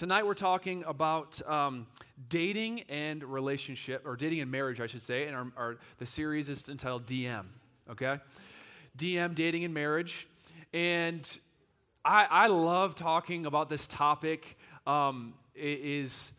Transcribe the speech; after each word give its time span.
Tonight 0.00 0.24
we're 0.24 0.32
talking 0.32 0.82
about 0.86 1.46
um, 1.46 1.86
dating 2.30 2.84
and 2.88 3.22
relationship, 3.22 4.06
or 4.06 4.16
dating 4.16 4.40
and 4.40 4.50
marriage, 4.50 4.80
I 4.80 4.86
should 4.86 5.02
say. 5.02 5.26
And 5.26 5.36
our, 5.36 5.46
our, 5.58 5.76
the 5.98 6.06
series 6.06 6.48
is 6.48 6.66
entitled 6.70 7.04
DM, 7.04 7.44
okay? 7.90 8.16
DM, 8.96 9.34
dating 9.34 9.64
and 9.64 9.74
marriage. 9.74 10.26
And 10.72 11.28
I, 12.02 12.26
I 12.30 12.46
love 12.46 12.94
talking 12.94 13.44
about 13.44 13.68
this 13.68 13.86
topic. 13.86 14.56
Um, 14.86 15.34
it 15.54 15.80
is, 15.82 16.32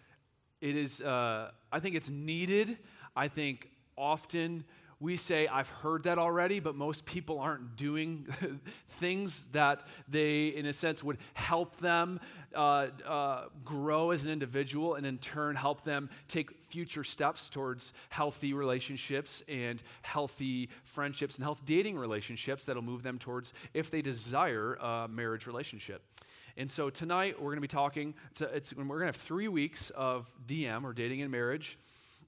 it 0.59 0.75
is 0.75 0.99
uh, 0.99 1.51
I 1.71 1.79
think 1.79 1.95
it's 1.95 2.09
needed. 2.09 2.79
I 3.15 3.27
think 3.27 3.69
often 3.95 4.63
we 5.01 5.17
say, 5.17 5.47
I've 5.47 5.67
heard 5.67 6.03
that 6.03 6.19
already, 6.19 6.59
but 6.59 6.75
most 6.75 7.05
people 7.05 7.39
aren't 7.39 7.75
doing 7.75 8.27
things 8.89 9.47
that 9.47 9.81
they, 10.07 10.49
in 10.49 10.67
a 10.67 10.73
sense, 10.73 11.03
would 11.03 11.17
help 11.33 11.77
them 11.77 12.19
uh, 12.53 12.87
uh, 13.05 13.45
grow 13.65 14.11
as 14.11 14.25
an 14.25 14.31
individual 14.31 14.93
and 14.93 15.07
in 15.07 15.17
turn 15.17 15.55
help 15.55 15.83
them 15.83 16.07
take 16.27 16.51
future 16.65 17.03
steps 17.03 17.49
towards 17.49 17.93
healthy 18.09 18.53
relationships 18.53 19.41
and 19.49 19.81
healthy 20.03 20.69
friendships 20.83 21.35
and 21.37 21.43
health 21.43 21.63
dating 21.65 21.97
relationships 21.97 22.65
that'll 22.65 22.83
move 22.83 23.01
them 23.01 23.17
towards, 23.17 23.53
if 23.73 23.89
they 23.89 24.03
desire, 24.03 24.75
a 24.75 25.07
marriage 25.07 25.47
relationship. 25.47 26.03
And 26.57 26.69
so 26.69 26.91
tonight 26.91 27.39
we're 27.39 27.49
going 27.49 27.55
to 27.55 27.61
be 27.61 27.67
talking, 27.67 28.13
it's, 28.29 28.41
a, 28.41 28.55
it's 28.55 28.75
we're 28.75 28.85
going 28.85 28.99
to 28.99 29.05
have 29.07 29.15
three 29.15 29.47
weeks 29.47 29.89
of 29.91 30.31
DM 30.45 30.83
or 30.83 30.93
dating 30.93 31.23
and 31.23 31.31
marriage 31.31 31.79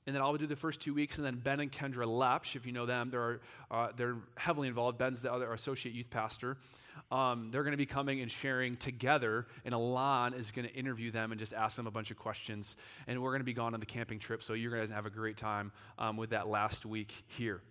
and 0.06 0.16
then 0.16 0.22
I'll 0.22 0.36
do 0.36 0.48
the 0.48 0.56
first 0.56 0.82
two 0.82 0.94
weeks, 0.94 1.18
and 1.18 1.26
then 1.26 1.36
Ben 1.36 1.60
and 1.60 1.72
Kendra 1.72 2.06
Lepsch, 2.06 2.56
if 2.56 2.66
you 2.66 2.74
know 2.74 2.86
them, 2.86 3.10
they're, 3.10 3.40
uh, 3.72 3.90
they're 3.96 4.18
heavily 4.36 4.68
involved. 4.68 4.98
Ben's 4.98 5.22
the 5.22 5.32
other 5.32 5.52
associate 5.54 5.96
youth 5.96 6.10
pastor. 6.10 6.58
Um, 7.12 7.50
they're 7.52 7.64
going 7.64 7.72
to 7.72 7.78
be 7.78 7.86
coming 7.86 8.22
and 8.22 8.30
sharing 8.30 8.76
together, 8.76 9.48
and 9.64 9.74
Alon 9.74 10.34
is 10.34 10.52
going 10.52 10.68
to 10.68 10.74
interview 10.74 11.10
them 11.10 11.32
and 11.32 11.40
just 11.40 11.54
ask 11.54 11.78
them 11.78 11.88
a 11.88 11.92
bunch 11.92 12.12
of 12.12 12.18
questions. 12.18 12.76
And 13.08 13.22
we're 13.22 13.32
going 13.32 13.42
to 13.42 13.46
be 13.46 13.54
gone 13.54 13.74
on 13.74 13.80
the 13.80 13.86
camping 13.86 14.20
trip, 14.20 14.44
so 14.44 14.54
you're 14.54 14.86
to 14.86 14.94
have 14.94 15.06
a 15.06 15.10
great 15.10 15.38
time 15.38 15.72
um, 15.98 16.18
with 16.18 16.32
that 16.32 16.48
last 16.48 16.86
week 16.86 17.14
here. 17.28 17.62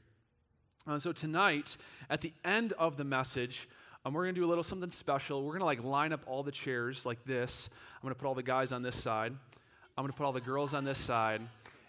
And 0.86 1.02
so 1.02 1.12
tonight, 1.12 1.77
at 2.08 2.22
the 2.22 2.33
end 2.44 2.72
of 2.72 2.96
the 2.96 3.05
message, 3.05 3.69
um, 4.05 4.14
we're 4.14 4.24
going 4.24 4.34
to 4.34 4.41
do 4.41 4.46
a 4.46 4.48
little 4.48 4.64
something 4.64 4.91
special. 4.91 5.42
We're 5.42 5.52
going 5.52 5.61
to 5.61 5.67
like 5.67 5.84
line 5.84 6.12
up 6.12 6.24
all 6.27 6.42
the 6.42 6.50
chairs 6.50 7.05
like 7.05 7.24
this. 7.24 7.69
I'm 7.96 8.02
going 8.02 8.14
to 8.14 8.19
put 8.19 8.27
all 8.27 8.34
the 8.34 8.42
guys 8.42 8.72
on 8.72 8.83
this 8.83 8.96
side. 8.96 9.33
I'm 9.96 10.02
going 10.02 10.11
to 10.11 10.17
put 10.17 10.24
all 10.24 10.33
the 10.33 10.41
girls 10.41 10.72
on 10.74 10.84
this 10.84 10.98
side 10.98 11.42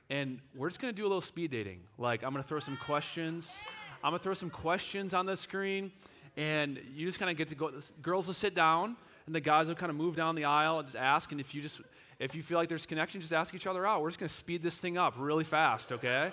and 0.09 0.39
we're 0.55 0.69
just 0.69 0.81
going 0.81 0.93
to 0.93 0.95
do 0.95 1.03
a 1.03 1.09
little 1.09 1.21
speed 1.21 1.51
dating. 1.51 1.79
Like, 1.97 2.23
I'm 2.23 2.31
going 2.31 2.43
to 2.43 2.47
throw 2.47 2.59
some 2.59 2.77
questions. 2.77 3.61
I'm 4.03 4.11
going 4.11 4.19
to 4.19 4.23
throw 4.23 4.33
some 4.33 4.49
questions 4.49 5.13
on 5.13 5.25
the 5.25 5.37
screen, 5.37 5.91
and 6.37 6.79
you 6.93 7.05
just 7.05 7.19
kind 7.19 7.31
of 7.31 7.37
get 7.37 7.47
to 7.49 7.55
go. 7.55 7.71
Girls 8.01 8.27
will 8.27 8.33
sit 8.33 8.55
down, 8.55 8.95
and 9.25 9.33
the 9.33 9.41
guys 9.41 9.67
will 9.67 9.75
kind 9.75 9.89
of 9.89 9.95
move 9.95 10.15
down 10.15 10.35
the 10.35 10.45
aisle 10.45 10.79
and 10.79 10.87
just 10.87 10.97
ask. 10.97 11.31
And 11.31 11.39
if 11.39 11.55
you 11.55 11.61
just 11.61 11.79
if 12.19 12.35
you 12.35 12.43
feel 12.43 12.57
like 12.57 12.69
there's 12.69 12.85
connection, 12.85 13.21
just 13.21 13.33
ask 13.33 13.53
each 13.55 13.67
other 13.67 13.85
out. 13.85 14.01
We're 14.01 14.09
just 14.09 14.19
going 14.19 14.29
to 14.29 14.33
speed 14.33 14.61
this 14.61 14.79
thing 14.79 14.97
up 14.97 15.15
really 15.17 15.43
fast, 15.43 15.91
okay? 15.91 16.31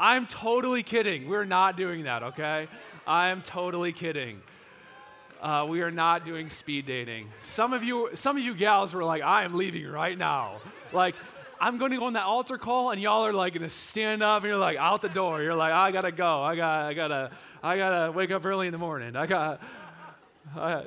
I'm 0.00 0.26
totally 0.26 0.82
kidding. 0.82 1.28
We're 1.28 1.44
not 1.44 1.76
doing 1.76 2.04
that, 2.04 2.22
okay? 2.22 2.68
I 3.06 3.28
am 3.28 3.42
totally 3.42 3.92
kidding. 3.92 4.40
Uh, 5.40 5.66
we 5.68 5.82
are 5.82 5.90
not 5.90 6.24
doing 6.24 6.50
speed 6.50 6.86
dating. 6.86 7.28
Some 7.44 7.72
of 7.72 7.84
you, 7.84 8.10
some 8.14 8.36
of 8.36 8.42
you 8.42 8.54
gals 8.54 8.92
were 8.92 9.04
like, 9.04 9.22
"I 9.22 9.44
am 9.44 9.54
leaving 9.54 9.86
right 9.86 10.18
now." 10.18 10.60
Like, 10.92 11.14
I'm 11.60 11.78
going 11.78 11.90
to 11.90 11.96
go 11.96 12.04
on 12.04 12.12
that 12.12 12.24
altar 12.24 12.58
call, 12.58 12.90
and 12.90 13.00
y'all 13.00 13.26
are 13.26 13.32
like 13.32 13.54
going 13.54 13.62
to 13.62 13.68
stand 13.68 14.22
up, 14.22 14.42
and 14.42 14.50
you're 14.50 14.58
like 14.58 14.76
out 14.76 15.02
the 15.02 15.08
door. 15.08 15.42
You're 15.42 15.54
like, 15.54 15.72
I 15.72 15.90
gotta 15.90 16.12
go. 16.12 16.42
I 16.42 16.56
got, 16.56 16.84
I 16.86 16.94
gotta, 16.94 17.30
I 17.62 17.76
gotta 17.76 18.12
wake 18.12 18.30
up 18.30 18.44
early 18.44 18.66
in 18.66 18.72
the 18.72 18.78
morning. 18.78 19.16
I 19.16 19.26
got. 19.26 19.62
I, 20.56 20.84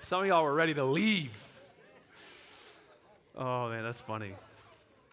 some 0.00 0.20
of 0.20 0.26
y'all 0.26 0.44
were 0.44 0.54
ready 0.54 0.74
to 0.74 0.84
leave. 0.84 1.42
Oh 3.36 3.68
man, 3.68 3.82
that's 3.82 4.00
funny. 4.00 4.34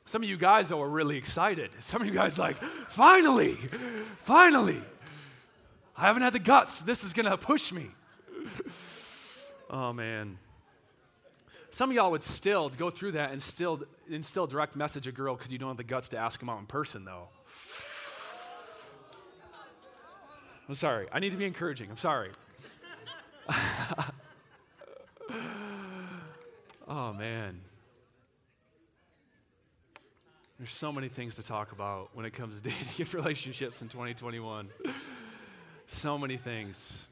Some 0.06 0.24
of 0.24 0.30
you 0.30 0.38
guys 0.38 0.70
though 0.70 0.78
were 0.78 0.90
really 0.90 1.18
excited. 1.18 1.72
Some 1.80 2.02
of 2.02 2.08
you 2.08 2.14
guys 2.14 2.38
like, 2.38 2.58
finally, 2.62 3.56
finally. 4.22 4.82
I 5.96 6.02
haven't 6.08 6.24
had 6.24 6.34
the 6.34 6.40
guts. 6.40 6.82
This 6.82 7.04
is 7.04 7.14
gonna 7.14 7.38
push 7.38 7.72
me. 7.72 7.90
oh 9.70 9.94
man. 9.94 10.38
Some 11.70 11.90
of 11.90 11.96
y'all 11.96 12.12
would 12.12 12.24
still 12.24 12.70
go 12.70 12.92
through 12.92 13.14
that 13.14 13.32
and 13.32 13.42
still, 13.42 13.82
and 14.12 14.26
still 14.26 14.48
direct 14.48 14.76
message 14.76 15.08
a 15.08 15.12
girl 15.12 15.36
because 15.36 15.52
you 15.52 15.58
don't 15.58 15.70
have 15.70 15.78
the 15.78 15.84
guts 15.84 16.10
to 16.10 16.18
ask 16.18 16.40
them 16.40 16.50
out 16.50 16.60
in 16.60 16.66
person, 16.66 17.06
though. 17.06 17.30
I'm 20.68 20.76
sorry. 20.76 21.08
I 21.12 21.20
need 21.20 21.32
to 21.32 21.38
be 21.38 21.46
encouraging. 21.46 21.90
I'm 21.90 21.98
sorry. 21.98 22.32
oh, 26.88 27.14
man. 27.14 27.60
There's 30.58 30.72
so 30.72 30.94
many 30.94 31.10
things 31.10 31.36
to 31.36 31.44
talk 31.44 31.74
about 31.74 32.10
when 32.14 32.26
it 32.26 32.32
comes 32.32 32.62
to 32.62 32.64
dating 32.70 32.88
and 33.00 33.14
relationships 33.14 33.82
in 33.82 33.90
2021. 33.90 34.70
so 35.88 36.18
many 36.18 36.38
things. 36.38 37.08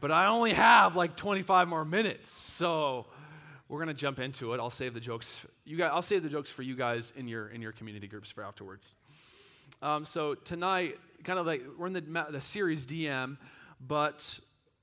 But 0.00 0.12
I 0.12 0.26
only 0.26 0.52
have 0.52 0.94
like 0.94 1.16
25 1.16 1.68
more 1.68 1.84
minutes, 1.84 2.30
so 2.30 3.06
we're 3.68 3.78
going 3.78 3.88
to 3.88 3.94
jump 3.94 4.18
into 4.18 4.54
it. 4.54 4.60
I'll 4.60 4.70
save 4.70 4.94
the 4.94 5.00
jokes. 5.00 5.44
You 5.64 5.76
guys, 5.76 5.90
I'll 5.92 6.02
save 6.02 6.22
the 6.22 6.28
jokes 6.28 6.50
for 6.50 6.62
you 6.62 6.74
guys 6.74 7.12
in 7.16 7.28
your 7.28 7.48
in 7.48 7.60
your 7.60 7.72
community 7.72 8.08
groups 8.08 8.30
for 8.30 8.42
afterwards. 8.42 8.94
Um, 9.82 10.04
so 10.04 10.34
tonight, 10.34 10.98
kind 11.24 11.38
of 11.38 11.46
like 11.46 11.62
we're 11.76 11.86
in 11.86 11.92
the 11.92 12.26
the 12.30 12.40
series 12.40 12.86
DM, 12.86 13.36
but 13.86 14.38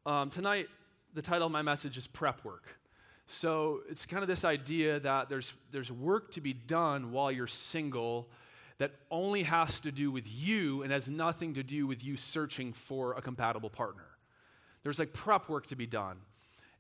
um, 0.06 0.30
tonight 0.30 0.68
the 1.14 1.22
title 1.22 1.48
of 1.48 1.52
my 1.52 1.62
message 1.62 1.98
is 1.98 2.08
prep 2.08 2.44
work. 2.44 2.80
So 3.28 3.82
it's 3.90 4.06
kind 4.06 4.22
of 4.22 4.28
this 4.28 4.46
idea 4.46 5.00
that 5.00 5.30
there's 5.30 5.54
there's 5.72 5.92
work 5.92 6.32
to 6.32 6.42
be 6.42 6.54
done 6.54 7.12
while 7.12 7.32
you're 7.32 7.48
single 7.48 8.30
that 8.78 8.92
only 9.10 9.44
has 9.44 9.80
to 9.80 9.92
do 9.92 10.12
with 10.12 10.26
you 10.32 10.84
and 10.84 10.92
has 10.92 11.10
nothing 11.10 11.54
to 11.54 11.64
do 11.64 11.88
with 11.88 12.04
you 12.04 12.18
searching 12.18 12.74
for 12.74 13.14
a 13.14 13.22
compatible 13.22 13.70
partner. 13.70 14.06
There's 14.84 15.00
like 15.00 15.14
prep 15.14 15.50
work 15.50 15.68
to 15.68 15.76
be 15.76 15.88
done. 15.88 16.18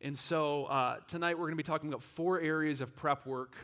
And 0.02 0.18
so 0.18 0.66
uh, 0.66 0.98
tonight 1.08 1.36
we're 1.36 1.46
going 1.46 1.58
to 1.58 1.58
be 1.58 1.64
talking 1.64 1.90
about 1.90 2.04
four 2.04 2.40
areas 2.40 2.82
of 2.82 2.96
prep 2.96 3.26
work. 3.26 3.56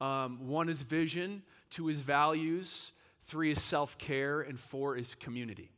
Um, 0.00 0.48
one 0.48 0.68
is 0.68 0.82
vision, 0.82 1.42
two 1.70 1.88
is 1.88 2.00
values, 2.00 2.92
three 3.24 3.50
is 3.50 3.62
self 3.62 3.98
care, 3.98 4.40
and 4.40 4.58
four 4.58 4.96
is 4.96 5.14
community. 5.14 5.70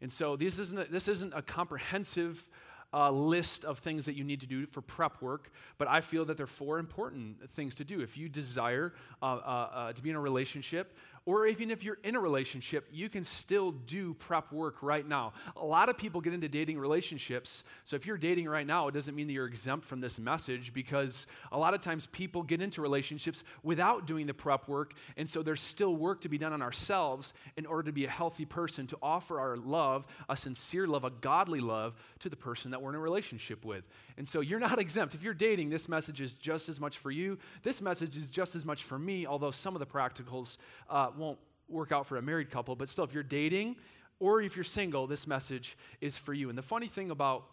And 0.00 0.10
so 0.10 0.36
this 0.36 0.58
isn't 0.58 0.78
a, 0.78 0.84
this 0.84 1.08
isn't 1.08 1.32
a 1.34 1.42
comprehensive 1.42 2.48
uh, 2.92 3.10
list 3.10 3.64
of 3.64 3.78
things 3.78 4.06
that 4.06 4.14
you 4.14 4.24
need 4.24 4.40
to 4.40 4.46
do 4.46 4.66
for 4.66 4.80
prep 4.80 5.20
work, 5.22 5.52
but 5.78 5.86
I 5.86 6.00
feel 6.00 6.24
that 6.24 6.36
there 6.36 6.44
are 6.44 6.48
four 6.48 6.78
important 6.78 7.50
things 7.50 7.76
to 7.76 7.84
do. 7.84 8.00
If 8.00 8.16
you 8.16 8.28
desire 8.28 8.94
uh, 9.22 9.26
uh, 9.26 9.68
uh 9.72 9.92
to 9.92 10.02
be 10.02 10.10
in 10.10 10.16
a 10.16 10.20
relationship, 10.20 10.96
or 11.26 11.46
even 11.46 11.70
if 11.70 11.84
you're 11.84 11.98
in 12.02 12.16
a 12.16 12.20
relationship, 12.20 12.88
you 12.90 13.08
can 13.08 13.24
still 13.24 13.72
do 13.72 14.14
prep 14.14 14.52
work 14.52 14.82
right 14.82 15.06
now. 15.06 15.32
A 15.56 15.64
lot 15.64 15.88
of 15.88 15.98
people 15.98 16.20
get 16.20 16.32
into 16.32 16.48
dating 16.48 16.78
relationships. 16.78 17.62
So 17.84 17.94
if 17.94 18.06
you're 18.06 18.16
dating 18.16 18.48
right 18.48 18.66
now, 18.66 18.88
it 18.88 18.94
doesn't 18.94 19.14
mean 19.14 19.26
that 19.26 19.34
you're 19.34 19.46
exempt 19.46 19.84
from 19.84 20.00
this 20.00 20.18
message 20.18 20.72
because 20.72 21.26
a 21.52 21.58
lot 21.58 21.74
of 21.74 21.82
times 21.82 22.06
people 22.06 22.42
get 22.42 22.62
into 22.62 22.80
relationships 22.80 23.44
without 23.62 24.06
doing 24.06 24.26
the 24.26 24.34
prep 24.34 24.66
work. 24.66 24.94
And 25.16 25.28
so 25.28 25.42
there's 25.42 25.60
still 25.60 25.94
work 25.94 26.22
to 26.22 26.28
be 26.28 26.38
done 26.38 26.54
on 26.54 26.62
ourselves 26.62 27.34
in 27.56 27.66
order 27.66 27.84
to 27.84 27.92
be 27.92 28.06
a 28.06 28.10
healthy 28.10 28.46
person, 28.46 28.86
to 28.88 28.98
offer 29.02 29.38
our 29.38 29.56
love, 29.56 30.06
a 30.28 30.36
sincere 30.36 30.86
love, 30.86 31.04
a 31.04 31.10
godly 31.10 31.60
love 31.60 31.94
to 32.20 32.30
the 32.30 32.36
person 32.36 32.70
that 32.70 32.80
we're 32.80 32.90
in 32.90 32.96
a 32.96 33.00
relationship 33.00 33.64
with. 33.64 33.84
And 34.16 34.26
so 34.26 34.40
you're 34.40 34.58
not 34.58 34.78
exempt. 34.80 35.14
If 35.14 35.22
you're 35.22 35.34
dating, 35.34 35.68
this 35.68 35.88
message 35.88 36.20
is 36.22 36.32
just 36.32 36.70
as 36.70 36.80
much 36.80 36.96
for 36.96 37.10
you. 37.10 37.38
This 37.62 37.82
message 37.82 38.16
is 38.16 38.30
just 38.30 38.54
as 38.54 38.64
much 38.64 38.84
for 38.84 38.98
me, 38.98 39.26
although 39.26 39.50
some 39.50 39.76
of 39.76 39.80
the 39.80 39.86
practicals 39.86 40.56
uh, 40.88 41.09
won't 41.16 41.38
work 41.68 41.92
out 41.92 42.06
for 42.06 42.16
a 42.16 42.22
married 42.22 42.50
couple. 42.50 42.76
But 42.76 42.88
still, 42.88 43.04
if 43.04 43.14
you're 43.14 43.22
dating 43.22 43.76
or 44.18 44.42
if 44.42 44.56
you're 44.56 44.64
single, 44.64 45.06
this 45.06 45.26
message 45.26 45.76
is 46.00 46.18
for 46.18 46.34
you. 46.34 46.48
And 46.48 46.58
the 46.58 46.62
funny 46.62 46.86
thing 46.86 47.10
about, 47.10 47.44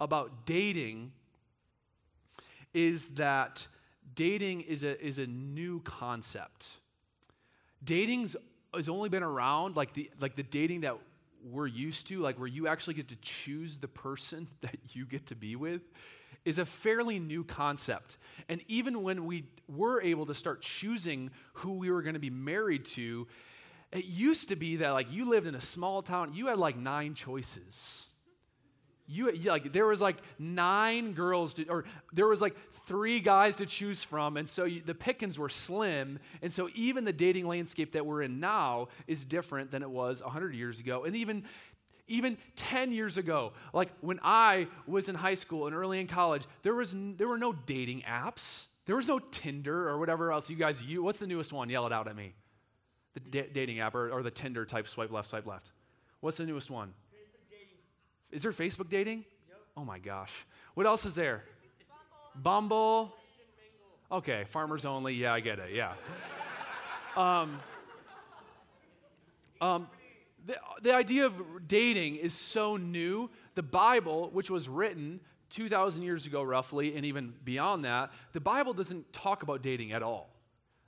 about 0.00 0.46
dating 0.46 1.12
is 2.72 3.08
that 3.10 3.66
dating 4.14 4.62
is 4.62 4.84
a, 4.84 5.00
is 5.04 5.18
a 5.18 5.26
new 5.26 5.80
concept. 5.80 6.72
Dating's 7.82 8.36
has 8.74 8.88
only 8.88 9.08
been 9.08 9.22
around 9.22 9.76
like 9.76 9.92
the 9.92 10.10
like 10.20 10.34
the 10.34 10.42
dating 10.42 10.80
that 10.80 10.98
we're 11.44 11.66
used 11.66 12.08
to, 12.08 12.20
like 12.20 12.38
where 12.38 12.48
you 12.48 12.66
actually 12.66 12.94
get 12.94 13.08
to 13.08 13.16
choose 13.16 13.78
the 13.78 13.88
person 13.88 14.48
that 14.62 14.76
you 14.92 15.06
get 15.06 15.26
to 15.26 15.34
be 15.34 15.56
with, 15.56 15.82
is 16.44 16.58
a 16.58 16.64
fairly 16.64 17.18
new 17.18 17.44
concept. 17.44 18.18
And 18.48 18.60
even 18.68 19.02
when 19.02 19.26
we 19.26 19.44
were 19.68 20.02
able 20.02 20.26
to 20.26 20.34
start 20.34 20.62
choosing 20.62 21.30
who 21.54 21.72
we 21.74 21.90
were 21.90 22.02
going 22.02 22.14
to 22.14 22.20
be 22.20 22.30
married 22.30 22.84
to, 22.86 23.26
it 23.92 24.04
used 24.06 24.48
to 24.48 24.56
be 24.56 24.76
that 24.76 24.90
like 24.90 25.10
you 25.12 25.28
lived 25.28 25.46
in 25.46 25.54
a 25.54 25.60
small 25.60 26.02
town, 26.02 26.34
you 26.34 26.48
had 26.48 26.58
like 26.58 26.76
nine 26.76 27.14
choices. 27.14 28.06
You 29.06 29.30
like 29.32 29.70
there 29.72 29.86
was 29.86 30.00
like 30.00 30.16
nine 30.38 31.12
girls 31.12 31.54
to, 31.54 31.66
or 31.68 31.84
there 32.14 32.26
was 32.26 32.40
like 32.40 32.56
three 32.86 33.20
guys 33.20 33.56
to 33.56 33.66
choose 33.66 34.02
from 34.02 34.38
and 34.38 34.48
so 34.48 34.64
you, 34.64 34.80
the 34.80 34.94
pickings 34.94 35.38
were 35.38 35.50
slim 35.50 36.18
and 36.40 36.50
so 36.50 36.70
even 36.74 37.04
the 37.04 37.12
dating 37.12 37.46
landscape 37.46 37.92
that 37.92 38.06
we're 38.06 38.22
in 38.22 38.40
now 38.40 38.88
is 39.06 39.26
different 39.26 39.70
than 39.70 39.82
it 39.82 39.90
was 39.90 40.22
100 40.22 40.54
years 40.54 40.80
ago 40.80 41.04
and 41.04 41.14
even 41.14 41.44
even 42.06 42.36
10 42.56 42.92
years 42.92 43.16
ago 43.16 43.52
like 43.72 43.90
when 44.00 44.20
i 44.22 44.66
was 44.86 45.08
in 45.08 45.14
high 45.14 45.34
school 45.34 45.66
and 45.66 45.74
early 45.74 45.98
in 46.00 46.06
college 46.06 46.42
there 46.62 46.74
was 46.74 46.94
there 47.16 47.28
were 47.28 47.38
no 47.38 47.52
dating 47.52 48.02
apps 48.02 48.66
There 48.86 48.96
was 48.96 49.08
no 49.08 49.18
Tinder 49.18 49.88
or 49.88 49.98
whatever 49.98 50.30
else 50.30 50.50
you 50.50 50.56
guys 50.56 50.82
use. 50.82 51.00
What's 51.00 51.18
the 51.18 51.26
newest 51.26 51.52
one? 51.52 51.70
Yell 51.70 51.86
it 51.86 51.92
out 51.92 52.06
at 52.06 52.14
me. 52.14 52.34
The 53.14 53.20
da- 53.20 53.48
dating 53.52 53.80
app 53.80 53.94
or, 53.94 54.10
or 54.10 54.22
the 54.22 54.30
Tinder 54.30 54.66
type 54.66 54.86
swipe 54.88 55.10
left, 55.10 55.28
swipe 55.28 55.46
left. 55.46 55.72
What's 56.20 56.36
the 56.36 56.44
newest 56.44 56.70
one? 56.70 56.92
Is 58.30 58.42
there 58.42 58.52
Facebook 58.52 58.88
dating? 58.88 59.24
Yep. 59.48 59.58
Oh 59.76 59.84
my 59.84 59.98
gosh. 59.98 60.32
What 60.74 60.86
else 60.86 61.06
is 61.06 61.14
there? 61.14 61.44
Bumble. 62.34 63.12
Bumble. 63.12 63.16
Okay, 64.18 64.44
farmers 64.48 64.84
only. 64.84 65.14
Yeah, 65.14 65.32
I 65.32 65.40
get 65.40 65.58
it. 65.58 65.72
Yeah. 65.72 65.92
um, 67.16 67.58
um, 69.60 69.86
the, 70.46 70.58
the 70.82 70.94
idea 70.94 71.26
of 71.26 71.34
dating 71.66 72.16
is 72.16 72.34
so 72.34 72.76
new. 72.76 73.30
The 73.54 73.62
Bible, 73.62 74.30
which 74.32 74.50
was 74.50 74.68
written 74.68 75.20
2,000 75.50 76.02
years 76.02 76.26
ago, 76.26 76.42
roughly, 76.42 76.96
and 76.96 77.04
even 77.04 77.34
beyond 77.44 77.84
that, 77.84 78.12
the 78.32 78.40
Bible 78.40 78.72
doesn't 78.72 79.12
talk 79.12 79.42
about 79.42 79.62
dating 79.62 79.92
at 79.92 80.02
all. 80.02 80.30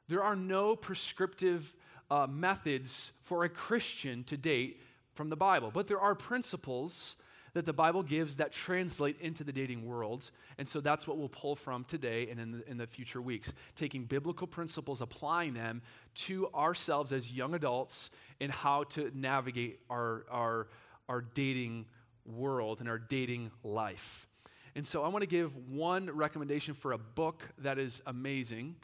There 0.08 0.22
are 0.22 0.36
no 0.36 0.76
prescriptive 0.76 1.74
uh, 2.10 2.26
methods 2.28 3.12
for 3.22 3.44
a 3.44 3.48
Christian 3.48 4.24
to 4.24 4.36
date 4.36 4.80
from 5.14 5.30
the 5.30 5.36
Bible, 5.36 5.70
but 5.72 5.86
there 5.86 6.00
are 6.00 6.14
principles 6.14 7.16
that 7.56 7.64
the 7.64 7.72
Bible 7.72 8.02
gives 8.02 8.36
that 8.36 8.52
translate 8.52 9.18
into 9.18 9.42
the 9.42 9.50
dating 9.50 9.86
world. 9.86 10.30
And 10.58 10.68
so 10.68 10.78
that's 10.82 11.06
what 11.06 11.16
we'll 11.16 11.30
pull 11.30 11.56
from 11.56 11.84
today 11.84 12.28
and 12.28 12.38
in 12.38 12.52
the, 12.52 12.70
in 12.70 12.76
the 12.76 12.86
future 12.86 13.22
weeks, 13.22 13.54
taking 13.76 14.04
biblical 14.04 14.46
principles, 14.46 15.00
applying 15.00 15.54
them 15.54 15.80
to 16.16 16.50
ourselves 16.54 17.14
as 17.14 17.32
young 17.32 17.54
adults 17.54 18.10
in 18.40 18.50
how 18.50 18.84
to 18.84 19.10
navigate 19.14 19.80
our, 19.88 20.26
our, 20.30 20.68
our 21.08 21.22
dating 21.22 21.86
world 22.26 22.80
and 22.80 22.90
our 22.90 22.98
dating 22.98 23.50
life. 23.64 24.28
And 24.74 24.86
so 24.86 25.02
I 25.02 25.08
want 25.08 25.22
to 25.22 25.26
give 25.26 25.56
one 25.70 26.10
recommendation 26.10 26.74
for 26.74 26.92
a 26.92 26.98
book 26.98 27.48
that 27.56 27.78
is 27.78 28.02
amazing. 28.06 28.76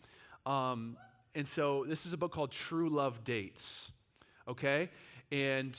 Um, 0.46 0.96
and 1.34 1.46
so 1.46 1.84
this 1.86 2.06
is 2.06 2.14
a 2.14 2.16
book 2.16 2.32
called 2.32 2.52
True 2.52 2.88
Love 2.88 3.22
Dates. 3.22 3.92
Okay? 4.48 4.88
And 5.30 5.78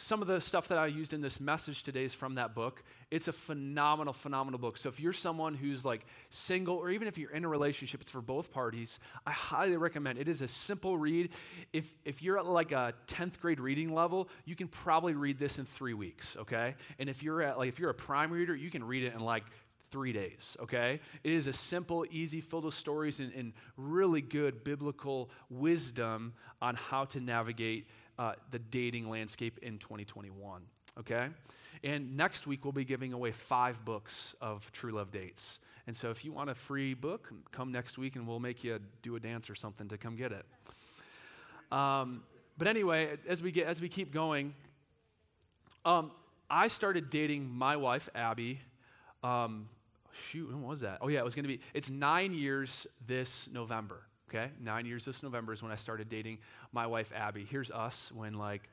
some 0.00 0.22
of 0.22 0.28
the 0.28 0.40
stuff 0.40 0.68
that 0.68 0.78
I 0.78 0.86
used 0.86 1.12
in 1.12 1.20
this 1.20 1.40
message 1.40 1.82
today 1.82 2.04
is 2.04 2.14
from 2.14 2.36
that 2.36 2.54
book. 2.54 2.82
It's 3.10 3.28
a 3.28 3.32
phenomenal, 3.32 4.14
phenomenal 4.14 4.58
book. 4.58 4.78
So 4.78 4.88
if 4.88 4.98
you're 4.98 5.12
someone 5.12 5.54
who's 5.54 5.84
like 5.84 6.06
single, 6.30 6.76
or 6.76 6.88
even 6.88 7.06
if 7.06 7.18
you're 7.18 7.30
in 7.30 7.44
a 7.44 7.48
relationship, 7.48 8.00
it's 8.00 8.10
for 8.10 8.22
both 8.22 8.50
parties. 8.50 8.98
I 9.26 9.32
highly 9.32 9.76
recommend. 9.76 10.18
It 10.18 10.26
is 10.26 10.40
a 10.40 10.48
simple 10.48 10.96
read. 10.96 11.28
If 11.74 11.94
if 12.06 12.22
you're 12.22 12.38
at 12.38 12.46
like 12.46 12.72
a 12.72 12.94
10th 13.08 13.40
grade 13.40 13.60
reading 13.60 13.92
level, 13.92 14.30
you 14.46 14.56
can 14.56 14.68
probably 14.68 15.12
read 15.12 15.38
this 15.38 15.58
in 15.58 15.66
three 15.66 15.94
weeks. 15.94 16.34
Okay, 16.40 16.76
and 16.98 17.10
if 17.10 17.22
you're 17.22 17.42
at 17.42 17.58
like 17.58 17.68
if 17.68 17.78
you're 17.78 17.90
a 17.90 17.94
prime 17.94 18.32
reader, 18.32 18.56
you 18.56 18.70
can 18.70 18.82
read 18.82 19.04
it 19.04 19.12
in 19.12 19.20
like 19.20 19.44
three 19.90 20.12
days, 20.12 20.56
okay? 20.60 21.00
It 21.24 21.32
is 21.32 21.46
a 21.46 21.52
simple, 21.52 22.04
easy, 22.10 22.40
filled 22.40 22.64
with 22.64 22.74
stories 22.74 23.20
and, 23.20 23.32
and 23.34 23.52
really 23.76 24.20
good 24.20 24.64
biblical 24.64 25.30
wisdom 25.48 26.34
on 26.62 26.76
how 26.76 27.04
to 27.06 27.20
navigate 27.20 27.88
uh, 28.18 28.34
the 28.50 28.58
dating 28.58 29.08
landscape 29.08 29.58
in 29.62 29.78
2021. 29.78 30.62
Okay? 30.98 31.28
And 31.82 32.16
next 32.16 32.46
week, 32.46 32.64
we'll 32.64 32.72
be 32.72 32.84
giving 32.84 33.12
away 33.12 33.32
five 33.32 33.84
books 33.84 34.34
of 34.40 34.70
True 34.72 34.92
Love 34.92 35.10
Dates. 35.10 35.58
And 35.86 35.96
so 35.96 36.10
if 36.10 36.24
you 36.24 36.32
want 36.32 36.50
a 36.50 36.54
free 36.54 36.94
book, 36.94 37.32
come 37.50 37.72
next 37.72 37.98
week 37.98 38.16
and 38.16 38.26
we'll 38.26 38.38
make 38.38 38.62
you 38.62 38.78
do 39.02 39.16
a 39.16 39.20
dance 39.20 39.48
or 39.48 39.54
something 39.54 39.88
to 39.88 39.98
come 39.98 40.16
get 40.16 40.32
it. 40.32 40.44
Um, 41.72 42.22
but 42.58 42.68
anyway, 42.68 43.16
as 43.26 43.42
we, 43.42 43.50
get, 43.50 43.66
as 43.66 43.80
we 43.80 43.88
keep 43.88 44.12
going, 44.12 44.54
um, 45.84 46.10
I 46.50 46.68
started 46.68 47.08
dating 47.08 47.48
my 47.48 47.76
wife, 47.76 48.08
Abby. 48.14 48.60
Um, 49.22 49.68
shoot, 50.12 50.48
when 50.48 50.62
was 50.62 50.80
that? 50.80 50.98
Oh, 51.00 51.08
yeah, 51.08 51.20
it 51.20 51.24
was 51.24 51.34
going 51.34 51.44
to 51.44 51.48
be, 51.48 51.60
it's 51.74 51.90
nine 51.90 52.32
years 52.34 52.86
this 53.06 53.48
November. 53.52 54.02
Okay, 54.28 54.50
nine 54.62 54.86
years 54.86 55.04
this 55.04 55.24
November 55.24 55.52
is 55.52 55.60
when 55.60 55.72
I 55.72 55.76
started 55.76 56.08
dating 56.08 56.38
my 56.72 56.86
wife 56.86 57.12
Abby. 57.14 57.44
Here's 57.44 57.70
us 57.70 58.12
when 58.14 58.34
like 58.34 58.68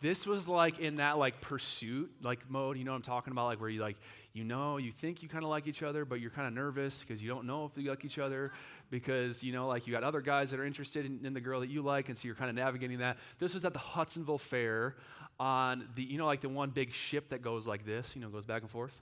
this 0.00 0.26
was 0.26 0.48
like 0.48 0.78
in 0.78 0.96
that 0.96 1.18
like 1.18 1.40
pursuit 1.40 2.10
like 2.22 2.48
mode 2.48 2.76
you 2.78 2.84
know 2.84 2.92
what 2.92 2.96
i'm 2.96 3.02
talking 3.02 3.32
about 3.32 3.46
like 3.46 3.60
where 3.60 3.68
you 3.68 3.80
like 3.80 3.96
you 4.32 4.44
know 4.44 4.76
you 4.76 4.92
think 4.92 5.22
you 5.22 5.28
kind 5.28 5.44
of 5.44 5.50
like 5.50 5.66
each 5.66 5.82
other 5.82 6.04
but 6.04 6.20
you're 6.20 6.30
kind 6.30 6.46
of 6.48 6.54
nervous 6.54 7.00
because 7.00 7.22
you 7.22 7.28
don't 7.28 7.46
know 7.46 7.64
if 7.64 7.76
you 7.76 7.88
like 7.90 8.04
each 8.04 8.18
other 8.18 8.50
because 8.90 9.42
you 9.42 9.52
know 9.52 9.66
like 9.66 9.86
you 9.86 9.92
got 9.92 10.02
other 10.02 10.20
guys 10.20 10.50
that 10.50 10.60
are 10.60 10.64
interested 10.64 11.04
in, 11.04 11.24
in 11.24 11.34
the 11.34 11.40
girl 11.40 11.60
that 11.60 11.68
you 11.68 11.82
like 11.82 12.08
and 12.08 12.16
so 12.16 12.26
you're 12.26 12.34
kind 12.34 12.50
of 12.50 12.56
navigating 12.56 12.98
that 12.98 13.18
this 13.38 13.54
was 13.54 13.64
at 13.64 13.72
the 13.72 13.78
hudsonville 13.78 14.38
fair 14.38 14.96
on 15.38 15.88
the 15.94 16.02
you 16.02 16.18
know 16.18 16.26
like 16.26 16.40
the 16.40 16.48
one 16.48 16.70
big 16.70 16.92
ship 16.92 17.28
that 17.30 17.42
goes 17.42 17.66
like 17.66 17.84
this 17.84 18.14
you 18.14 18.22
know 18.22 18.28
goes 18.28 18.44
back 18.44 18.62
and 18.62 18.70
forth 18.70 19.00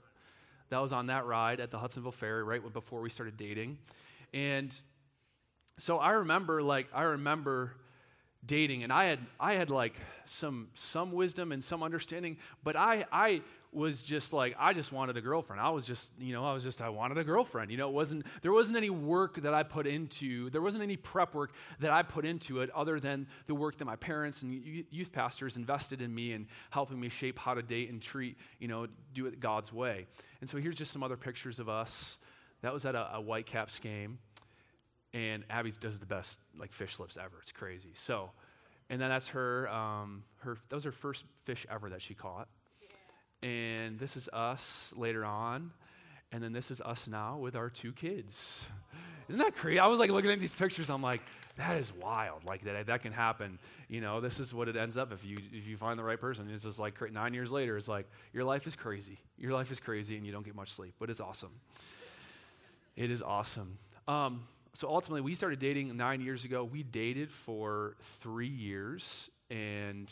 that 0.69 0.81
was 0.81 0.93
on 0.93 1.07
that 1.07 1.25
ride 1.25 1.59
at 1.59 1.71
the 1.71 1.77
hudsonville 1.77 2.11
Ferry 2.11 2.43
right 2.43 2.61
before 2.73 3.01
we 3.01 3.09
started 3.09 3.37
dating. 3.37 3.77
And 4.33 4.73
so 5.77 5.97
I 5.97 6.11
remember, 6.11 6.61
like, 6.61 6.87
I 6.93 7.03
remember 7.03 7.73
dating, 8.45 8.83
and 8.83 8.93
I 8.93 9.05
had, 9.05 9.19
I 9.39 9.53
had 9.53 9.69
like 9.69 9.95
some, 10.25 10.69
some 10.73 11.11
wisdom 11.11 11.51
and 11.51 11.63
some 11.63 11.83
understanding, 11.83 12.37
but 12.63 12.75
I, 12.75 13.05
I 13.11 13.41
was 13.71 14.01
just 14.01 14.33
like, 14.33 14.55
I 14.57 14.73
just 14.73 14.91
wanted 14.91 15.15
a 15.17 15.21
girlfriend. 15.21 15.61
I 15.61 15.69
was 15.69 15.85
just, 15.85 16.11
you 16.19 16.33
know, 16.33 16.43
I 16.43 16.53
was 16.53 16.63
just, 16.63 16.81
I 16.81 16.89
wanted 16.89 17.17
a 17.19 17.23
girlfriend. 17.23 17.69
You 17.69 17.77
know, 17.77 17.87
it 17.87 17.93
wasn't, 17.93 18.25
there 18.41 18.51
wasn't 18.51 18.77
any 18.77 18.89
work 18.89 19.41
that 19.41 19.53
I 19.53 19.63
put 19.63 19.85
into, 19.85 20.49
there 20.49 20.61
wasn't 20.61 20.81
any 20.81 20.97
prep 20.97 21.35
work 21.35 21.51
that 21.79 21.91
I 21.91 22.01
put 22.01 22.25
into 22.25 22.61
it 22.61 22.71
other 22.71 22.99
than 22.99 23.27
the 23.45 23.53
work 23.53 23.77
that 23.77 23.85
my 23.85 23.95
parents 23.95 24.41
and 24.41 24.85
youth 24.89 25.11
pastors 25.11 25.55
invested 25.55 26.01
in 26.01 26.13
me 26.13 26.33
and 26.33 26.47
helping 26.71 26.99
me 26.99 27.09
shape 27.09 27.37
how 27.37 27.53
to 27.53 27.61
date 27.61 27.91
and 27.91 28.01
treat, 28.01 28.37
you 28.59 28.67
know, 28.67 28.87
do 29.13 29.27
it 29.27 29.39
God's 29.39 29.71
way. 29.71 30.07
And 30.41 30.49
so 30.49 30.57
here's 30.57 30.75
just 30.75 30.91
some 30.91 31.03
other 31.03 31.17
pictures 31.17 31.59
of 31.59 31.69
us. 31.69 32.17
That 32.61 32.73
was 32.73 32.85
at 32.85 32.95
a, 32.95 33.17
a 33.17 33.21
Whitecaps 33.21 33.79
game 33.79 34.17
and 35.13 35.43
Abby 35.49 35.71
does 35.79 35.99
the 35.99 36.05
best 36.05 36.39
like 36.57 36.71
fish 36.71 36.99
lips 36.99 37.17
ever. 37.17 37.37
It's 37.41 37.51
crazy. 37.51 37.91
So, 37.93 38.31
and 38.89 39.01
then 39.01 39.09
that's 39.09 39.29
her. 39.29 39.67
Um, 39.69 40.23
her 40.37 40.57
that 40.69 40.75
was 40.75 40.83
her 40.83 40.91
first 40.91 41.25
fish 41.43 41.65
ever 41.69 41.89
that 41.89 42.01
she 42.01 42.13
caught. 42.13 42.47
And 43.41 43.97
this 43.99 44.17
is 44.17 44.29
us 44.33 44.93
later 44.95 45.23
on, 45.23 45.71
and 46.31 46.43
then 46.43 46.51
this 46.51 46.71
is 46.71 46.81
us 46.81 47.07
now 47.07 47.37
with 47.37 47.55
our 47.55 47.69
two 47.69 47.91
kids. 47.91 48.65
Isn't 49.29 49.39
that 49.39 49.55
crazy? 49.55 49.79
I 49.79 49.87
was 49.87 49.99
like 49.99 50.09
looking 50.09 50.31
at 50.31 50.39
these 50.39 50.55
pictures. 50.55 50.89
I'm 50.89 51.03
like, 51.03 51.21
that 51.57 51.77
is 51.77 51.93
wild. 51.93 52.45
Like 52.45 52.63
that 52.63 52.87
that 52.87 53.01
can 53.03 53.11
happen. 53.11 53.59
You 53.87 54.01
know, 54.01 54.21
this 54.21 54.39
is 54.39 54.53
what 54.53 54.67
it 54.67 54.75
ends 54.75 54.97
up 54.97 55.13
if 55.13 55.23
you 55.23 55.37
if 55.53 55.67
you 55.67 55.77
find 55.77 55.99
the 55.99 56.03
right 56.03 56.19
person. 56.19 56.49
It's 56.51 56.63
just 56.63 56.79
like 56.79 57.11
nine 57.11 57.33
years 57.33 57.51
later. 57.51 57.77
It's 57.77 57.87
like 57.87 58.07
your 58.33 58.43
life 58.43 58.65
is 58.65 58.75
crazy. 58.75 59.19
Your 59.37 59.53
life 59.53 59.71
is 59.71 59.79
crazy, 59.79 60.17
and 60.17 60.25
you 60.25 60.31
don't 60.31 60.43
get 60.43 60.55
much 60.55 60.73
sleep, 60.73 60.95
but 60.99 61.09
it's 61.09 61.19
awesome. 61.19 61.51
It 62.95 63.11
is 63.11 63.21
awesome. 63.21 63.77
Um, 64.07 64.43
so 64.73 64.89
ultimately, 64.89 65.21
we 65.21 65.35
started 65.35 65.59
dating 65.59 65.95
nine 65.95 66.21
years 66.21 66.43
ago. 66.43 66.63
We 66.63 66.83
dated 66.83 67.31
for 67.31 67.95
three 68.01 68.47
years, 68.47 69.29
and 69.49 70.11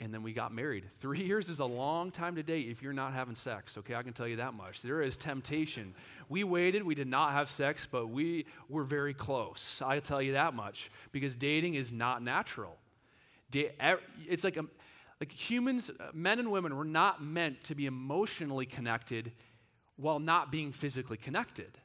and 0.00 0.12
then 0.14 0.22
we 0.22 0.32
got 0.32 0.52
married. 0.52 0.84
Three 1.00 1.22
years 1.22 1.50
is 1.50 1.60
a 1.60 1.64
long 1.66 2.10
time 2.10 2.34
to 2.36 2.42
date 2.42 2.68
if 2.68 2.82
you're 2.82 2.94
not 2.94 3.12
having 3.12 3.34
sex, 3.34 3.76
okay? 3.78 3.94
I 3.94 4.02
can 4.02 4.14
tell 4.14 4.26
you 4.26 4.36
that 4.36 4.54
much. 4.54 4.80
There 4.80 5.02
is 5.02 5.18
temptation. 5.18 5.94
We 6.30 6.42
waited, 6.42 6.82
we 6.82 6.94
did 6.94 7.06
not 7.06 7.32
have 7.32 7.50
sex, 7.50 7.86
but 7.90 8.06
we 8.06 8.46
were 8.68 8.84
very 8.84 9.12
close. 9.12 9.82
I 9.84 10.00
tell 10.00 10.22
you 10.22 10.32
that 10.32 10.54
much 10.54 10.90
because 11.12 11.36
dating 11.36 11.74
is 11.74 11.92
not 11.92 12.22
natural. 12.22 12.78
It's 13.52 14.42
like, 14.42 14.56
a, 14.56 14.64
like 15.20 15.32
humans, 15.32 15.90
uh, 15.90 16.08
men 16.14 16.38
and 16.38 16.50
women, 16.50 16.76
were 16.76 16.84
not 16.84 17.22
meant 17.22 17.62
to 17.64 17.74
be 17.74 17.84
emotionally 17.84 18.66
connected 18.66 19.32
while 19.96 20.18
not 20.18 20.50
being 20.50 20.72
physically 20.72 21.18
connected. 21.18 21.76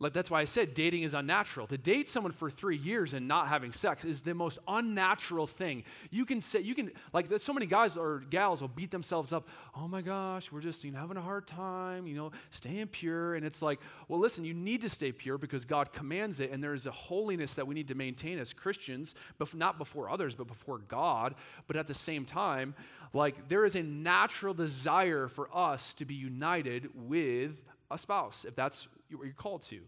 Like 0.00 0.14
that's 0.14 0.30
why 0.30 0.40
I 0.40 0.44
said 0.44 0.72
dating 0.72 1.02
is 1.02 1.12
unnatural. 1.12 1.66
To 1.66 1.76
date 1.76 2.08
someone 2.08 2.32
for 2.32 2.48
three 2.48 2.78
years 2.78 3.12
and 3.12 3.28
not 3.28 3.48
having 3.48 3.70
sex 3.70 4.06
is 4.06 4.22
the 4.22 4.34
most 4.34 4.58
unnatural 4.66 5.46
thing. 5.46 5.84
You 6.10 6.24
can 6.24 6.40
say, 6.40 6.60
you 6.60 6.74
can, 6.74 6.90
like, 7.12 7.28
there's 7.28 7.42
so 7.42 7.52
many 7.52 7.66
guys 7.66 7.98
or 7.98 8.24
gals 8.30 8.62
will 8.62 8.68
beat 8.68 8.90
themselves 8.90 9.30
up. 9.30 9.46
Oh 9.76 9.86
my 9.86 10.00
gosh, 10.00 10.50
we're 10.50 10.62
just 10.62 10.84
you 10.84 10.90
know, 10.90 10.98
having 10.98 11.18
a 11.18 11.22
hard 11.22 11.46
time, 11.46 12.06
you 12.06 12.16
know, 12.16 12.32
staying 12.50 12.86
pure. 12.86 13.34
And 13.34 13.44
it's 13.44 13.60
like, 13.60 13.78
well, 14.08 14.18
listen, 14.18 14.42
you 14.46 14.54
need 14.54 14.80
to 14.80 14.88
stay 14.88 15.12
pure 15.12 15.36
because 15.36 15.66
God 15.66 15.92
commands 15.92 16.40
it, 16.40 16.50
and 16.50 16.64
there 16.64 16.72
is 16.72 16.86
a 16.86 16.90
holiness 16.90 17.54
that 17.56 17.66
we 17.66 17.74
need 17.74 17.88
to 17.88 17.94
maintain 17.94 18.38
as 18.38 18.54
Christians, 18.54 19.14
but 19.36 19.54
not 19.54 19.76
before 19.76 20.08
others, 20.08 20.34
but 20.34 20.46
before 20.46 20.78
God. 20.78 21.34
But 21.66 21.76
at 21.76 21.86
the 21.86 21.94
same 21.94 22.24
time, 22.24 22.74
like, 23.12 23.48
there 23.48 23.66
is 23.66 23.76
a 23.76 23.82
natural 23.82 24.54
desire 24.54 25.28
for 25.28 25.54
us 25.54 25.92
to 25.94 26.06
be 26.06 26.14
united 26.14 26.88
with 26.94 27.60
a 27.90 27.98
spouse, 27.98 28.44
if 28.44 28.54
that's 28.54 28.88
what 29.12 29.24
you're 29.24 29.34
called 29.34 29.62
to. 29.62 29.80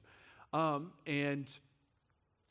Um, 0.52 0.92
and 1.06 1.50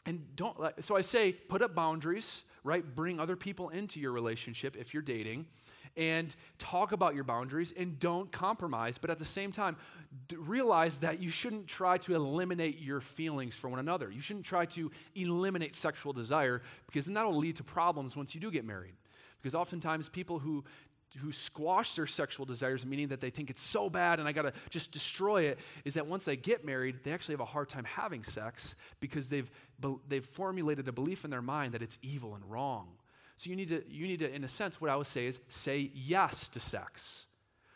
and 0.06 0.36
don't 0.36 0.60
let, 0.60 0.84
so 0.84 0.96
I 0.96 1.02
say 1.02 1.32
put 1.32 1.62
up 1.62 1.76
boundaries, 1.76 2.44
right? 2.64 2.84
Bring 2.96 3.20
other 3.20 3.36
people 3.36 3.70
into 3.70 4.00
your 4.00 4.12
relationship 4.12 4.76
if 4.76 4.94
you're 4.94 5.04
dating 5.04 5.46
and 5.98 6.36
talk 6.58 6.92
about 6.92 7.16
your 7.16 7.24
boundaries 7.24 7.74
and 7.78 8.00
don't 8.00 8.32
compromise. 8.32 8.98
But 8.98 9.10
at 9.10 9.20
the 9.20 9.26
same 9.26 9.52
time, 9.52 9.76
d- 10.28 10.38
realize 10.38 11.00
that 11.00 11.22
you 11.22 11.30
shouldn't 11.30 11.68
try 11.68 11.98
to 12.00 12.16
eliminate 12.16 12.80
your 12.80 13.02
feelings 13.02 13.56
for 13.56 13.70
one 13.70 13.80
another. 13.80 14.10
You 14.10 14.22
shouldn't 14.22 14.46
try 14.46 14.66
to 14.68 14.90
eliminate 15.16 15.76
sexual 15.76 16.14
desire 16.14 16.62
because 16.88 17.06
then 17.06 17.14
that'll 17.14 17.38
lead 17.38 17.58
to 17.58 17.64
problems 17.64 18.16
once 18.16 18.34
you 18.34 18.42
do 18.42 18.50
get 18.50 18.66
married. 18.66 18.94
Because 19.42 19.54
oftentimes 19.54 20.08
people 20.08 20.40
who 20.40 20.64
who 21.20 21.32
squash 21.32 21.96
their 21.96 22.08
sexual 22.08 22.46
desires, 22.46 22.86
meaning 22.86 23.10
that 23.10 23.22
they 23.22 23.30
think 23.30 23.50
it's 23.50 23.62
so 23.62 23.90
bad 23.90 24.20
and 24.20 24.28
I 24.28 24.32
got 24.32 24.44
to 24.44 24.54
just 24.70 24.92
destroy 24.92 25.44
it, 25.44 25.60
is 25.84 25.96
that 25.96 26.08
once 26.08 26.26
they 26.26 26.36
get 26.36 26.66
married, 26.66 27.00
they 27.04 27.12
actually 27.12 27.34
have 27.34 27.42
a 27.42 27.46
hard 27.46 27.70
time 27.70 27.84
having 27.84 28.24
sex 28.24 28.76
because 29.00 29.30
they've, 29.30 29.50
they've 30.08 30.26
formulated 30.26 30.88
a 30.88 30.92
belief 30.92 31.26
in 31.26 31.32
their 31.32 31.42
mind 31.42 31.74
that 31.74 31.82
it's 31.82 32.00
evil 32.02 32.36
and 32.36 32.50
wrong. 32.50 32.88
So 33.38 33.50
you 33.50 33.56
need 33.56 33.70
to, 33.70 33.84
you 33.90 34.08
need 34.08 34.20
to, 34.20 34.34
in 34.34 34.44
a 34.44 34.48
sense, 34.48 34.80
what 34.80 34.90
I 34.90 34.96
would 34.96 35.08
say 35.08 35.26
is 35.26 35.40
say 35.48 35.92
yes 35.94 36.48
to 36.50 36.60
sex. 36.60 37.26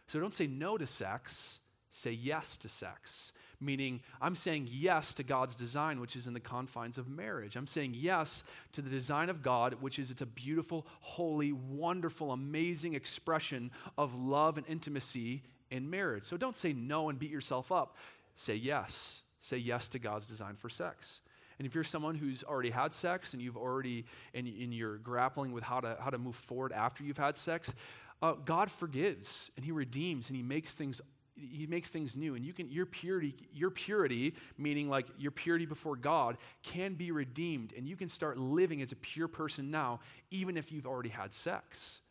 So 0.08 0.20
don't 0.20 0.36
say 0.36 0.48
no 0.48 0.78
to 0.78 0.86
sex, 0.86 1.60
say 1.90 2.12
yes 2.12 2.58
to 2.58 2.70
sex 2.70 3.34
meaning 3.66 4.02
I'm 4.22 4.36
saying 4.36 4.70
yes 4.72 5.14
to 5.16 5.24
God's 5.24 5.56
design, 5.56 6.00
which 6.00 6.16
is 6.16 6.28
in 6.28 6.34
the 6.34 6.40
confines 6.40 6.98
of 6.98 7.10
marriage. 7.10 7.56
I'm 7.56 7.68
saying 7.68 7.96
yes 7.96 8.44
to 8.74 8.82
the 8.82 8.90
design 8.90 9.30
of 9.30 9.42
God, 9.42 9.76
which 9.82 10.00
is 10.00 10.12
it's 10.12 10.22
a 10.22 10.26
beautiful, 10.26 10.86
holy, 11.02 11.52
wonderful, 11.52 12.32
amazing 12.32 12.94
expression 12.94 13.72
of 13.98 14.16
love 14.16 14.58
and 14.58 14.68
intimacy 14.68 15.44
in 15.72 15.90
marriage. 15.90 16.24
So 16.24 16.38
don't 16.38 16.56
say 16.56 16.74
no 16.74 17.10
and 17.10 17.20
beat 17.20 17.32
yourself 17.32 17.72
up. 17.72 17.98
Say 18.36 18.56
yes. 18.56 19.24
Say 19.40 19.58
yes 19.58 19.88
to 19.90 20.00
God's 20.00 20.28
design 20.28 20.56
for 20.56 20.70
sex. 20.70 21.22
And 21.58 21.66
if 21.66 21.74
you're 21.74 21.84
someone 21.84 22.16
who's 22.16 22.44
already 22.44 22.70
had 22.70 22.94
sex 22.94 23.34
and 23.34 23.42
you've 23.42 23.58
already, 23.58 24.06
and, 24.34 24.48
and 24.48 24.74
you're 24.74 24.98
grappling 24.98 25.52
with 25.52 25.64
how 25.64 25.80
to, 25.80 25.98
how 26.00 26.10
to 26.10 26.18
move 26.18 26.36
forward 26.36 26.74
after 26.74 27.04
you've 27.04 27.18
had 27.18 27.38
sex, 27.38 27.74
uh, 28.22 28.34
God 28.34 28.70
forgives 28.72 29.52
and 29.56 29.66
He 29.66 29.72
redeems 29.72 30.30
and 30.30 30.36
He 30.36 30.44
makes 30.44 30.76
things 30.76 31.02
he 31.36 31.68
makes 31.68 31.92
things 31.92 32.16
new 32.16 32.36
and 32.36 32.46
you 32.46 32.54
can 32.54 32.70
your 32.70 32.86
purity 32.86 33.36
your 33.54 33.70
purity 33.70 34.34
meaning 34.58 34.90
like 34.90 35.08
your 35.18 35.32
purity 35.32 35.66
before 35.66 35.96
god 35.96 36.38
can 36.64 36.94
be 36.94 37.12
redeemed 37.12 37.74
and 37.76 37.88
you 37.88 37.96
can 37.96 38.08
start 38.08 38.38
living 38.38 38.82
as 38.82 38.92
a 38.92 38.96
pure 38.96 39.28
person 39.28 39.70
now 39.70 40.00
even 40.32 40.58
if 40.58 40.72
you've 40.72 40.88
already 40.88 41.10
had 41.10 41.34
sex 41.34 42.02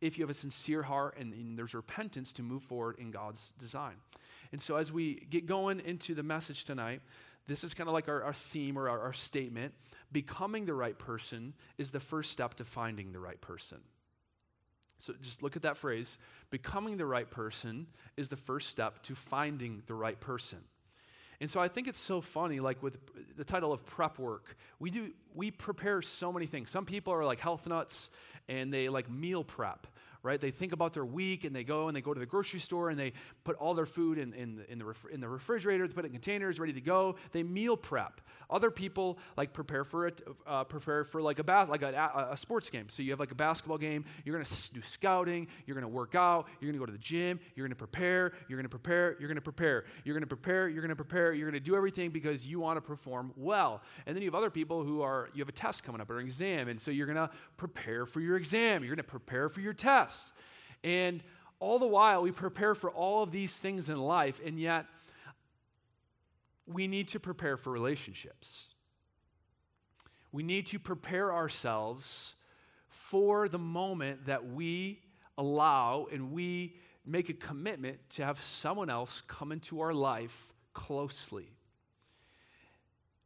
if 0.00 0.16
you 0.16 0.22
have 0.24 0.30
a 0.30 0.34
sincere 0.34 0.82
heart 0.82 1.16
and, 1.18 1.34
and 1.34 1.58
there's 1.58 1.74
repentance 1.74 2.32
to 2.32 2.42
move 2.42 2.62
forward 2.62 2.96
in 2.98 3.10
god's 3.10 3.52
design. 3.58 3.96
And 4.52 4.60
so 4.60 4.76
as 4.76 4.90
we 4.90 5.26
get 5.30 5.46
going 5.46 5.80
into 5.80 6.14
the 6.14 6.22
message 6.22 6.64
tonight 6.64 7.02
this 7.46 7.64
is 7.64 7.74
kind 7.74 7.88
of 7.88 7.94
like 7.94 8.08
our, 8.08 8.22
our 8.22 8.32
theme 8.32 8.78
or 8.78 8.88
our, 8.88 9.00
our 9.00 9.12
statement 9.12 9.74
becoming 10.12 10.66
the 10.66 10.74
right 10.74 10.98
person 10.98 11.52
is 11.78 11.90
the 11.90 12.00
first 12.00 12.30
step 12.30 12.54
to 12.54 12.64
finding 12.64 13.12
the 13.12 13.18
right 13.18 13.40
person 13.40 13.78
so 15.00 15.14
just 15.22 15.42
look 15.42 15.56
at 15.56 15.62
that 15.62 15.76
phrase. 15.76 16.18
Becoming 16.50 16.96
the 16.96 17.06
right 17.06 17.30
person 17.30 17.86
is 18.16 18.28
the 18.28 18.36
first 18.36 18.68
step 18.68 19.02
to 19.04 19.14
finding 19.14 19.82
the 19.86 19.94
right 19.94 20.18
person. 20.20 20.58
And 21.40 21.50
so 21.50 21.60
I 21.60 21.68
think 21.68 21.88
it's 21.88 21.98
so 21.98 22.20
funny, 22.20 22.60
like 22.60 22.82
with 22.82 22.98
the 23.36 23.44
title 23.44 23.72
of 23.72 23.86
prep 23.86 24.18
work, 24.18 24.56
we 24.78 24.90
do 24.90 25.12
we 25.34 25.50
prepare 25.50 26.02
so 26.02 26.32
many 26.32 26.46
things. 26.46 26.70
Some 26.70 26.84
people 26.84 27.14
are 27.14 27.24
like 27.24 27.40
health 27.40 27.66
nuts 27.66 28.10
and 28.48 28.72
they 28.72 28.88
like 28.88 29.10
meal 29.10 29.42
prep 29.42 29.86
right? 30.22 30.40
They 30.40 30.50
think 30.50 30.72
about 30.72 30.92
their 30.92 31.04
week 31.04 31.44
and 31.44 31.54
they 31.54 31.64
go 31.64 31.88
and 31.88 31.96
they 31.96 32.00
go 32.00 32.12
to 32.12 32.20
the 32.20 32.26
grocery 32.26 32.60
store 32.60 32.90
and 32.90 32.98
they 32.98 33.12
put 33.44 33.56
all 33.56 33.74
their 33.74 33.86
food 33.86 34.18
in, 34.18 34.34
in, 34.34 34.64
in, 34.68 34.78
the, 34.78 34.84
ref, 34.84 35.04
in 35.10 35.20
the 35.20 35.28
refrigerator, 35.28 35.86
they 35.86 35.94
put 35.94 36.04
it 36.04 36.08
in 36.08 36.12
containers, 36.12 36.60
ready 36.60 36.72
to 36.72 36.80
go. 36.80 37.16
They 37.32 37.42
meal 37.42 37.76
prep. 37.76 38.20
Other 38.50 38.70
people 38.70 39.18
like 39.36 39.52
prepare 39.52 39.84
for 39.84 40.08
it, 40.08 40.20
uh, 40.46 40.64
prepare 40.64 41.04
for 41.04 41.22
like 41.22 41.38
a 41.38 41.44
bas- 41.44 41.68
like 41.68 41.82
a, 41.82 42.28
a, 42.32 42.36
sports 42.36 42.68
game. 42.68 42.88
So 42.88 43.02
you 43.02 43.12
have 43.12 43.20
like 43.20 43.30
a 43.30 43.36
basketball 43.36 43.78
game. 43.78 44.04
You're 44.24 44.34
gonna 44.34 44.48
do 44.72 44.82
scouting. 44.82 45.46
You're 45.66 45.76
gonna 45.76 45.88
work 45.88 46.16
out. 46.16 46.48
You're 46.60 46.72
gonna 46.72 46.80
go 46.80 46.86
to 46.86 46.92
the 46.92 46.98
gym. 46.98 47.38
You're 47.54 47.66
gonna 47.66 47.76
prepare. 47.76 48.32
You're 48.48 48.58
gonna 48.58 48.68
prepare. 48.68 49.16
You're 49.20 49.28
gonna 49.28 49.40
prepare. 49.40 49.84
You're 50.04 50.14
gonna 50.14 50.26
prepare. 50.26 50.68
You're 50.68 50.82
gonna 50.82 50.96
prepare. 50.96 51.32
You're 51.32 51.48
gonna 51.48 51.60
do 51.60 51.76
everything 51.76 52.10
because 52.10 52.44
you 52.44 52.58
want 52.58 52.76
to 52.76 52.80
perform 52.80 53.32
well. 53.36 53.82
And 54.06 54.16
then 54.16 54.22
you 54.22 54.26
have 54.26 54.34
other 54.34 54.50
people 54.50 54.82
who 54.82 55.00
are 55.00 55.30
you 55.32 55.40
have 55.40 55.48
a 55.48 55.52
test 55.52 55.84
coming 55.84 56.00
up 56.00 56.10
or 56.10 56.18
an 56.18 56.24
exam, 56.24 56.68
and 56.68 56.80
so 56.80 56.90
you're 56.90 57.06
gonna 57.06 57.30
prepare 57.56 58.04
for 58.04 58.20
your 58.20 58.36
exam. 58.36 58.82
You're 58.82 58.96
gonna 58.96 59.04
prepare 59.04 59.48
for 59.48 59.60
your 59.60 59.74
test 59.74 60.09
test. 60.10 60.32
And 60.82 61.22
all 61.58 61.78
the 61.78 61.86
while, 61.86 62.22
we 62.22 62.32
prepare 62.32 62.74
for 62.74 62.90
all 62.90 63.22
of 63.22 63.30
these 63.30 63.58
things 63.58 63.90
in 63.90 63.98
life, 63.98 64.40
and 64.44 64.58
yet 64.58 64.86
we 66.66 66.86
need 66.86 67.08
to 67.08 67.20
prepare 67.20 67.56
for 67.56 67.70
relationships. 67.70 68.68
We 70.32 70.42
need 70.42 70.66
to 70.66 70.78
prepare 70.78 71.32
ourselves 71.32 72.34
for 72.88 73.48
the 73.48 73.58
moment 73.58 74.26
that 74.26 74.46
we 74.46 75.00
allow 75.36 76.06
and 76.12 76.32
we 76.32 76.76
make 77.04 77.28
a 77.28 77.34
commitment 77.34 77.98
to 78.10 78.24
have 78.24 78.38
someone 78.40 78.90
else 78.90 79.22
come 79.26 79.52
into 79.52 79.80
our 79.80 79.92
life 79.92 80.52
closely. 80.72 81.48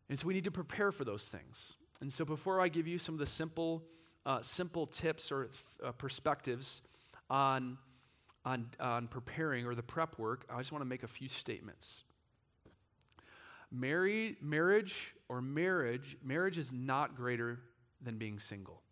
And 0.08 0.18
so 0.18 0.26
we 0.26 0.34
need 0.34 0.44
to 0.44 0.50
prepare 0.50 0.92
for 0.92 1.04
those 1.04 1.28
things. 1.28 1.76
And 2.00 2.12
so 2.12 2.24
before 2.24 2.60
I 2.60 2.68
give 2.68 2.86
you 2.86 2.98
some 2.98 3.14
of 3.14 3.18
the 3.18 3.26
simple 3.26 3.84
uh, 4.26 4.40
simple 4.40 4.86
tips 4.86 5.30
or 5.30 5.50
uh, 5.84 5.92
perspectives 5.92 6.82
on, 7.28 7.78
on, 8.44 8.66
on 8.80 9.08
preparing 9.08 9.66
or 9.66 9.74
the 9.74 9.82
prep 9.82 10.18
work, 10.18 10.46
I 10.50 10.58
just 10.58 10.72
want 10.72 10.82
to 10.82 10.88
make 10.88 11.02
a 11.02 11.08
few 11.08 11.28
statements. 11.28 12.04
Married, 13.70 14.36
marriage 14.40 15.14
or 15.28 15.40
marriage, 15.40 16.16
marriage 16.22 16.58
is 16.58 16.72
not 16.72 17.16
greater 17.16 17.60
than 18.00 18.18
being 18.18 18.38
single. 18.38 18.82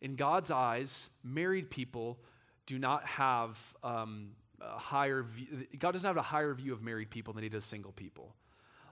In 0.00 0.16
God's 0.16 0.50
eyes, 0.50 1.10
married 1.22 1.70
people 1.70 2.18
do 2.66 2.78
not 2.78 3.04
have 3.04 3.58
um, 3.82 4.30
a 4.60 4.78
higher 4.78 5.22
view, 5.22 5.66
God 5.78 5.92
doesn't 5.92 6.06
have 6.06 6.16
a 6.16 6.22
higher 6.22 6.54
view 6.54 6.72
of 6.72 6.82
married 6.82 7.10
people 7.10 7.34
than 7.34 7.42
he 7.42 7.48
does 7.48 7.64
single 7.64 7.92
people. 7.92 8.34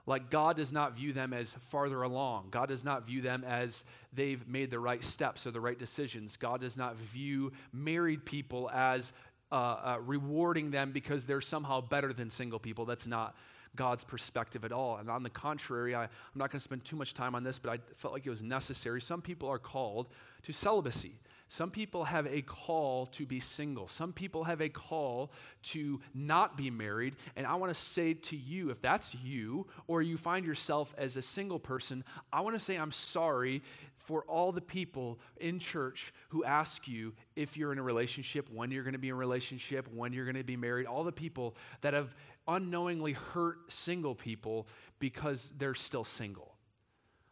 Like, 0.05 0.29
God 0.29 0.57
does 0.57 0.73
not 0.73 0.95
view 0.95 1.13
them 1.13 1.31
as 1.31 1.53
farther 1.53 2.01
along. 2.01 2.47
God 2.51 2.67
does 2.67 2.83
not 2.83 3.07
view 3.07 3.21
them 3.21 3.43
as 3.45 3.85
they've 4.11 4.45
made 4.47 4.69
the 4.69 4.79
right 4.79 5.03
steps 5.03 5.47
or 5.47 5.51
the 5.51 5.61
right 5.61 5.79
decisions. 5.79 6.35
God 6.35 6.59
does 6.59 6.75
not 6.75 6.97
view 6.97 7.53
married 7.71 8.25
people 8.25 8.69
as 8.71 9.13
uh, 9.51 9.55
uh, 9.55 9.97
rewarding 10.01 10.71
them 10.71 10.91
because 10.91 11.25
they're 11.25 11.39
somehow 11.39 11.79
better 11.79 12.11
than 12.11 12.29
single 12.29 12.59
people. 12.59 12.85
That's 12.85 13.07
not 13.07 13.35
God's 13.75 14.03
perspective 14.03 14.65
at 14.65 14.71
all. 14.71 14.97
And 14.97 15.09
on 15.09 15.23
the 15.23 15.29
contrary, 15.29 15.95
I, 15.95 16.03
I'm 16.03 16.09
not 16.35 16.51
going 16.51 16.59
to 16.59 16.63
spend 16.63 16.85
too 16.85 16.95
much 16.95 17.13
time 17.13 17.33
on 17.33 17.43
this, 17.43 17.57
but 17.57 17.71
I 17.71 17.79
felt 17.95 18.13
like 18.13 18.25
it 18.25 18.29
was 18.29 18.43
necessary. 18.43 18.99
Some 19.01 19.21
people 19.21 19.49
are 19.49 19.59
called 19.59 20.07
to 20.43 20.53
celibacy. 20.53 21.15
Some 21.53 21.69
people 21.69 22.05
have 22.05 22.25
a 22.25 22.41
call 22.41 23.05
to 23.11 23.27
be 23.27 23.39
single. 23.39 23.87
Some 23.87 24.11
people 24.11 24.45
have 24.45 24.59
a 24.59 24.69
call 24.69 25.31
to 25.65 26.01
not 26.11 26.57
be 26.57 26.71
married. 26.71 27.15
And 27.35 27.45
I 27.45 27.53
want 27.53 27.71
to 27.71 27.79
say 27.79 28.15
to 28.15 28.35
you, 28.35 28.71
if 28.71 28.81
that's 28.81 29.13
you, 29.13 29.67
or 29.85 30.01
you 30.01 30.17
find 30.17 30.47
yourself 30.47 30.95
as 30.97 31.15
a 31.15 31.21
single 31.21 31.59
person, 31.59 32.03
I 32.31 32.41
want 32.41 32.55
to 32.55 32.59
say 32.59 32.75
I'm 32.75 32.91
sorry 32.91 33.61
for 33.97 34.23
all 34.23 34.51
the 34.51 34.61
people 34.61 35.19
in 35.39 35.59
church 35.59 36.11
who 36.29 36.43
ask 36.43 36.87
you 36.87 37.13
if 37.35 37.55
you're 37.55 37.71
in 37.71 37.77
a 37.77 37.83
relationship, 37.83 38.49
when 38.51 38.71
you're 38.71 38.83
going 38.83 38.93
to 38.93 38.97
be 38.97 39.09
in 39.09 39.13
a 39.13 39.17
relationship, 39.17 39.87
when 39.93 40.11
you're 40.11 40.25
going 40.25 40.33
to 40.37 40.43
be 40.43 40.57
married. 40.57 40.87
All 40.87 41.03
the 41.03 41.11
people 41.11 41.55
that 41.81 41.93
have 41.93 42.15
unknowingly 42.47 43.11
hurt 43.11 43.71
single 43.71 44.15
people 44.15 44.67
because 44.97 45.53
they're 45.59 45.75
still 45.75 46.03
single. 46.03 46.55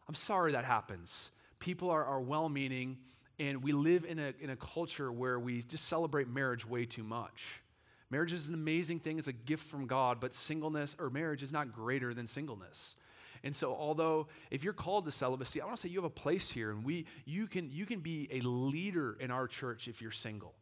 I'm 0.06 0.14
sorry 0.14 0.52
that 0.52 0.64
happens. 0.64 1.32
People 1.58 1.90
are, 1.90 2.04
are 2.04 2.20
well 2.20 2.48
meaning 2.48 2.98
and 3.38 3.62
we 3.62 3.72
live 3.72 4.04
in 4.04 4.18
a, 4.18 4.32
in 4.40 4.50
a 4.50 4.56
culture 4.56 5.10
where 5.10 5.38
we 5.38 5.62
just 5.62 5.86
celebrate 5.86 6.28
marriage 6.28 6.66
way 6.66 6.84
too 6.84 7.02
much. 7.02 7.62
Marriage 8.10 8.32
is 8.32 8.46
an 8.48 8.54
amazing 8.54 9.00
thing, 9.00 9.18
it's 9.18 9.26
a 9.26 9.32
gift 9.32 9.66
from 9.66 9.86
God, 9.86 10.20
but 10.20 10.34
singleness 10.34 10.94
or 10.98 11.08
marriage 11.08 11.42
is 11.42 11.50
not 11.50 11.72
greater 11.72 12.12
than 12.12 12.26
singleness. 12.26 12.96
And 13.44 13.56
so, 13.56 13.74
although 13.74 14.28
if 14.50 14.62
you're 14.62 14.72
called 14.72 15.06
to 15.06 15.10
celibacy, 15.10 15.60
I 15.60 15.64
want 15.64 15.76
to 15.76 15.80
say 15.80 15.88
you 15.88 15.98
have 15.98 16.04
a 16.04 16.10
place 16.10 16.50
here, 16.50 16.70
and 16.70 16.84
we, 16.84 17.06
you, 17.24 17.46
can, 17.46 17.70
you 17.72 17.86
can 17.86 18.00
be 18.00 18.28
a 18.30 18.40
leader 18.40 19.16
in 19.18 19.30
our 19.30 19.48
church 19.48 19.88
if 19.88 20.00
you're 20.00 20.12
single. 20.12 20.54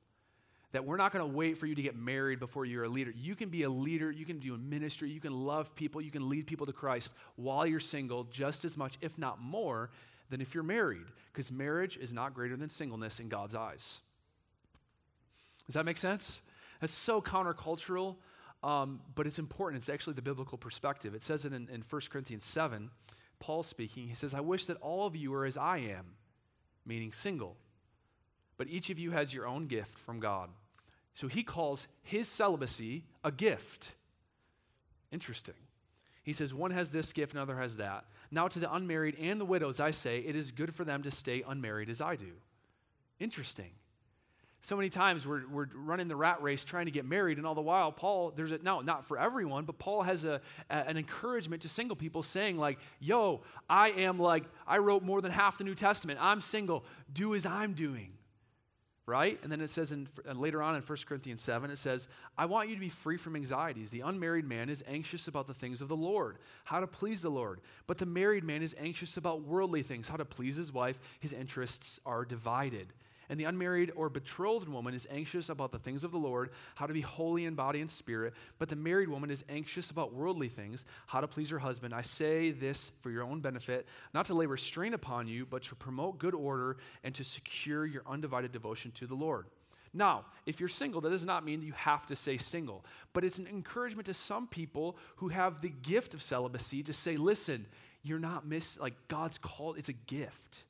That 0.72 0.84
we're 0.84 0.96
not 0.96 1.12
going 1.12 1.28
to 1.28 1.36
wait 1.36 1.58
for 1.58 1.66
you 1.66 1.74
to 1.74 1.82
get 1.82 1.96
married 1.96 2.38
before 2.38 2.64
you're 2.64 2.84
a 2.84 2.88
leader. 2.88 3.12
You 3.14 3.34
can 3.34 3.48
be 3.48 3.64
a 3.64 3.68
leader, 3.68 4.10
you 4.10 4.24
can 4.24 4.38
do 4.38 4.54
a 4.54 4.58
ministry, 4.58 5.10
you 5.10 5.20
can 5.20 5.32
love 5.32 5.74
people, 5.74 6.00
you 6.00 6.12
can 6.12 6.28
lead 6.28 6.46
people 6.46 6.66
to 6.66 6.72
Christ 6.72 7.12
while 7.34 7.66
you're 7.66 7.80
single 7.80 8.24
just 8.24 8.64
as 8.64 8.76
much, 8.76 8.96
if 9.00 9.18
not 9.18 9.40
more, 9.40 9.90
than 10.30 10.40
if 10.40 10.54
you're 10.54 10.62
married, 10.62 11.06
because 11.32 11.52
marriage 11.52 11.96
is 11.96 12.14
not 12.14 12.34
greater 12.34 12.56
than 12.56 12.70
singleness 12.70 13.20
in 13.20 13.28
God's 13.28 13.54
eyes. 13.54 14.00
Does 15.66 15.74
that 15.74 15.84
make 15.84 15.98
sense? 15.98 16.40
That's 16.80 16.92
so 16.92 17.20
countercultural, 17.20 18.16
um, 18.62 19.00
but 19.14 19.26
it's 19.26 19.38
important. 19.38 19.82
It's 19.82 19.88
actually 19.88 20.14
the 20.14 20.22
biblical 20.22 20.56
perspective. 20.56 21.14
It 21.14 21.22
says 21.22 21.44
it 21.44 21.52
in, 21.52 21.68
in 21.68 21.82
1 21.88 22.00
Corinthians 22.10 22.44
7, 22.44 22.90
Paul 23.38 23.62
speaking. 23.62 24.08
He 24.08 24.14
says, 24.14 24.34
I 24.34 24.40
wish 24.40 24.66
that 24.66 24.78
all 24.78 25.06
of 25.06 25.14
you 25.14 25.30
were 25.30 25.44
as 25.44 25.56
I 25.56 25.78
am, 25.78 26.14
meaning 26.86 27.12
single, 27.12 27.56
but 28.56 28.68
each 28.68 28.90
of 28.90 28.98
you 28.98 29.10
has 29.10 29.34
your 29.34 29.46
own 29.46 29.66
gift 29.66 29.98
from 29.98 30.20
God. 30.20 30.50
So 31.14 31.28
he 31.28 31.42
calls 31.42 31.86
his 32.02 32.28
celibacy 32.28 33.04
a 33.24 33.32
gift. 33.32 33.92
Interesting. 35.10 35.54
He 36.22 36.32
says, 36.32 36.52
one 36.52 36.70
has 36.70 36.90
this 36.90 37.12
gift, 37.12 37.32
another 37.32 37.56
has 37.58 37.78
that. 37.78 38.04
Now, 38.30 38.46
to 38.48 38.58
the 38.58 38.72
unmarried 38.72 39.16
and 39.18 39.40
the 39.40 39.44
widows, 39.44 39.80
I 39.80 39.90
say, 39.90 40.20
it 40.20 40.36
is 40.36 40.52
good 40.52 40.74
for 40.74 40.84
them 40.84 41.02
to 41.02 41.10
stay 41.10 41.42
unmarried 41.46 41.88
as 41.88 42.00
I 42.00 42.16
do. 42.16 42.32
Interesting. 43.18 43.70
So 44.62 44.76
many 44.76 44.90
times 44.90 45.26
we're, 45.26 45.48
we're 45.48 45.68
running 45.74 46.08
the 46.08 46.16
rat 46.16 46.42
race 46.42 46.64
trying 46.64 46.84
to 46.84 46.90
get 46.90 47.06
married, 47.06 47.38
and 47.38 47.46
all 47.46 47.54
the 47.54 47.62
while, 47.62 47.90
Paul, 47.90 48.32
there's 48.36 48.52
a, 48.52 48.58
no, 48.58 48.82
not 48.82 49.06
for 49.06 49.18
everyone, 49.18 49.64
but 49.64 49.78
Paul 49.78 50.02
has 50.02 50.24
a, 50.24 50.42
a, 50.68 50.74
an 50.74 50.98
encouragement 50.98 51.62
to 51.62 51.68
single 51.70 51.96
people 51.96 52.22
saying, 52.22 52.58
like, 52.58 52.78
yo, 52.98 53.40
I 53.68 53.88
am 53.90 54.18
like, 54.18 54.44
I 54.66 54.76
wrote 54.78 55.02
more 55.02 55.22
than 55.22 55.32
half 55.32 55.56
the 55.56 55.64
New 55.64 55.74
Testament. 55.74 56.18
I'm 56.20 56.42
single. 56.42 56.84
Do 57.10 57.34
as 57.34 57.46
I'm 57.46 57.72
doing 57.72 58.12
right? 59.10 59.40
And 59.42 59.50
then 59.50 59.60
it 59.60 59.68
says 59.68 59.90
in, 59.90 60.06
uh, 60.28 60.32
later 60.34 60.62
on 60.62 60.76
in 60.76 60.82
1 60.82 60.98
Corinthians 61.04 61.42
7, 61.42 61.68
it 61.68 61.76
says, 61.76 62.06
I 62.38 62.46
want 62.46 62.68
you 62.68 62.76
to 62.76 62.80
be 62.80 62.88
free 62.88 63.16
from 63.16 63.34
anxieties. 63.34 63.90
The 63.90 64.02
unmarried 64.02 64.46
man 64.46 64.70
is 64.70 64.84
anxious 64.86 65.26
about 65.26 65.48
the 65.48 65.54
things 65.54 65.82
of 65.82 65.88
the 65.88 65.96
Lord, 65.96 66.38
how 66.64 66.78
to 66.78 66.86
please 66.86 67.20
the 67.20 67.30
Lord. 67.30 67.60
But 67.88 67.98
the 67.98 68.06
married 68.06 68.44
man 68.44 68.62
is 68.62 68.76
anxious 68.78 69.16
about 69.16 69.42
worldly 69.42 69.82
things, 69.82 70.06
how 70.06 70.16
to 70.16 70.24
please 70.24 70.54
his 70.54 70.72
wife. 70.72 71.00
His 71.18 71.32
interests 71.32 71.98
are 72.06 72.24
divided. 72.24 72.92
And 73.30 73.38
the 73.38 73.44
unmarried 73.44 73.92
or 73.94 74.10
betrothed 74.10 74.68
woman 74.68 74.92
is 74.92 75.06
anxious 75.10 75.48
about 75.48 75.70
the 75.70 75.78
things 75.78 76.02
of 76.02 76.10
the 76.10 76.18
Lord, 76.18 76.50
how 76.74 76.86
to 76.86 76.92
be 76.92 77.00
holy 77.00 77.44
in 77.44 77.54
body 77.54 77.80
and 77.80 77.90
spirit. 77.90 78.34
But 78.58 78.68
the 78.68 78.76
married 78.76 79.08
woman 79.08 79.30
is 79.30 79.44
anxious 79.48 79.90
about 79.90 80.12
worldly 80.12 80.48
things, 80.48 80.84
how 81.06 81.20
to 81.20 81.28
please 81.28 81.48
her 81.50 81.60
husband. 81.60 81.94
I 81.94 82.02
say 82.02 82.50
this 82.50 82.90
for 83.00 83.10
your 83.10 83.22
own 83.22 83.40
benefit, 83.40 83.86
not 84.12 84.26
to 84.26 84.34
lay 84.34 84.46
restraint 84.46 84.94
upon 84.94 85.28
you, 85.28 85.46
but 85.46 85.62
to 85.62 85.76
promote 85.76 86.18
good 86.18 86.34
order 86.34 86.76
and 87.04 87.14
to 87.14 87.24
secure 87.24 87.86
your 87.86 88.02
undivided 88.04 88.50
devotion 88.50 88.90
to 88.96 89.06
the 89.06 89.14
Lord. 89.14 89.46
Now, 89.94 90.24
if 90.44 90.58
you're 90.58 90.68
single, 90.68 91.00
that 91.00 91.10
does 91.10 91.24
not 91.24 91.44
mean 91.44 91.60
that 91.60 91.66
you 91.66 91.72
have 91.72 92.06
to 92.06 92.16
say 92.16 92.36
single, 92.36 92.84
but 93.12 93.24
it's 93.24 93.38
an 93.38 93.46
encouragement 93.46 94.06
to 94.06 94.14
some 94.14 94.48
people 94.48 94.96
who 95.16 95.28
have 95.28 95.60
the 95.60 95.68
gift 95.68 96.14
of 96.14 96.22
celibacy 96.22 96.82
to 96.82 96.92
say, 96.92 97.16
listen, 97.16 97.66
you're 98.02 98.18
not 98.18 98.46
miss 98.46 98.78
like 98.78 98.94
God's 99.06 99.38
called, 99.38 99.78
it's 99.78 99.88
a 99.88 99.94
gift. 99.94 100.64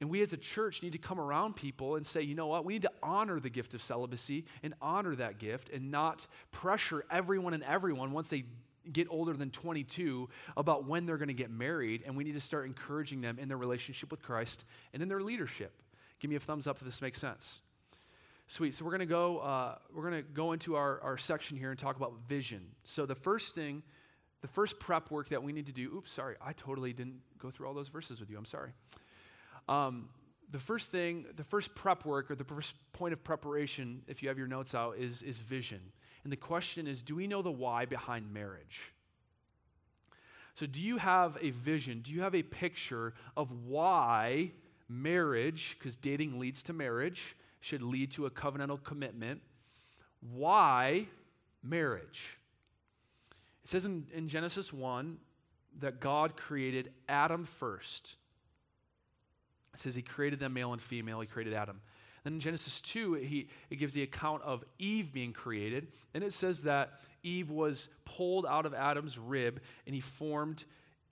And 0.00 0.08
we 0.08 0.22
as 0.22 0.32
a 0.32 0.38
church 0.38 0.82
need 0.82 0.92
to 0.92 0.98
come 0.98 1.20
around 1.20 1.56
people 1.56 1.96
and 1.96 2.06
say, 2.06 2.22
you 2.22 2.34
know 2.34 2.46
what, 2.46 2.64
we 2.64 2.72
need 2.72 2.82
to 2.82 2.92
honor 3.02 3.38
the 3.38 3.50
gift 3.50 3.74
of 3.74 3.82
celibacy 3.82 4.46
and 4.62 4.72
honor 4.80 5.14
that 5.16 5.38
gift 5.38 5.68
and 5.68 5.90
not 5.90 6.26
pressure 6.52 7.04
everyone 7.10 7.52
and 7.52 7.62
everyone 7.64 8.12
once 8.12 8.30
they 8.30 8.44
get 8.90 9.06
older 9.10 9.34
than 9.34 9.50
22 9.50 10.28
about 10.56 10.86
when 10.86 11.04
they're 11.04 11.18
going 11.18 11.28
to 11.28 11.34
get 11.34 11.50
married. 11.50 12.02
And 12.06 12.16
we 12.16 12.24
need 12.24 12.32
to 12.32 12.40
start 12.40 12.66
encouraging 12.66 13.20
them 13.20 13.38
in 13.38 13.48
their 13.48 13.58
relationship 13.58 14.10
with 14.10 14.22
Christ 14.22 14.64
and 14.94 15.02
in 15.02 15.08
their 15.08 15.20
leadership. 15.20 15.82
Give 16.18 16.30
me 16.30 16.36
a 16.36 16.40
thumbs 16.40 16.66
up 16.66 16.78
if 16.78 16.84
this 16.84 17.02
makes 17.02 17.18
sense. 17.18 17.60
Sweet. 18.46 18.74
So 18.74 18.84
we're 18.84 18.90
going 18.90 19.00
to 19.00 19.06
go. 19.06 19.38
Uh, 19.38 19.74
we're 19.94 20.10
going 20.10 20.24
to 20.24 20.28
go 20.28 20.52
into 20.52 20.74
our, 20.74 21.00
our 21.02 21.16
section 21.16 21.56
here 21.56 21.70
and 21.70 21.78
talk 21.78 21.96
about 21.96 22.14
vision. 22.26 22.62
So 22.82 23.06
the 23.06 23.14
first 23.14 23.54
thing, 23.54 23.82
the 24.40 24.48
first 24.48 24.80
prep 24.80 25.10
work 25.10 25.28
that 25.28 25.42
we 25.42 25.52
need 25.52 25.66
to 25.66 25.72
do. 25.72 25.92
Oops, 25.94 26.10
sorry, 26.10 26.34
I 26.44 26.52
totally 26.52 26.92
didn't 26.92 27.20
go 27.38 27.50
through 27.50 27.68
all 27.68 27.74
those 27.74 27.88
verses 27.88 28.18
with 28.18 28.28
you. 28.28 28.36
I'm 28.36 28.44
sorry. 28.44 28.70
Um, 29.68 30.08
the 30.50 30.58
first 30.58 30.90
thing, 30.90 31.26
the 31.36 31.44
first 31.44 31.74
prep 31.74 32.04
work 32.04 32.30
or 32.30 32.34
the 32.34 32.44
first 32.44 32.74
point 32.92 33.12
of 33.12 33.22
preparation, 33.22 34.02
if 34.08 34.22
you 34.22 34.28
have 34.28 34.38
your 34.38 34.48
notes 34.48 34.74
out, 34.74 34.96
is, 34.98 35.22
is 35.22 35.40
vision. 35.40 35.80
And 36.24 36.32
the 36.32 36.36
question 36.36 36.86
is 36.86 37.02
do 37.02 37.14
we 37.14 37.26
know 37.26 37.42
the 37.42 37.50
why 37.50 37.84
behind 37.84 38.32
marriage? 38.32 38.92
So, 40.54 40.66
do 40.66 40.80
you 40.80 40.98
have 40.98 41.38
a 41.40 41.50
vision? 41.50 42.00
Do 42.02 42.12
you 42.12 42.22
have 42.22 42.34
a 42.34 42.42
picture 42.42 43.14
of 43.36 43.50
why 43.64 44.50
marriage, 44.88 45.76
because 45.78 45.96
dating 45.96 46.38
leads 46.38 46.62
to 46.64 46.72
marriage, 46.72 47.36
should 47.60 47.82
lead 47.82 48.10
to 48.12 48.26
a 48.26 48.30
covenantal 48.30 48.82
commitment? 48.82 49.40
Why 50.20 51.06
marriage? 51.62 52.38
It 53.64 53.70
says 53.70 53.84
in, 53.84 54.06
in 54.12 54.28
Genesis 54.28 54.72
1 54.72 55.18
that 55.78 56.00
God 56.00 56.36
created 56.36 56.92
Adam 57.08 57.44
first. 57.44 58.16
It 59.74 59.80
says 59.80 59.94
he 59.94 60.02
created 60.02 60.40
them 60.40 60.52
male 60.52 60.72
and 60.72 60.82
female, 60.82 61.20
he 61.20 61.26
created 61.26 61.54
Adam. 61.54 61.80
Then 62.24 62.34
in 62.34 62.40
Genesis 62.40 62.80
2, 62.82 63.14
he, 63.14 63.48
it 63.70 63.76
gives 63.76 63.94
the 63.94 64.02
account 64.02 64.42
of 64.42 64.64
Eve 64.78 65.12
being 65.12 65.32
created. 65.32 65.88
And 66.12 66.22
it 66.22 66.32
says 66.32 66.64
that 66.64 67.00
Eve 67.22 67.50
was 67.50 67.88
pulled 68.04 68.44
out 68.44 68.66
of 68.66 68.74
Adam's 68.74 69.18
rib 69.18 69.60
and 69.86 69.94
he 69.94 70.00
formed 70.00 70.64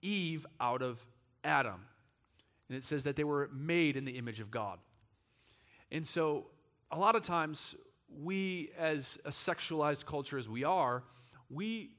Eve 0.03 0.47
out 0.61 0.83
of 0.83 1.05
Adam. 1.45 1.87
And 2.69 2.77
it 2.77 2.85
says 2.85 3.05
that 3.05 3.17
they 3.17 3.25
were 3.25 3.49
made 3.53 3.97
in 3.97 4.05
the 4.05 4.19
image 4.19 4.41
of 4.41 4.51
God. 4.51 4.79
And 5.91 6.07
so 6.07 6.49
a 6.91 6.99
lot 6.99 7.17
of 7.17 7.23
times, 7.23 7.75
we, 8.23 8.71
as 8.79 9.19
a 9.25 9.31
sexualized 9.31 10.05
culture 10.05 10.39
as 10.39 10.49
we 10.49 10.65
are, 10.65 11.05
we, 11.51 11.91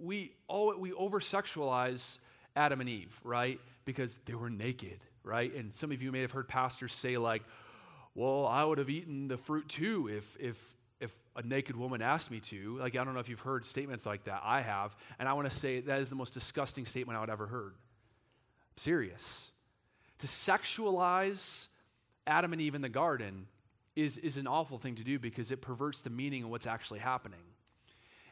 we, 0.00 0.32
all, 0.48 0.74
we 0.78 0.92
over 0.92 1.20
sexualize 1.20 2.18
Adam 2.56 2.80
and 2.80 2.88
Eve, 2.88 3.18
right? 3.24 3.60
Because 3.84 4.18
they 4.24 4.34
were 4.34 4.50
naked 4.50 5.04
right? 5.28 5.54
And 5.54 5.74
some 5.74 5.92
of 5.92 6.02
you 6.02 6.10
may 6.10 6.22
have 6.22 6.32
heard 6.32 6.48
pastors 6.48 6.92
say, 6.92 7.16
like, 7.18 7.42
well, 8.14 8.46
I 8.46 8.64
would 8.64 8.78
have 8.78 8.90
eaten 8.90 9.28
the 9.28 9.36
fruit 9.36 9.68
too 9.68 10.08
if, 10.10 10.36
if, 10.40 10.74
if 11.00 11.16
a 11.36 11.42
naked 11.42 11.76
woman 11.76 12.02
asked 12.02 12.30
me 12.30 12.40
to. 12.40 12.78
Like, 12.78 12.96
I 12.96 13.04
don't 13.04 13.14
know 13.14 13.20
if 13.20 13.28
you've 13.28 13.40
heard 13.40 13.64
statements 13.64 14.06
like 14.06 14.24
that. 14.24 14.40
I 14.42 14.62
have. 14.62 14.96
And 15.18 15.28
I 15.28 15.34
want 15.34 15.48
to 15.48 15.56
say 15.56 15.80
that 15.82 16.00
is 16.00 16.10
the 16.10 16.16
most 16.16 16.34
disgusting 16.34 16.84
statement 16.84 17.16
I 17.16 17.20
would 17.20 17.30
ever 17.30 17.46
heard. 17.46 17.74
I'm 17.74 18.78
serious. 18.78 19.52
To 20.18 20.26
sexualize 20.26 21.68
Adam 22.26 22.52
and 22.52 22.60
Eve 22.60 22.74
in 22.74 22.82
the 22.82 22.88
garden 22.88 23.46
is, 23.94 24.18
is 24.18 24.36
an 24.36 24.46
awful 24.46 24.78
thing 24.78 24.96
to 24.96 25.04
do 25.04 25.18
because 25.18 25.52
it 25.52 25.60
perverts 25.60 26.00
the 26.00 26.10
meaning 26.10 26.44
of 26.44 26.50
what's 26.50 26.66
actually 26.66 26.98
happening. 26.98 27.38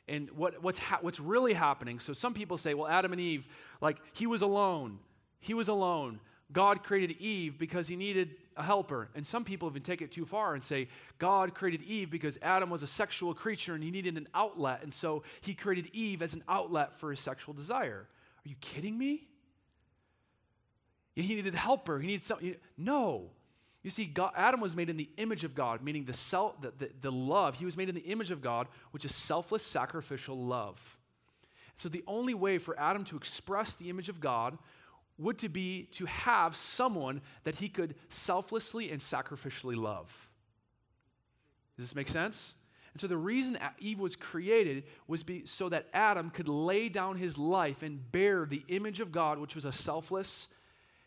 And 0.08 0.30
what, 0.30 0.62
what's, 0.62 0.78
ha- 0.78 0.98
what's 1.00 1.18
really 1.18 1.52
happening, 1.52 1.98
so 1.98 2.12
some 2.12 2.34
people 2.34 2.56
say, 2.58 2.74
well, 2.74 2.86
Adam 2.86 3.12
and 3.12 3.20
Eve, 3.20 3.48
like, 3.80 3.98
he 4.12 4.26
was 4.26 4.42
alone. 4.42 5.00
He 5.40 5.54
was 5.54 5.68
alone. 5.68 6.20
God 6.52 6.84
created 6.84 7.16
Eve 7.18 7.58
because 7.58 7.88
he 7.88 7.96
needed 7.96 8.36
a 8.56 8.62
helper. 8.62 9.08
And 9.14 9.26
some 9.26 9.44
people 9.44 9.68
even 9.68 9.82
take 9.82 10.00
it 10.00 10.12
too 10.12 10.24
far 10.24 10.54
and 10.54 10.62
say 10.62 10.88
God 11.18 11.54
created 11.54 11.82
Eve 11.82 12.10
because 12.10 12.38
Adam 12.40 12.70
was 12.70 12.82
a 12.82 12.86
sexual 12.86 13.34
creature 13.34 13.74
and 13.74 13.82
he 13.82 13.90
needed 13.90 14.16
an 14.16 14.28
outlet. 14.34 14.82
And 14.82 14.92
so 14.92 15.24
he 15.40 15.54
created 15.54 15.90
Eve 15.92 16.22
as 16.22 16.34
an 16.34 16.44
outlet 16.48 16.94
for 16.94 17.10
his 17.10 17.20
sexual 17.20 17.52
desire. 17.52 18.06
Are 18.44 18.48
you 18.48 18.54
kidding 18.60 18.96
me? 18.96 19.26
He 21.14 21.34
needed 21.34 21.54
a 21.54 21.58
helper. 21.58 21.98
He 21.98 22.06
needed 22.06 22.22
something. 22.22 22.54
No. 22.76 23.30
You 23.82 23.90
see, 23.90 24.04
God, 24.04 24.32
Adam 24.36 24.60
was 24.60 24.76
made 24.76 24.90
in 24.90 24.96
the 24.96 25.08
image 25.16 25.44
of 25.44 25.54
God, 25.54 25.82
meaning 25.82 26.04
the, 26.04 26.12
self, 26.12 26.60
the, 26.60 26.72
the, 26.76 26.90
the 27.00 27.12
love. 27.12 27.56
He 27.56 27.64
was 27.64 27.76
made 27.76 27.88
in 27.88 27.94
the 27.94 28.02
image 28.02 28.30
of 28.30 28.42
God, 28.42 28.68
which 28.90 29.04
is 29.04 29.14
selfless, 29.14 29.64
sacrificial 29.64 30.36
love. 30.36 30.98
So 31.76 31.88
the 31.88 32.04
only 32.06 32.34
way 32.34 32.58
for 32.58 32.78
Adam 32.78 33.04
to 33.04 33.16
express 33.16 33.76
the 33.76 33.90
image 33.90 34.08
of 34.08 34.20
God 34.20 34.58
would 35.18 35.38
to 35.38 35.48
be 35.48 35.84
to 35.92 36.04
have 36.06 36.54
someone 36.56 37.22
that 37.44 37.56
he 37.56 37.68
could 37.68 37.94
selflessly 38.08 38.90
and 38.90 39.00
sacrificially 39.00 39.76
love. 39.76 40.28
Does 41.76 41.88
this 41.88 41.94
make 41.94 42.08
sense? 42.08 42.54
And 42.92 43.00
so 43.00 43.06
the 43.06 43.16
reason 43.16 43.58
Eve 43.78 44.00
was 44.00 44.16
created 44.16 44.84
was 45.06 45.22
be, 45.22 45.44
so 45.44 45.68
that 45.68 45.88
Adam 45.92 46.30
could 46.30 46.48
lay 46.48 46.88
down 46.88 47.16
his 47.16 47.36
life 47.36 47.82
and 47.82 48.10
bear 48.10 48.46
the 48.46 48.62
image 48.68 49.00
of 49.00 49.12
God, 49.12 49.38
which 49.38 49.54
was 49.54 49.66
a 49.66 49.72
selfless 49.72 50.48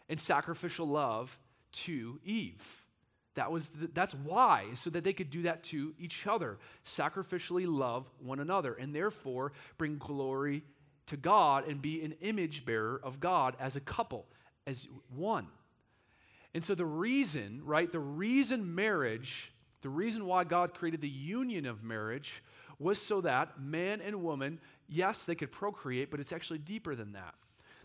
and 0.08 0.20
sacrificial 0.20 0.88
love 0.88 1.40
to 1.72 2.20
Eve. 2.24 2.86
That 3.36 3.52
was 3.52 3.70
the, 3.70 3.88
that's 3.88 4.14
why, 4.14 4.66
so 4.74 4.90
that 4.92 5.04
they 5.04 5.14
could 5.14 5.30
do 5.30 5.44
that 5.44 5.64
to 5.66 5.94
each 5.98 6.28
other, 6.28 6.58
sacrificially 6.84 7.66
love 7.68 8.10
one 8.20 8.40
another, 8.40 8.74
and 8.74 8.94
therefore 8.94 9.54
bring 9.78 9.98
glory 9.98 10.64
to 11.10 11.18
God 11.18 11.68
and 11.68 11.82
be 11.82 12.02
an 12.02 12.14
image 12.22 12.66
bearer 12.66 13.00
of 13.04 13.20
God 13.20 13.56
as 13.60 13.76
a 13.76 13.80
couple, 13.80 14.26
as 14.66 14.88
one. 15.16 15.48
And 16.54 16.64
so 16.64 16.74
the 16.76 16.86
reason, 16.86 17.62
right, 17.64 17.92
the 17.92 18.00
reason 18.00 18.74
marriage, 18.74 19.52
the 19.82 19.90
reason 19.90 20.26
why 20.26 20.44
God 20.44 20.74
created 20.74 21.02
the 21.02 21.10
union 21.10 21.66
of 21.66 21.84
marriage 21.84 22.44
was 22.80 23.00
so 23.02 23.22
that 23.22 23.62
man 23.62 24.02
and 24.02 24.24
woman, 24.24 24.60
yes, 24.88 25.26
they 25.26 25.36
could 25.36 25.52
procreate, 25.52 26.10
but 26.10 26.20
it's 26.20 26.34
actually 26.34 26.60
deeper 26.60 26.96
than 26.96 27.14
that. 27.14 27.36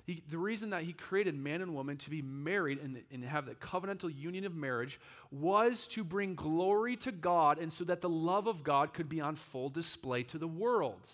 The, 0.06 0.22
the 0.30 0.38
reason 0.38 0.70
that 0.70 0.82
he 0.82 0.92
created 0.92 1.34
man 1.34 1.62
and 1.62 1.74
woman 1.74 1.96
to 1.98 2.10
be 2.10 2.20
married 2.20 2.78
and, 2.78 3.02
and 3.10 3.24
have 3.24 3.46
the 3.46 3.54
covenantal 3.54 4.14
union 4.14 4.44
of 4.44 4.54
marriage 4.54 5.00
was 5.30 5.88
to 5.88 6.04
bring 6.04 6.34
glory 6.34 6.96
to 6.96 7.12
God 7.12 7.58
and 7.58 7.72
so 7.72 7.84
that 7.84 8.02
the 8.02 8.08
love 8.08 8.46
of 8.46 8.62
God 8.62 8.92
could 8.92 9.08
be 9.08 9.22
on 9.22 9.34
full 9.34 9.70
display 9.70 10.22
to 10.24 10.38
the 10.38 10.46
world. 10.46 11.08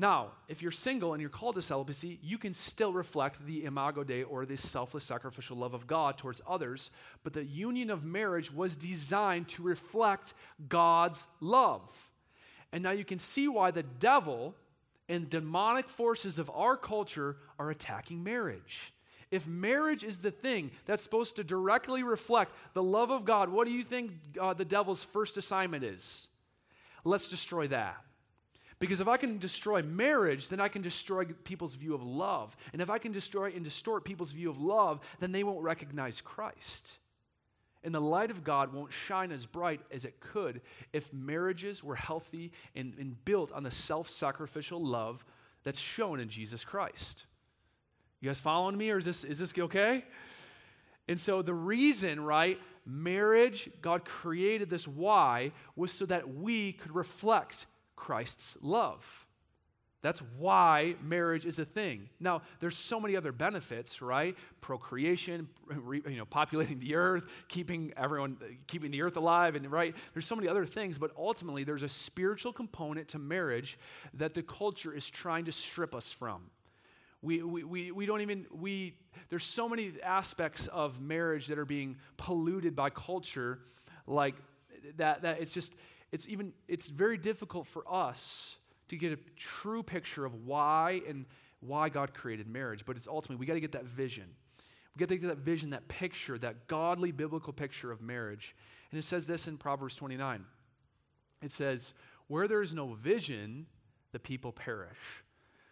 Now, 0.00 0.28
if 0.46 0.62
you're 0.62 0.70
single 0.70 1.12
and 1.12 1.20
you're 1.20 1.28
called 1.28 1.56
to 1.56 1.62
celibacy, 1.62 2.20
you 2.22 2.38
can 2.38 2.54
still 2.54 2.92
reflect 2.92 3.44
the 3.44 3.64
imago 3.64 4.04
Dei 4.04 4.22
or 4.22 4.46
the 4.46 4.56
selfless 4.56 5.02
sacrificial 5.02 5.56
love 5.56 5.74
of 5.74 5.88
God 5.88 6.16
towards 6.16 6.40
others, 6.46 6.92
but 7.24 7.32
the 7.32 7.44
union 7.44 7.90
of 7.90 8.04
marriage 8.04 8.52
was 8.54 8.76
designed 8.76 9.48
to 9.48 9.62
reflect 9.64 10.34
God's 10.68 11.26
love. 11.40 11.90
And 12.70 12.84
now 12.84 12.92
you 12.92 13.04
can 13.04 13.18
see 13.18 13.48
why 13.48 13.72
the 13.72 13.82
devil 13.82 14.54
and 15.08 15.28
demonic 15.28 15.88
forces 15.88 16.38
of 16.38 16.48
our 16.54 16.76
culture 16.76 17.36
are 17.58 17.68
attacking 17.68 18.22
marriage. 18.22 18.92
If 19.32 19.48
marriage 19.48 20.04
is 20.04 20.20
the 20.20 20.30
thing 20.30 20.70
that's 20.86 21.02
supposed 21.02 21.34
to 21.36 21.44
directly 21.44 22.04
reflect 22.04 22.52
the 22.72 22.84
love 22.84 23.10
of 23.10 23.24
God, 23.24 23.48
what 23.48 23.66
do 23.66 23.72
you 23.72 23.82
think 23.82 24.12
uh, 24.40 24.54
the 24.54 24.64
devil's 24.64 25.02
first 25.02 25.36
assignment 25.36 25.82
is? 25.82 26.28
Let's 27.02 27.28
destroy 27.28 27.66
that. 27.66 27.96
Because 28.80 29.00
if 29.00 29.08
I 29.08 29.16
can 29.16 29.38
destroy 29.38 29.82
marriage, 29.82 30.48
then 30.48 30.60
I 30.60 30.68
can 30.68 30.82
destroy 30.82 31.24
people's 31.24 31.74
view 31.74 31.94
of 31.94 32.02
love. 32.02 32.56
And 32.72 32.80
if 32.80 32.90
I 32.90 32.98
can 32.98 33.10
destroy 33.10 33.52
and 33.54 33.64
distort 33.64 34.04
people's 34.04 34.30
view 34.30 34.50
of 34.50 34.60
love, 34.60 35.00
then 35.18 35.32
they 35.32 35.42
won't 35.42 35.62
recognize 35.62 36.20
Christ. 36.20 36.98
And 37.82 37.94
the 37.94 38.00
light 38.00 38.30
of 38.30 38.44
God 38.44 38.72
won't 38.72 38.92
shine 38.92 39.32
as 39.32 39.46
bright 39.46 39.80
as 39.90 40.04
it 40.04 40.20
could 40.20 40.60
if 40.92 41.12
marriages 41.12 41.82
were 41.82 41.94
healthy 41.96 42.52
and, 42.74 42.94
and 42.98 43.24
built 43.24 43.50
on 43.52 43.62
the 43.62 43.70
self 43.70 44.08
sacrificial 44.08 44.84
love 44.84 45.24
that's 45.64 45.78
shown 45.78 46.20
in 46.20 46.28
Jesus 46.28 46.64
Christ. 46.64 47.24
You 48.20 48.28
guys 48.28 48.40
following 48.40 48.76
me, 48.76 48.90
or 48.90 48.98
is 48.98 49.04
this, 49.04 49.24
is 49.24 49.38
this 49.38 49.54
okay? 49.56 50.04
And 51.08 51.18
so 51.18 51.40
the 51.40 51.54
reason, 51.54 52.20
right, 52.20 52.60
marriage, 52.84 53.70
God 53.80 54.04
created 54.04 54.70
this 54.70 54.86
why, 54.86 55.52
was 55.76 55.92
so 55.92 56.04
that 56.06 56.34
we 56.34 56.72
could 56.72 56.94
reflect 56.94 57.66
Christ's 57.98 58.56
love. 58.62 59.26
That's 60.00 60.20
why 60.38 60.94
marriage 61.02 61.44
is 61.44 61.58
a 61.58 61.64
thing. 61.64 62.08
Now, 62.20 62.42
there's 62.60 62.76
so 62.76 63.00
many 63.00 63.16
other 63.16 63.32
benefits, 63.32 64.00
right? 64.00 64.36
Procreation, 64.60 65.48
you 65.68 66.16
know, 66.16 66.24
populating 66.24 66.78
the 66.78 66.94
earth, 66.94 67.26
keeping 67.48 67.92
everyone, 67.96 68.36
keeping 68.68 68.92
the 68.92 69.02
earth 69.02 69.16
alive, 69.16 69.56
and 69.56 69.68
right? 69.70 69.96
There's 70.12 70.26
so 70.26 70.36
many 70.36 70.46
other 70.46 70.64
things, 70.64 70.98
but 70.98 71.10
ultimately, 71.18 71.64
there's 71.64 71.82
a 71.82 71.88
spiritual 71.88 72.52
component 72.52 73.08
to 73.08 73.18
marriage 73.18 73.76
that 74.14 74.34
the 74.34 74.42
culture 74.42 74.94
is 74.94 75.10
trying 75.10 75.46
to 75.46 75.52
strip 75.52 75.96
us 75.96 76.12
from. 76.12 76.42
We, 77.20 77.42
we, 77.42 77.64
we, 77.64 77.90
we 77.90 78.06
don't 78.06 78.20
even, 78.20 78.46
we, 78.52 78.94
there's 79.28 79.42
so 79.42 79.68
many 79.68 79.94
aspects 80.04 80.68
of 80.68 81.00
marriage 81.00 81.48
that 81.48 81.58
are 81.58 81.64
being 81.64 81.96
polluted 82.16 82.76
by 82.76 82.90
culture, 82.90 83.58
like 84.06 84.36
that, 84.98 85.22
that 85.22 85.40
it's 85.40 85.52
just, 85.52 85.74
it's 86.12 86.28
even, 86.28 86.52
it's 86.66 86.86
very 86.86 87.18
difficult 87.18 87.66
for 87.66 87.84
us 87.90 88.56
to 88.88 88.96
get 88.96 89.12
a 89.12 89.18
true 89.36 89.82
picture 89.82 90.24
of 90.24 90.46
why 90.46 91.02
and 91.06 91.26
why 91.60 91.88
God 91.88 92.14
created 92.14 92.48
marriage. 92.48 92.84
But 92.86 92.96
it's 92.96 93.08
ultimately, 93.08 93.40
we 93.40 93.46
got 93.46 93.54
to 93.54 93.60
get 93.60 93.72
that 93.72 93.84
vision. 93.84 94.24
We 94.94 95.00
got 95.00 95.08
to 95.10 95.16
get 95.16 95.28
that 95.28 95.38
vision, 95.38 95.70
that 95.70 95.88
picture, 95.88 96.38
that 96.38 96.66
godly 96.66 97.12
biblical 97.12 97.52
picture 97.52 97.92
of 97.92 98.00
marriage. 98.00 98.56
And 98.90 98.98
it 98.98 99.02
says 99.02 99.26
this 99.26 99.46
in 99.46 99.58
Proverbs 99.58 99.94
29. 99.96 100.44
It 101.42 101.52
says, 101.52 101.92
Where 102.26 102.48
there 102.48 102.62
is 102.62 102.74
no 102.74 102.94
vision, 102.94 103.66
the 104.12 104.18
people 104.18 104.52
perish. 104.52 104.96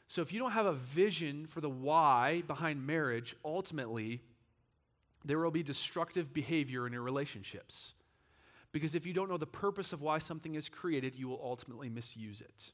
So 0.09 0.23
if 0.23 0.33
you 0.33 0.39
don't 0.39 0.53
have 0.53 0.67
a 0.67 0.75
vision 0.75 1.47
for 1.47 1.61
the 1.61 1.71
why 1.71 2.43
behind 2.47 2.87
marriage, 2.87 3.35
ultimately, 3.45 4.21
there 5.25 5.39
will 5.39 5.51
be 5.51 5.63
destructive 5.63 6.33
behavior 6.33 6.87
in 6.87 6.93
your 6.93 7.03
relationships. 7.03 7.95
Because 8.73 8.95
if 8.95 9.07
you 9.07 9.13
don't 9.13 9.29
know 9.29 9.39
the 9.39 9.47
purpose 9.47 9.93
of 9.93 10.03
why 10.03 10.19
something 10.19 10.55
is 10.55 10.69
created, 10.69 11.15
you 11.15 11.29
will 11.29 11.41
ultimately 11.43 11.89
misuse 11.89 12.41
it. 12.41 12.73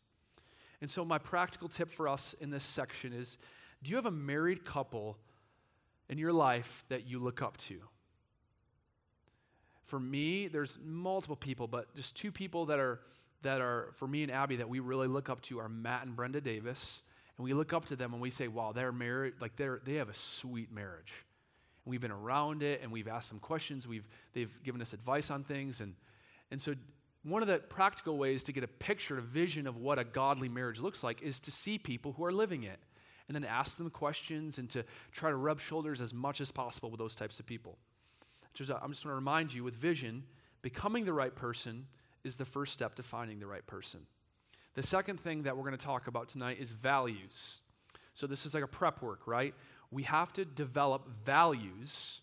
And 0.81 0.91
so, 0.91 1.05
my 1.05 1.19
practical 1.19 1.69
tip 1.69 1.91
for 1.91 2.09
us 2.09 2.35
in 2.41 2.51
this 2.51 2.65
section 2.65 3.13
is 3.13 3.39
do 3.83 3.91
you 3.91 3.97
have 3.97 4.07
a 4.07 4.11
married 4.11 4.65
couple 4.65 5.17
in 6.09 6.19
your 6.19 6.33
life 6.33 6.85
that 6.89 7.07
you 7.07 7.19
look 7.19 7.43
up 7.43 7.57
to? 7.59 7.81
For 9.85 10.01
me, 10.01 10.49
there's 10.49 10.79
multiple 10.83 11.37
people, 11.37 11.67
but 11.67 11.95
just 11.95 12.17
two 12.17 12.33
people 12.33 12.67
that 12.67 12.79
are, 12.79 13.01
that 13.43 13.61
are, 13.61 13.91
for 13.93 14.09
me 14.09 14.23
and 14.23 14.33
Abby, 14.33 14.57
that 14.57 14.69
we 14.69 14.81
really 14.81 15.09
look 15.09 15.29
up 15.29 15.43
to 15.43 15.59
are 15.59 15.69
Matt 15.69 16.07
and 16.07 16.17
Brenda 16.17 16.41
Davis 16.41 17.03
and 17.37 17.45
we 17.45 17.55
look 17.55 17.73
up 17.73 17.87
to 17.87 17.97
them 17.97 18.13
and 18.13 18.23
we 18.23 18.31
say, 18.31 18.49
wow, 18.49 18.73
they're 18.73 18.93
married, 18.93 19.35
like 19.41 19.57
they're, 19.57 19.81
they 19.85 19.95
have 19.95 20.09
a 20.09 20.15
sweet 20.15 20.73
marriage. 20.73 21.13
And 21.85 21.91
we've 21.91 22.01
been 22.01 22.13
around 22.13 22.63
it 22.63 22.81
and 22.83 22.93
we've 22.93 23.09
asked 23.09 23.29
some 23.29 23.39
questions. 23.39 23.87
We've, 23.87 24.07
they've 24.33 24.53
given 24.63 24.81
us 24.81 24.93
advice 24.93 25.31
on 25.31 25.45
things. 25.45 25.81
And, 25.81 25.95
and 26.51 26.61
so, 26.61 26.75
one 27.25 27.41
of 27.41 27.47
the 27.47 27.59
practical 27.59 28.19
ways 28.19 28.43
to 28.45 28.53
get 28.53 28.65
a 28.65 28.69
picture, 28.69 29.19
a 29.19 29.23
vision 29.23 29.69
of 29.69 29.77
what 29.77 29.97
a 29.97 30.03
godly 30.03 30.49
marriage 30.49 30.81
looks 30.81 31.05
like 31.05 31.23
is 31.23 31.39
to 31.41 31.53
see 31.53 31.79
people 31.79 32.13
who 32.13 32.25
are 32.25 32.33
living 32.33 32.65
it 32.65 32.81
and 33.29 33.35
then 33.35 33.45
ask 33.45 33.79
them 33.79 33.91
questions 33.91 34.59
and 34.59 34.69
to 34.71 34.85
try 35.13 35.31
to 35.31 35.37
rub 35.37 35.61
shoulders 35.61 36.01
as 36.01 36.13
much 36.13 36.41
as 36.41 36.51
possible 36.51 36.91
with 36.91 36.99
those 36.99 37.15
types 37.15 37.39
of 37.39 37.47
people. 37.47 37.79
Just, 38.55 38.71
uh, 38.71 38.79
I'm 38.83 38.91
just 38.91 39.05
going 39.05 39.13
to 39.13 39.17
remind 39.17 39.55
you 39.55 39.65
with 39.65 39.77
vision, 39.77 40.25
becoming 40.63 41.05
the 41.05 41.13
right 41.13 41.35
person 41.35 41.87
is 42.25 42.37
the 42.37 42.45
first 42.45 42.73
step 42.73 42.95
to 42.97 43.03
finding 43.03 43.39
the 43.39 43.47
right 43.47 43.67
person. 43.67 44.01
The 44.75 44.83
second 44.83 45.21
thing 45.21 45.43
that 45.43 45.57
we're 45.57 45.65
going 45.65 45.77
to 45.77 45.85
talk 45.85 46.07
about 46.07 46.29
tonight 46.29 46.59
is 46.61 46.73
values. 46.73 47.59
So, 48.15 48.27
this 48.27 48.45
is 48.45 48.55
like 48.55 48.65
a 48.65 48.69
prep 48.69 49.03
work, 49.03 49.27
right? 49.27 49.55
We 49.93 50.03
have 50.05 50.33
to 50.33 50.45
develop 50.45 51.07
values 51.25 52.21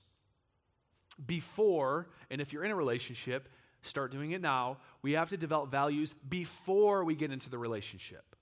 before, 1.26 2.08
and 2.30 2.42
if 2.42 2.52
you're 2.52 2.64
in 2.64 2.72
a 2.72 2.76
relationship, 2.76 3.48
start 3.84 4.12
doing 4.12 4.32
it 4.32 4.42
now. 4.42 4.78
We 5.02 5.14
have 5.14 5.30
to 5.30 5.38
develop 5.38 5.72
values 5.72 6.14
before 6.28 7.06
we 7.06 7.16
get 7.16 7.32
into 7.32 7.50
the 7.50 7.58
relationship. 7.58 8.36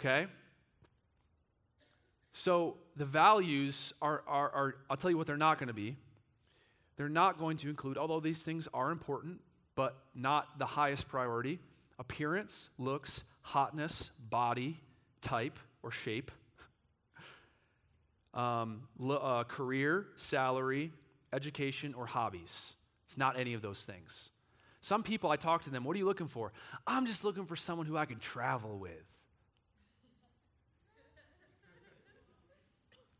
Okay? 0.00 0.26
So, 2.32 2.76
the 2.96 3.04
values 3.04 3.94
are, 4.02 4.22
are, 4.26 4.50
are 4.50 4.74
I'll 4.90 4.96
tell 4.96 5.10
you 5.10 5.16
what 5.16 5.26
they're 5.26 5.36
not 5.36 5.58
going 5.58 5.68
to 5.68 5.74
be. 5.74 5.96
They're 6.96 7.08
not 7.08 7.38
going 7.38 7.56
to 7.58 7.68
include, 7.68 7.96
although 7.96 8.20
these 8.20 8.42
things 8.42 8.68
are 8.74 8.90
important, 8.90 9.40
but 9.76 9.96
not 10.14 10.58
the 10.58 10.66
highest 10.66 11.08
priority 11.08 11.60
appearance, 11.98 12.70
looks, 12.78 13.24
hotness, 13.42 14.10
body, 14.18 14.80
type, 15.20 15.58
or 15.82 15.90
shape, 15.90 16.30
um, 18.34 18.82
uh, 19.08 19.44
career, 19.44 20.06
salary, 20.16 20.92
education, 21.32 21.94
or 21.94 22.06
hobbies. 22.06 22.74
It's 23.04 23.16
not 23.16 23.38
any 23.38 23.54
of 23.54 23.62
those 23.62 23.84
things. 23.84 24.30
Some 24.80 25.02
people, 25.02 25.30
I 25.30 25.36
talk 25.36 25.62
to 25.64 25.70
them, 25.70 25.84
what 25.84 25.94
are 25.96 25.98
you 25.98 26.04
looking 26.04 26.28
for? 26.28 26.52
I'm 26.86 27.06
just 27.06 27.24
looking 27.24 27.46
for 27.46 27.56
someone 27.56 27.86
who 27.86 27.96
I 27.96 28.04
can 28.04 28.18
travel 28.18 28.78
with. 28.78 29.04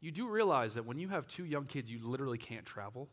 You 0.01 0.13
do 0.13 0.29
realize 0.29 0.75
that 0.75 0.87
when 0.87 0.99
you 0.99 1.09
have 1.09 1.27
two 1.27 1.45
young 1.45 1.65
kids, 1.65 1.91
you 1.91 1.99
literally 2.07 2.39
can't 2.39 2.65
travel. 2.65 3.09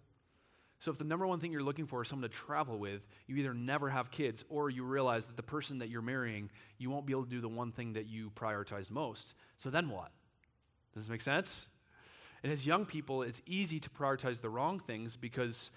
So, 0.79 0.91
if 0.91 0.99
the 0.99 1.03
number 1.03 1.25
one 1.25 1.39
thing 1.39 1.51
you're 1.51 1.63
looking 1.63 1.87
for 1.87 2.03
is 2.03 2.09
someone 2.09 2.29
to 2.29 2.35
travel 2.35 2.77
with, 2.77 3.07
you 3.25 3.37
either 3.37 3.53
never 3.53 3.89
have 3.89 4.11
kids 4.11 4.43
or 4.49 4.69
you 4.69 4.83
realize 4.83 5.25
that 5.25 5.35
the 5.35 5.41
person 5.41 5.79
that 5.79 5.89
you're 5.89 6.01
marrying, 6.03 6.51
you 6.77 6.91
won't 6.91 7.07
be 7.07 7.13
able 7.13 7.23
to 7.23 7.29
do 7.29 7.41
the 7.41 7.49
one 7.49 7.71
thing 7.71 7.93
that 7.93 8.05
you 8.05 8.29
prioritize 8.35 8.91
most. 8.91 9.33
So, 9.57 9.71
then 9.71 9.89
what? 9.89 10.11
Does 10.93 11.03
this 11.03 11.09
make 11.09 11.21
sense? 11.21 11.69
And 12.45 12.51
as 12.51 12.63
young 12.63 12.85
people, 12.85 13.23
it's 13.23 13.41
easy 13.47 13.79
to 13.79 13.89
prioritize 13.89 14.39
the 14.39 14.51
wrong 14.51 14.77
things 14.77 15.15
because 15.15 15.71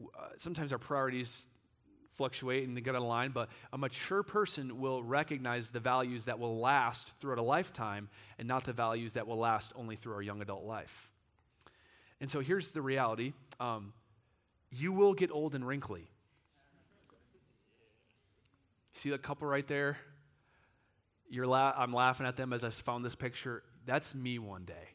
uh, 0.00 0.28
sometimes 0.38 0.72
our 0.72 0.78
priorities 0.78 1.48
fluctuate 2.12 2.66
and 2.66 2.74
they 2.74 2.80
get 2.80 2.94
out 2.94 3.02
of 3.02 3.08
line, 3.08 3.30
but 3.30 3.50
a 3.74 3.76
mature 3.76 4.22
person 4.22 4.80
will 4.80 5.02
recognize 5.02 5.70
the 5.70 5.80
values 5.80 6.24
that 6.24 6.38
will 6.38 6.58
last 6.58 7.10
throughout 7.20 7.36
a 7.36 7.42
lifetime 7.42 8.08
and 8.38 8.48
not 8.48 8.64
the 8.64 8.72
values 8.72 9.12
that 9.12 9.26
will 9.26 9.36
last 9.36 9.74
only 9.76 9.96
through 9.96 10.14
our 10.14 10.22
young 10.22 10.40
adult 10.40 10.64
life. 10.64 11.10
And 12.22 12.30
so 12.30 12.40
here's 12.40 12.72
the 12.72 12.80
reality. 12.80 13.34
Um, 13.60 13.92
you 14.70 14.92
will 14.92 15.12
get 15.12 15.30
old 15.30 15.54
and 15.54 15.68
wrinkly. 15.68 16.08
See 18.94 19.10
that 19.10 19.22
couple 19.22 19.46
right 19.46 19.68
there? 19.68 19.98
La- 21.30 21.74
I'm 21.76 21.92
laughing 21.92 22.26
at 22.26 22.38
them 22.38 22.54
as 22.54 22.64
I 22.64 22.70
found 22.70 23.04
this 23.04 23.14
picture. 23.14 23.62
That's 23.84 24.14
me 24.14 24.38
one 24.38 24.64
day. 24.64 24.93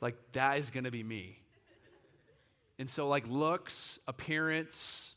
Like, 0.00 0.16
that 0.32 0.58
is 0.58 0.70
going 0.70 0.84
to 0.84 0.90
be 0.90 1.02
me. 1.02 1.38
And 2.78 2.88
so, 2.88 3.08
like, 3.08 3.26
looks, 3.28 3.98
appearance, 4.06 5.16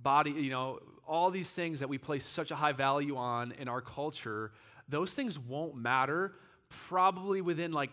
body, 0.00 0.30
you 0.30 0.50
know, 0.50 0.78
all 1.06 1.30
these 1.30 1.50
things 1.50 1.80
that 1.80 1.88
we 1.88 1.98
place 1.98 2.24
such 2.24 2.50
a 2.50 2.54
high 2.54 2.72
value 2.72 3.16
on 3.16 3.52
in 3.52 3.68
our 3.68 3.80
culture, 3.80 4.52
those 4.88 5.14
things 5.14 5.38
won't 5.38 5.74
matter 5.74 6.34
probably 6.68 7.40
within, 7.40 7.72
like, 7.72 7.90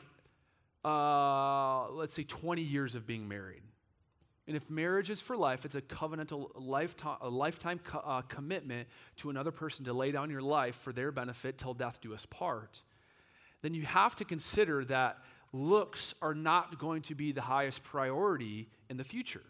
uh, 0.86 1.90
let's 1.92 2.14
say 2.14 2.24
20 2.24 2.62
years 2.62 2.96
of 2.96 3.06
being 3.06 3.28
married. 3.28 3.62
And 4.48 4.56
if 4.56 4.68
marriage 4.68 5.12
is 5.12 5.22
for 5.22 5.38
life, 5.38 5.64
it's 5.64 5.76
a 5.76 5.82
covenantal 5.82 6.50
lifetime, 6.56 7.18
a 7.22 7.30
lifetime 7.30 7.80
co- 7.84 8.00
uh, 8.00 8.22
commitment 8.22 8.88
to 9.18 9.30
another 9.30 9.52
person 9.52 9.86
to 9.86 9.94
lay 9.94 10.12
down 10.12 10.32
your 10.32 10.42
life 10.42 10.76
for 10.76 10.92
their 10.92 11.12
benefit 11.12 11.60
till 11.60 11.76
death 11.76 12.02
do 12.02 12.16
us 12.16 12.26
part. 12.26 12.82
Then 13.62 13.76
you 13.76 13.84
have 13.84 14.16
to 14.16 14.26
consider 14.26 14.84
that 14.86 15.20
looks 15.52 16.14
are 16.22 16.34
not 16.34 16.80
going 16.80 17.02
to 17.04 17.16
be 17.16 17.32
the 17.32 17.42
highest 17.42 17.84
priority 17.84 18.70
in 18.90 18.98
the 18.98 19.04
future. 19.04 19.44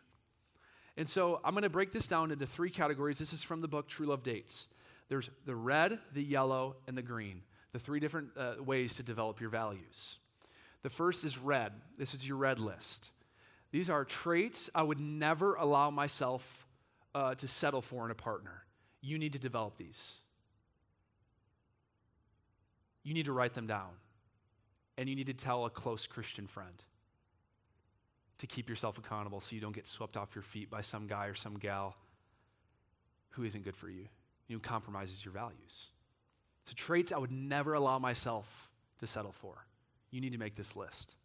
And 0.98 1.08
so 1.08 1.40
I'm 1.44 1.54
going 1.54 1.64
to 1.64 1.70
break 1.70 1.92
this 1.92 2.08
down 2.08 2.32
into 2.32 2.46
three 2.46 2.70
categories. 2.70 3.20
This 3.20 3.34
is 3.34 3.44
from 3.44 3.62
the 3.62 3.68
book 3.68 3.88
True 3.88 4.08
Love 4.08 4.24
Dates. 4.24 4.68
There's 5.08 5.30
the 5.46 5.56
red, 5.56 6.00
the 6.14 6.24
yellow, 6.24 6.76
and 6.88 6.98
the 6.98 7.02
green, 7.02 7.42
the 7.72 7.80
three 7.80 8.00
different 8.00 8.30
uh, 8.38 8.56
ways 8.60 8.96
to 8.96 9.04
develop 9.04 9.40
your 9.40 9.50
values. 9.50 10.20
The 10.84 10.90
first 10.90 11.26
is 11.26 11.38
red. 11.38 11.74
This 11.98 12.14
is 12.14 12.28
your 12.28 12.38
red 12.38 12.60
list. 12.60 13.12
These 13.72 13.90
are 13.90 14.06
traits 14.06 14.70
I 14.74 14.84
would 14.84 15.00
never 15.00 15.56
allow 15.56 15.90
myself 15.90 16.68
uh, 17.14 17.36
to 17.36 17.48
settle 17.48 17.82
for 17.82 18.06
in 18.06 18.12
a 18.12 18.16
partner. 18.16 18.64
You 19.02 19.18
need 19.18 19.34
to 19.34 19.40
develop 19.40 19.78
these. 19.78 20.18
You 23.04 23.14
need 23.14 23.26
to 23.26 23.32
write 23.32 23.54
them 23.54 23.68
down. 23.68 23.90
And 25.00 25.08
you 25.08 25.16
need 25.16 25.28
to 25.28 25.34
tell 25.34 25.64
a 25.64 25.70
close 25.70 26.08
Christian 26.08 26.46
friend 26.46 26.84
to 28.40 28.48
keep 28.48 28.68
yourself 28.68 28.98
accountable 28.98 29.40
so 29.40 29.56
you 29.56 29.62
don't 29.62 29.74
get 29.74 29.88
swept 29.88 30.18
off 30.18 30.36
your 30.36 30.42
feet 30.42 30.70
by 30.70 30.82
some 30.82 31.08
guy 31.08 31.28
or 31.28 31.36
some 31.36 31.54
gal 31.58 31.96
who 33.30 33.46
isn't 33.46 33.64
good 33.64 33.78
for 33.78 33.90
you, 33.90 34.08
who 34.50 34.60
compromises 34.60 35.24
your 35.24 35.34
values. 35.34 35.92
So, 36.66 36.74
traits 36.76 37.14
I 37.14 37.18
would 37.18 37.32
never 37.32 37.76
allow 37.76 37.98
myself 37.98 38.70
to 39.00 39.08
settle 39.08 39.32
for. 39.32 39.66
You 40.12 40.20
need 40.20 40.34
to 40.34 40.38
make 40.38 40.56
this 40.56 40.76
list. 40.76 41.16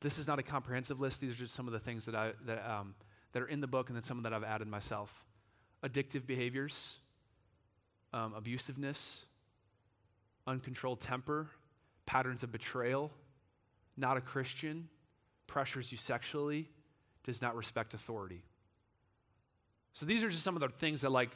This 0.00 0.16
is 0.16 0.28
not 0.28 0.38
a 0.38 0.44
comprehensive 0.44 1.00
list. 1.00 1.20
These 1.20 1.32
are 1.32 1.38
just 1.38 1.54
some 1.54 1.66
of 1.66 1.72
the 1.72 1.80
things 1.80 2.06
that, 2.06 2.14
I, 2.14 2.34
that, 2.46 2.70
um, 2.70 2.94
that 3.32 3.42
are 3.42 3.48
in 3.48 3.60
the 3.60 3.66
book 3.66 3.88
and 3.88 3.96
then 3.96 4.04
some 4.04 4.22
that 4.22 4.32
I've 4.32 4.44
added 4.44 4.68
myself. 4.68 5.24
Addictive 5.82 6.24
behaviors, 6.24 6.98
um, 8.12 8.32
abusiveness, 8.40 9.24
uncontrolled 10.46 11.00
temper, 11.00 11.48
patterns 12.12 12.42
of 12.42 12.52
betrayal, 12.52 13.10
not 13.96 14.18
a 14.18 14.20
Christian, 14.20 14.86
pressures 15.46 15.90
you 15.90 15.96
sexually, 15.96 16.68
does 17.24 17.40
not 17.40 17.56
respect 17.56 17.94
authority. 17.94 18.42
So 19.94 20.04
these 20.04 20.22
are 20.22 20.28
just 20.28 20.44
some 20.44 20.54
of 20.54 20.60
the 20.60 20.68
things 20.68 21.00
that 21.00 21.10
like 21.10 21.30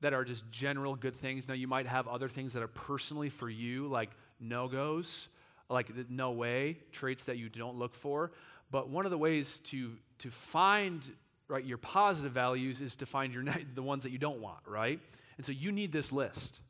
that 0.00 0.14
are 0.14 0.24
just 0.24 0.50
general 0.50 0.96
good 0.96 1.14
things. 1.14 1.46
Now 1.46 1.52
you 1.52 1.68
might 1.68 1.86
have 1.86 2.08
other 2.08 2.30
things 2.30 2.54
that 2.54 2.62
are 2.62 2.68
personally 2.68 3.28
for 3.28 3.50
you, 3.50 3.86
like 3.88 4.12
no-goes, 4.40 5.28
like 5.68 5.90
no 6.08 6.30
way, 6.30 6.78
traits 6.90 7.26
that 7.26 7.36
you 7.36 7.50
don't 7.50 7.76
look 7.76 7.94
for. 7.94 8.32
But 8.70 8.88
one 8.88 9.04
of 9.04 9.10
the 9.10 9.18
ways 9.18 9.60
to 9.64 9.92
to 10.20 10.30
find 10.30 11.04
right 11.48 11.64
your 11.66 11.76
positive 11.76 12.32
values 12.32 12.80
is 12.80 12.96
to 12.96 13.04
find 13.06 13.34
your 13.34 13.44
the 13.74 13.82
ones 13.82 14.04
that 14.04 14.10
you 14.10 14.18
don't 14.18 14.40
want, 14.40 14.60
right? 14.66 15.00
And 15.36 15.44
so 15.44 15.52
you 15.52 15.70
need 15.70 15.92
this 15.92 16.12
list. 16.12 16.60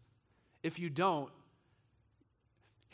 If 0.64 0.80
you 0.80 0.90
don't, 0.90 1.30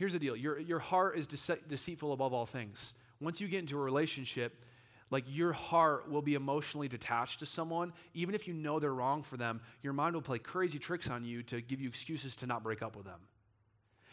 here's 0.00 0.14
the 0.14 0.18
deal 0.18 0.34
your, 0.34 0.58
your 0.58 0.78
heart 0.78 1.18
is 1.18 1.28
dece- 1.28 1.68
deceitful 1.68 2.12
above 2.14 2.32
all 2.32 2.46
things. 2.46 2.94
Once 3.20 3.38
you 3.38 3.46
get 3.46 3.58
into 3.58 3.76
a 3.76 3.80
relationship, 3.80 4.64
like 5.10 5.24
your 5.28 5.52
heart 5.52 6.10
will 6.10 6.22
be 6.22 6.34
emotionally 6.34 6.88
detached 6.88 7.40
to 7.40 7.46
someone, 7.46 7.92
even 8.14 8.34
if 8.34 8.48
you 8.48 8.54
know 8.54 8.80
they're 8.80 8.94
wrong 8.94 9.22
for 9.22 9.36
them, 9.36 9.60
your 9.82 9.92
mind 9.92 10.14
will 10.14 10.22
play 10.22 10.38
crazy 10.38 10.78
tricks 10.78 11.10
on 11.10 11.22
you 11.22 11.42
to 11.42 11.60
give 11.60 11.82
you 11.82 11.88
excuses 11.88 12.34
to 12.36 12.46
not 12.46 12.62
break 12.62 12.80
up 12.80 12.96
with 12.96 13.04
them. 13.04 13.20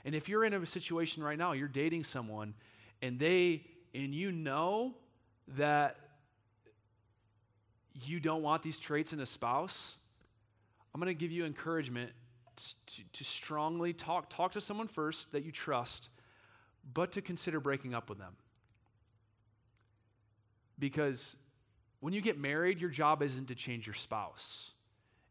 And 0.03 0.13
if 0.13 0.27
you're 0.27 0.43
in 0.43 0.53
a 0.53 0.65
situation 0.65 1.23
right 1.23 1.37
now, 1.37 1.53
you're 1.53 1.69
dating 1.69 2.03
someone, 2.03 2.53
and 3.01 3.17
they, 3.17 3.63
and 3.95 4.13
you 4.13 4.33
know 4.33 4.93
that 5.55 5.95
you 7.93 8.19
don't 8.19 8.41
want 8.41 8.61
these 8.61 8.77
traits 8.77 9.13
in 9.13 9.21
a 9.21 9.25
spouse, 9.25 9.95
I'm 10.93 10.99
going 10.99 11.15
to 11.15 11.19
give 11.19 11.31
you 11.31 11.45
encouragement 11.45 12.11
to, 12.57 13.03
to, 13.13 13.23
strongly 13.23 13.93
talk, 13.93 14.29
talk 14.29 14.53
to 14.53 14.61
someone 14.61 14.87
first 14.87 15.31
that 15.31 15.43
you 15.43 15.51
trust, 15.51 16.09
but 16.93 17.11
to 17.13 17.21
consider 17.21 17.59
breaking 17.59 17.93
up 17.93 18.09
with 18.09 18.17
them. 18.17 18.33
Because 20.79 21.37
when 21.99 22.13
you 22.13 22.21
get 22.21 22.39
married, 22.39 22.79
your 22.79 22.89
job 22.89 23.21
isn't 23.21 23.47
to 23.47 23.55
change 23.55 23.87
your 23.87 23.95
spouse. 23.95 24.71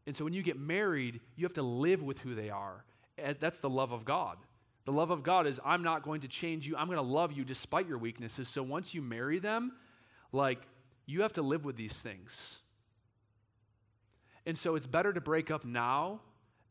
And 0.05 0.15
so 0.15 0.23
when 0.23 0.33
you 0.33 0.41
get 0.41 0.59
married, 0.59 1.19
you 1.35 1.45
have 1.45 1.53
to 1.53 1.61
live 1.61 2.01
with 2.01 2.19
who 2.19 2.35
they 2.35 2.49
are. 2.49 2.83
Eh, 3.17 3.33
that's 3.39 3.59
the 3.59 3.69
love 3.69 3.91
of 3.91 4.05
God. 4.05 4.37
The 4.85 4.93
love 4.93 5.11
of 5.11 5.21
God 5.23 5.47
is 5.47 5.59
I'm 5.65 5.83
not 5.83 6.03
going 6.03 6.21
to 6.21 6.27
change 6.27 6.65
you. 6.65 6.77
I'm 6.77 6.87
going 6.87 6.97
to 6.97 7.01
love 7.01 7.33
you 7.33 7.43
despite 7.43 7.87
your 7.87 7.97
weaknesses. 7.97 8.47
So 8.47 8.63
once 8.63 8.93
you 8.93 9.01
marry 9.01 9.39
them, 9.39 9.73
like 10.31 10.61
you 11.05 11.23
have 11.23 11.33
to 11.33 11.41
live 11.41 11.65
with 11.65 11.75
these 11.75 12.01
things. 12.01 12.59
And 14.45 14.57
so 14.57 14.75
it's 14.75 14.87
better 14.87 15.11
to 15.11 15.19
break 15.19 15.51
up 15.51 15.65
now 15.65 16.21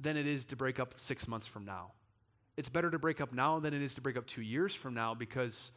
than 0.00 0.16
it 0.16 0.26
is 0.26 0.44
to 0.46 0.56
break 0.56 0.78
up 0.78 0.94
six 0.96 1.26
months 1.26 1.46
from 1.46 1.64
now. 1.64 1.92
It's 2.56 2.68
better 2.68 2.90
to 2.90 2.98
break 2.98 3.20
up 3.20 3.32
now 3.32 3.58
than 3.58 3.74
it 3.74 3.82
is 3.82 3.94
to 3.96 4.00
break 4.00 4.16
up 4.16 4.26
two 4.26 4.42
years 4.42 4.74
from 4.74 4.94
now 4.94 5.14
because, 5.14 5.70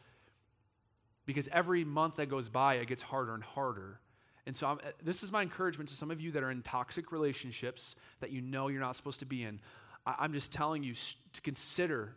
because 1.26 1.48
every 1.52 1.84
month 1.84 2.16
that 2.16 2.26
goes 2.28 2.48
by, 2.48 2.74
it 2.74 2.86
gets 2.86 3.02
harder 3.02 3.34
and 3.34 3.42
harder. 3.42 4.00
And 4.46 4.56
so, 4.56 4.66
I'm, 4.66 4.78
uh, 4.78 4.90
this 5.02 5.22
is 5.22 5.30
my 5.30 5.42
encouragement 5.42 5.90
to 5.90 5.94
some 5.94 6.10
of 6.10 6.20
you 6.20 6.32
that 6.32 6.42
are 6.42 6.50
in 6.50 6.62
toxic 6.62 7.12
relationships 7.12 7.94
that 8.20 8.30
you 8.30 8.40
know 8.40 8.68
you're 8.68 8.80
not 8.80 8.96
supposed 8.96 9.20
to 9.20 9.26
be 9.26 9.42
in. 9.42 9.60
I, 10.06 10.16
I'm 10.20 10.32
just 10.32 10.52
telling 10.52 10.82
you 10.82 10.94
to 10.94 11.40
consider 11.42 12.14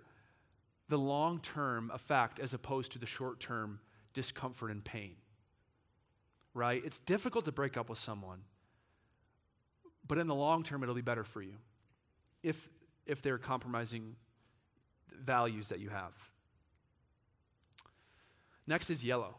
the 0.88 0.98
long 0.98 1.40
term 1.40 1.92
effect 1.94 2.40
as 2.40 2.54
opposed 2.54 2.94
to 2.94 3.00
the 3.00 3.06
short 3.06 3.40
term 3.40 3.80
discomfort 4.14 4.72
and 4.72 4.84
pain. 4.84 5.16
Right? 6.54 6.82
It's 6.86 7.00
difficult 7.00 7.46
to 7.46 7.52
break 7.52 7.78
up 7.78 7.90
with 7.90 8.00
someone. 8.00 8.44
But 10.08 10.18
in 10.18 10.28
the 10.28 10.36
long 10.36 10.64
term, 10.64 10.84
it'll 10.84 10.96
be 10.96 11.02
better 11.02 11.24
for 11.24 11.42
you 11.42 11.56
if, 12.44 12.70
if 13.06 13.22
they're 13.22 13.38
compromising 13.38 14.16
values 15.12 15.70
that 15.70 15.80
you 15.80 15.90
have. 15.90 16.14
Next 18.68 18.90
is 18.90 19.04
yellow. 19.04 19.36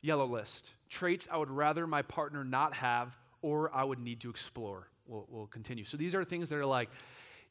Yellow 0.00 0.26
list. 0.26 0.70
Traits 0.88 1.28
I 1.30 1.36
would 1.36 1.50
rather 1.50 1.86
my 1.86 2.02
partner 2.02 2.44
not 2.44 2.74
have 2.74 3.16
or 3.42 3.74
I 3.74 3.84
would 3.84 3.98
need 3.98 4.20
to 4.20 4.30
explore. 4.30 4.88
We'll, 5.06 5.26
we'll 5.28 5.46
continue. 5.46 5.84
So 5.84 5.96
these 5.96 6.14
are 6.14 6.24
things 6.24 6.48
that 6.48 6.56
are 6.56 6.66
like, 6.66 6.90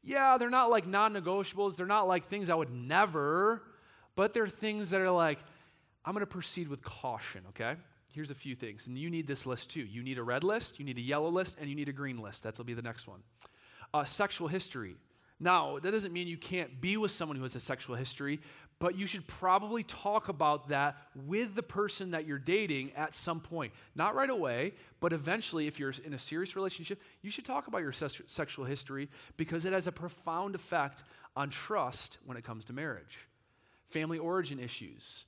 yeah, 0.02 0.38
they're 0.38 0.50
not 0.50 0.70
like 0.70 0.88
non 0.88 1.14
negotiables. 1.14 1.76
They're 1.76 1.86
not 1.86 2.08
like 2.08 2.26
things 2.26 2.50
I 2.50 2.56
would 2.56 2.72
never, 2.72 3.64
but 4.16 4.34
they're 4.34 4.48
things 4.48 4.90
that 4.90 5.02
are 5.02 5.12
like, 5.12 5.40
I'm 6.04 6.14
going 6.14 6.22
to 6.22 6.28
proceed 6.28 6.68
with 6.68 6.82
caution, 6.84 7.44
okay? 7.50 7.76
here's 8.14 8.30
a 8.30 8.36
few 8.36 8.56
things. 8.56 8.88
And 8.88 8.98
you 8.98 9.10
need 9.10 9.28
this 9.28 9.46
list 9.46 9.72
too. 9.72 9.82
You 9.82 10.04
need 10.04 10.18
a 10.18 10.24
red 10.24 10.44
list, 10.44 10.80
you 10.80 10.86
need 10.86 10.98
a 10.98 11.02
yellow 11.02 11.30
list, 11.30 11.58
and 11.60 11.70
you 11.70 11.76
need 11.76 11.90
a 11.90 11.94
green 11.94 12.18
list. 12.18 12.44
That'll 12.44 12.64
be 12.64 12.74
the 12.74 12.82
next 12.82 13.08
one. 13.08 13.24
Uh, 13.94 14.04
sexual 14.04 14.48
history. 14.48 14.96
Now, 15.40 15.78
that 15.80 15.92
doesn't 15.92 16.14
mean 16.14 16.28
you 16.28 16.38
can't 16.38 16.80
be 16.82 16.98
with 16.98 17.12
someone 17.12 17.36
who 17.36 17.44
has 17.44 17.56
a 17.56 17.60
sexual 17.60 17.96
history, 17.96 18.40
but 18.80 18.98
you 18.98 19.06
should 19.06 19.28
probably 19.28 19.84
talk 19.84 20.30
about 20.30 20.70
that 20.70 20.98
with 21.28 21.54
the 21.54 21.64
person 21.64 22.12
that 22.12 22.26
you're 22.26 22.40
dating 22.40 22.92
at 22.96 23.14
some 23.14 23.40
point. 23.40 23.74
Not 23.94 24.16
right 24.16 24.30
away, 24.30 24.74
but 25.00 25.14
eventually, 25.14 25.68
if 25.68 25.80
you're 25.80 25.94
in 26.04 26.14
a 26.14 26.18
serious 26.18 26.56
relationship, 26.56 27.02
you 27.22 27.30
should 27.30 27.46
talk 27.46 27.68
about 27.68 27.82
your 27.82 27.92
ses- 27.92 28.22
sexual 28.26 28.66
history 28.66 29.10
because 29.38 29.66
it 29.66 29.74
has 29.74 29.86
a 29.86 29.92
profound 29.92 30.56
effect 30.56 31.04
on 31.36 31.50
trust 31.50 32.18
when 32.26 32.38
it 32.38 32.44
comes 32.44 32.66
to 32.66 32.74
marriage. 32.74 33.20
Family 33.90 34.18
origin 34.18 34.60
issues. 34.60 35.26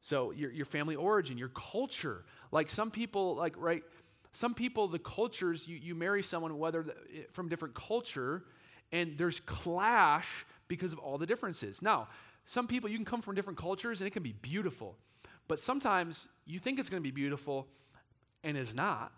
So 0.00 0.30
your, 0.30 0.50
your 0.50 0.66
family 0.66 0.96
origin, 0.96 1.36
your 1.36 1.50
culture. 1.50 2.24
Like 2.52 2.70
some 2.70 2.90
people, 2.90 3.34
like, 3.34 3.54
right, 3.58 3.82
some 4.32 4.54
people, 4.54 4.88
the 4.88 4.98
cultures, 4.98 5.66
you, 5.66 5.76
you 5.76 5.94
marry 5.94 6.22
someone, 6.22 6.58
whether 6.58 6.82
the, 6.82 6.92
eh, 6.92 7.22
from 7.32 7.48
different 7.48 7.74
culture, 7.74 8.44
and 8.92 9.16
there's 9.18 9.40
clash 9.40 10.46
because 10.68 10.92
of 10.92 10.98
all 10.98 11.18
the 11.18 11.26
differences. 11.26 11.82
Now, 11.82 12.08
some 12.44 12.66
people, 12.66 12.88
you 12.88 12.96
can 12.96 13.04
come 13.04 13.20
from 13.20 13.34
different 13.34 13.58
cultures 13.58 14.00
and 14.00 14.06
it 14.06 14.12
can 14.12 14.22
be 14.22 14.32
beautiful. 14.32 14.96
But 15.48 15.58
sometimes 15.58 16.28
you 16.46 16.58
think 16.58 16.78
it's 16.78 16.90
going 16.90 17.02
to 17.02 17.06
be 17.06 17.10
beautiful 17.10 17.66
and 18.44 18.56
it's 18.56 18.74
not. 18.74 19.12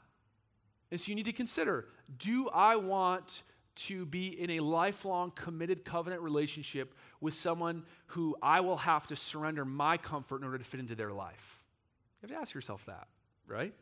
And 0.91 0.99
so 0.99 1.09
you 1.09 1.15
need 1.15 1.27
to 1.27 1.33
consider 1.33 1.87
do 2.19 2.49
I 2.49 2.77
want 2.77 3.43
to 3.77 4.05
be 4.05 4.29
in 4.29 4.51
a 4.51 4.61
lifelong 4.61 5.31
committed 5.31 5.85
covenant 5.85 6.23
relationship 6.23 6.95
with 7.21 7.35
someone 7.35 7.85
who 8.07 8.37
I 8.43 8.61
will 8.61 8.79
have 8.79 9.07
to 9.09 9.17
surrender 9.17 9.65
my 9.65 9.97
comfort 9.97 10.39
in 10.39 10.45
order 10.45 10.59
to 10.59 10.65
fit 10.65 10.81
into 10.81 10.95
their 10.95 11.13
life? 11.13 11.61
You 12.21 12.29
have 12.29 12.37
to 12.37 12.43
ask 12.43 12.55
yourself 12.55 12.85
that, 12.87 13.07
right? 13.47 13.73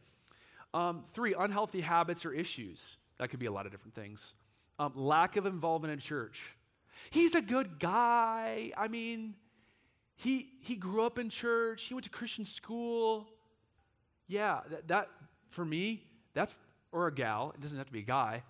Um, 0.75 1.05
three, 1.13 1.35
unhealthy 1.39 1.81
habits 1.81 2.27
or 2.27 2.33
issues. 2.33 2.99
That 3.19 3.31
could 3.31 3.41
be 3.41 3.47
a 3.47 3.53
lot 3.53 3.67
of 3.67 3.73
different 3.73 3.95
things. 3.95 4.35
Um, 4.79 4.93
lack 4.95 5.37
of 5.37 5.47
involvement 5.47 5.93
in 5.93 5.99
church. 5.99 6.43
He's 7.11 7.35
a 7.35 7.43
good 7.43 7.79
guy. 7.79 8.73
I 8.77 8.89
mean, 8.89 9.35
he, 10.17 10.49
he 10.61 10.75
grew 10.75 11.05
up 11.05 11.19
in 11.19 11.31
church, 11.31 11.85
he 11.85 11.95
went 11.95 12.05
to 12.05 12.11
Christian 12.11 12.45
school. 12.45 13.29
Yeah, 14.27 14.61
that, 14.71 14.89
that 14.89 15.09
for 15.51 15.65
me, 15.65 16.03
that's, 16.35 16.59
or 16.93 17.07
a 17.07 17.15
gal, 17.15 17.53
it 17.55 17.61
doesn't 17.61 17.79
have 17.79 17.87
to 17.87 17.93
be 17.93 18.01
a 18.01 18.03
guy, 18.03 18.43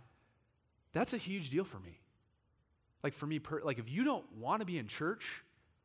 that's 0.93 1.13
a 1.13 1.19
huge 1.19 1.51
deal 1.51 1.65
for 1.65 1.79
me. 1.79 2.01
Like 3.05 3.13
for 3.13 3.27
me, 3.27 3.39
per, 3.39 3.61
like 3.63 3.79
if 3.79 3.89
you 3.91 4.03
don't 4.03 4.25
want 4.39 4.61
to 4.61 4.67
be 4.67 4.79
in 4.79 4.89
church, 4.89 5.43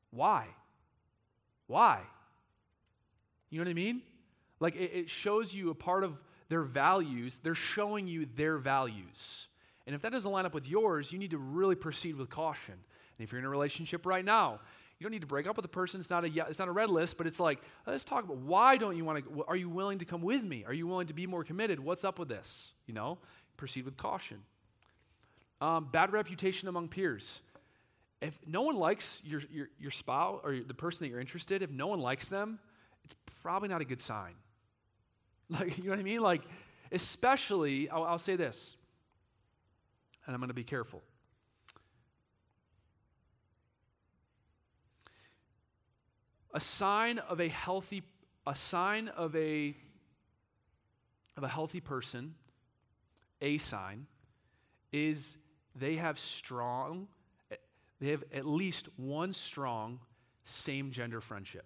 why? 0.10 0.48
Why? 1.68 2.00
You 3.50 3.60
know 3.60 3.66
what 3.66 3.72
I 3.72 3.76
mean? 3.76 4.02
Like 4.64 4.78
it, 4.78 4.92
it 4.94 5.10
shows 5.10 5.54
you 5.54 5.72
a 5.72 5.76
part 5.76 6.06
of 6.06 6.24
their 6.48 6.62
values. 6.62 7.38
They're 7.44 7.54
showing 7.54 8.08
you 8.08 8.26
their 8.38 8.58
values. 8.58 9.50
And 9.86 9.94
if 9.94 10.02
that 10.04 10.14
doesn't 10.14 10.32
line 10.32 10.46
up 10.46 10.54
with 10.54 10.70
yours, 10.70 11.12
you 11.12 11.20
need 11.20 11.32
to 11.32 11.38
really 11.38 11.76
proceed 11.76 12.16
with 12.16 12.30
caution. 12.30 12.74
And 12.74 13.24
if 13.26 13.34
you're 13.34 13.40
in 13.40 13.46
a 13.46 13.50
relationship 13.50 14.06
right 14.06 14.24
now, 14.24 14.62
you 14.98 15.04
don't 15.04 15.12
need 15.12 15.20
to 15.20 15.28
break 15.28 15.48
up 15.48 15.58
with 15.58 15.64
the 15.64 15.70
person. 15.70 16.00
It's 16.00 16.10
not 16.10 16.24
a 16.24 16.30
it's 16.48 16.60
not 16.60 16.70
a 16.70 16.72
red 16.72 16.90
list, 16.90 17.18
but 17.18 17.28
it's 17.28 17.42
like 17.42 17.60
let's 17.86 18.06
talk 18.06 18.24
about 18.24 18.38
why 18.38 18.78
don't 18.78 18.96
you 18.96 19.04
want 19.04 19.26
to? 19.26 19.44
Are 19.50 19.58
you 19.58 19.68
willing 19.68 19.98
to 19.98 20.06
come 20.06 20.22
with 20.22 20.42
me? 20.42 20.64
Are 20.66 20.74
you 20.74 20.88
willing 20.88 21.08
to 21.08 21.14
be 21.14 21.28
more 21.28 21.44
committed? 21.44 21.82
What's 21.82 22.06
up 22.06 22.18
with 22.18 22.30
this? 22.30 22.72
You 22.88 22.94
know, 22.94 23.18
proceed 23.58 23.84
with 23.84 23.98
caution. 23.98 24.44
Um, 25.60 25.90
bad 25.92 26.14
reputation 26.14 26.70
among 26.70 26.88
peers. 26.88 27.42
If 28.22 28.40
no 28.48 28.62
one 28.62 28.78
likes 28.78 29.22
your, 29.26 29.42
your, 29.52 29.68
your 29.78 29.92
spouse 29.92 30.40
or 30.42 30.58
the 30.66 30.74
person 30.74 31.06
that 31.06 31.10
you're 31.12 31.20
interested, 31.20 31.62
if 31.62 31.70
no 31.70 31.88
one 31.88 32.00
likes 32.00 32.30
them, 32.30 32.60
it's 33.04 33.14
probably 33.42 33.68
not 33.68 33.82
a 33.82 33.86
good 33.86 34.00
sign. 34.00 34.36
Like, 35.54 35.78
you 35.78 35.86
know 35.86 35.92
what 35.92 36.00
I 36.00 36.04
mean? 36.04 36.22
Like, 36.22 36.42
especially, 36.92 37.90
I'll, 37.90 38.04
I'll 38.04 38.20
say 38.20 38.36
this, 38.36 38.76
and 40.26 40.34
I'm 40.34 40.40
going 40.40 40.50
to 40.50 40.54
be 40.54 40.64
careful. 40.64 41.04
A 46.54 46.60
sign 46.60 47.20
of 47.20 47.40
a 47.40 47.48
healthy, 47.48 48.04
a 48.46 48.56
sign 48.56 49.10
of 49.10 49.36
a 49.36 49.76
of 51.36 51.44
a 51.44 51.48
healthy 51.48 51.80
person, 51.80 52.36
a 53.42 53.58
sign, 53.58 54.06
is 54.92 55.38
they 55.76 55.96
have 55.96 56.20
strong, 56.20 57.08
they 58.00 58.10
have 58.10 58.24
at 58.32 58.46
least 58.46 58.88
one 58.98 59.34
strong 59.34 60.00
same 60.46 60.92
gender 60.92 61.22
friendship. 61.22 61.66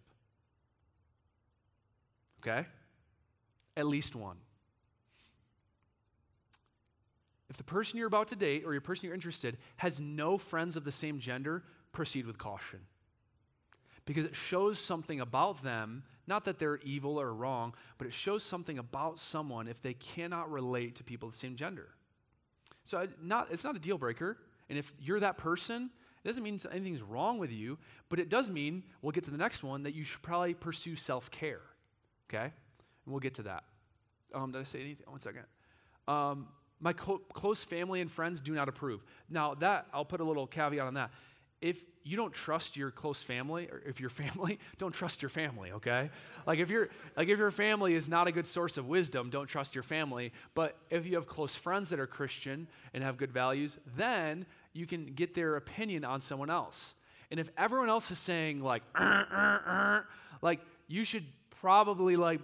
Okay? 2.42 2.66
At 3.78 3.86
least 3.86 4.14
one. 4.14 4.38
If 7.50 7.56
the 7.56 7.64
person 7.64 7.98
you're 7.98 8.08
about 8.08 8.28
to 8.30 8.36
date 8.36 8.64
or 8.66 8.74
your 8.74 8.82
person 8.82 9.06
you're 9.06 9.16
interested 9.16 9.58
has 9.78 10.02
no 10.02 10.38
friends 10.38 10.76
of 10.76 10.84
the 10.84 10.92
same 10.92 11.20
gender, 11.20 11.64
proceed 11.94 12.26
with 12.28 12.38
caution. 12.38 12.80
because 14.08 14.26
it 14.26 14.36
shows 14.36 14.80
something 14.80 15.20
about 15.20 15.62
them, 15.62 16.02
not 16.26 16.46
that 16.46 16.58
they're 16.58 16.78
evil 16.78 17.20
or 17.20 17.34
wrong, 17.34 17.74
but 17.98 18.08
it 18.08 18.14
shows 18.14 18.42
something 18.42 18.80
about 18.80 19.20
someone 19.20 19.68
if 19.68 19.82
they 19.82 19.94
cannot 19.94 20.50
relate 20.50 20.96
to 20.96 21.04
people 21.04 21.28
of 21.28 21.34
the 21.34 21.40
same 21.40 21.56
gender. 21.56 21.90
So 22.84 23.06
not, 23.22 23.52
it's 23.52 23.66
not 23.66 23.76
a 23.76 23.80
deal 23.80 23.98
breaker. 23.98 24.38
And 24.70 24.80
if 24.80 24.94
you're 25.00 25.20
that 25.20 25.38
person, 25.38 25.90
it 26.24 26.28
doesn't 26.28 26.44
mean 26.44 26.60
anything's 26.72 27.04
wrong 27.04 27.38
with 27.38 27.52
you, 27.52 27.78
but 28.10 28.18
it 28.18 28.30
does 28.30 28.50
mean, 28.50 28.84
we'll 29.02 29.12
get 29.12 29.26
to 29.26 29.32
the 29.32 29.38
next 29.38 29.62
one, 29.62 29.84
that 29.84 29.94
you 29.94 30.06
should 30.06 30.22
probably 30.22 30.54
pursue 30.54 30.96
self 30.96 31.30
care. 31.30 31.62
Okay? 32.30 32.54
And 33.08 33.14
we'll 33.14 33.22
get 33.22 33.36
to 33.36 33.44
that. 33.44 33.64
Um, 34.34 34.52
did 34.52 34.60
I 34.60 34.66
say 34.66 34.82
anything? 34.82 35.06
One 35.08 35.22
second. 35.22 35.46
Um, 36.10 36.50
my 36.82 36.92
co- 36.92 37.22
close 37.32 37.64
family 37.64 38.02
and 38.02 38.12
friends 38.12 38.42
do 38.42 38.54
not 38.54 38.68
approve. 38.68 39.02
Now, 39.30 39.54
that, 39.56 39.88
I'll 39.94 40.04
put 40.04 40.20
a 40.20 40.26
little 40.26 40.46
caveat 40.46 40.86
on 40.86 40.96
that. 40.96 41.12
If 41.62 41.86
you 42.04 42.18
don't 42.18 42.34
trust 42.34 42.76
your 42.76 42.92
close 42.92 43.24
family, 43.24 43.70
or 43.72 43.82
if 43.88 44.02
your 44.02 44.10
family, 44.12 44.60
don't 44.78 44.92
trust 44.92 45.22
your 45.22 45.30
family, 45.30 45.72
okay? 45.72 46.10
Like 46.46 46.60
if, 46.60 46.70
you 46.70 46.90
like 47.16 47.30
if 47.30 47.40
your 47.40 47.50
family 47.50 47.96
is 47.96 48.10
not 48.10 48.28
a 48.28 48.34
good 48.34 48.46
source 48.46 48.78
of 48.78 48.90
wisdom, 48.90 49.30
don't 49.30 49.48
trust 49.48 49.74
your 49.74 49.84
family. 49.84 50.34
But 50.54 50.78
if 50.90 51.06
you 51.06 51.16
have 51.16 51.28
close 51.28 51.56
friends 51.56 51.90
that 51.92 52.00
are 52.02 52.08
Christian 52.08 52.68
and 52.94 53.06
have 53.06 53.16
good 53.16 53.32
values, 53.32 53.78
then 53.96 54.46
you 54.74 54.86
can 54.86 55.14
get 55.14 55.34
their 55.34 55.56
opinion 55.56 56.04
on 56.04 56.20
someone 56.20 56.50
else. 56.50 56.94
And 57.32 57.40
if 57.40 57.50
everyone 57.58 57.88
else 57.88 58.12
is 58.12 58.20
saying 58.20 58.62
like, 58.62 58.84
uh, 58.94 59.24
uh, 59.32 59.60
uh, 59.66 60.02
like 60.42 60.60
you 60.90 61.06
should 61.06 61.26
probably 61.50 62.18
like 62.18 62.42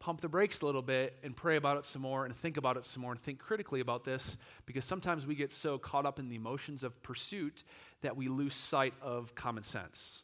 pump 0.00 0.20
the 0.20 0.28
brakes 0.28 0.62
a 0.62 0.66
little 0.66 0.82
bit 0.82 1.16
and 1.22 1.36
pray 1.36 1.56
about 1.56 1.76
it 1.76 1.84
some 1.84 2.02
more 2.02 2.24
and 2.24 2.34
think 2.34 2.56
about 2.56 2.76
it 2.76 2.84
some 2.84 3.02
more 3.02 3.12
and 3.12 3.20
think 3.20 3.38
critically 3.38 3.80
about 3.80 4.04
this 4.04 4.36
because 4.64 4.84
sometimes 4.84 5.26
we 5.26 5.34
get 5.34 5.50
so 5.50 5.76
caught 5.78 6.06
up 6.06 6.18
in 6.18 6.28
the 6.28 6.36
emotions 6.36 6.84
of 6.84 7.02
pursuit 7.02 7.64
that 8.02 8.16
we 8.16 8.28
lose 8.28 8.54
sight 8.54 8.94
of 9.02 9.34
common 9.34 9.62
sense. 9.62 10.22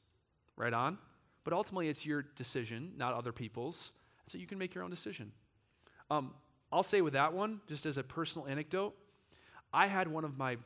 Right 0.56 0.72
on? 0.72 0.98
But 1.42 1.52
ultimately, 1.52 1.88
it's 1.88 2.06
your 2.06 2.22
decision, 2.22 2.92
not 2.96 3.12
other 3.12 3.32
people's. 3.32 3.92
So 4.26 4.38
you 4.38 4.46
can 4.46 4.58
make 4.58 4.74
your 4.74 4.84
own 4.84 4.90
decision. 4.90 5.32
Um, 6.10 6.32
I'll 6.72 6.82
say 6.82 7.00
with 7.00 7.12
that 7.12 7.34
one, 7.34 7.60
just 7.68 7.86
as 7.86 7.98
a 7.98 8.02
personal 8.02 8.46
anecdote, 8.46 8.94
I 9.72 9.86
had 9.86 10.08
one 10.08 10.24
of 10.24 10.38
my, 10.38 10.56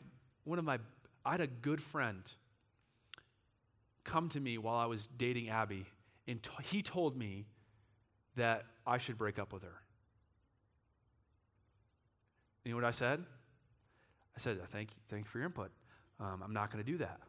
one 0.45 0.59
of 0.59 0.65
my, 0.65 0.79
I 1.25 1.33
had 1.33 1.41
a 1.41 1.47
good 1.47 1.83
friend 1.83 2.23
come 4.05 4.29
to 4.31 4.41
me 4.41 4.59
while 4.59 4.77
I 4.77 4.87
was 4.87 5.07
dating 5.07 5.49
Abby, 5.49 5.87
and 6.27 6.43
t- 6.43 6.51
he 6.63 6.83
told 6.83 7.17
me 7.17 7.47
that 8.39 8.65
I 8.87 8.99
should 8.99 9.19
break 9.19 9.39
up 9.39 9.53
with 9.53 9.63
her. 9.63 9.83
You 12.65 12.73
know 12.73 12.77
what 12.77 12.85
I 12.85 12.91
said? 12.91 13.25
I 14.37 14.41
said, 14.41 14.59
thank 14.69 14.91
you, 14.91 14.97
thank 15.09 15.25
you 15.25 15.29
for 15.29 15.39
your 15.39 15.47
input. 15.47 15.71
Um, 16.21 16.43
I'm 16.45 16.53
not 16.53 16.71
going 16.71 16.85
to 16.85 16.91
do 16.91 16.99
that. 16.99 17.21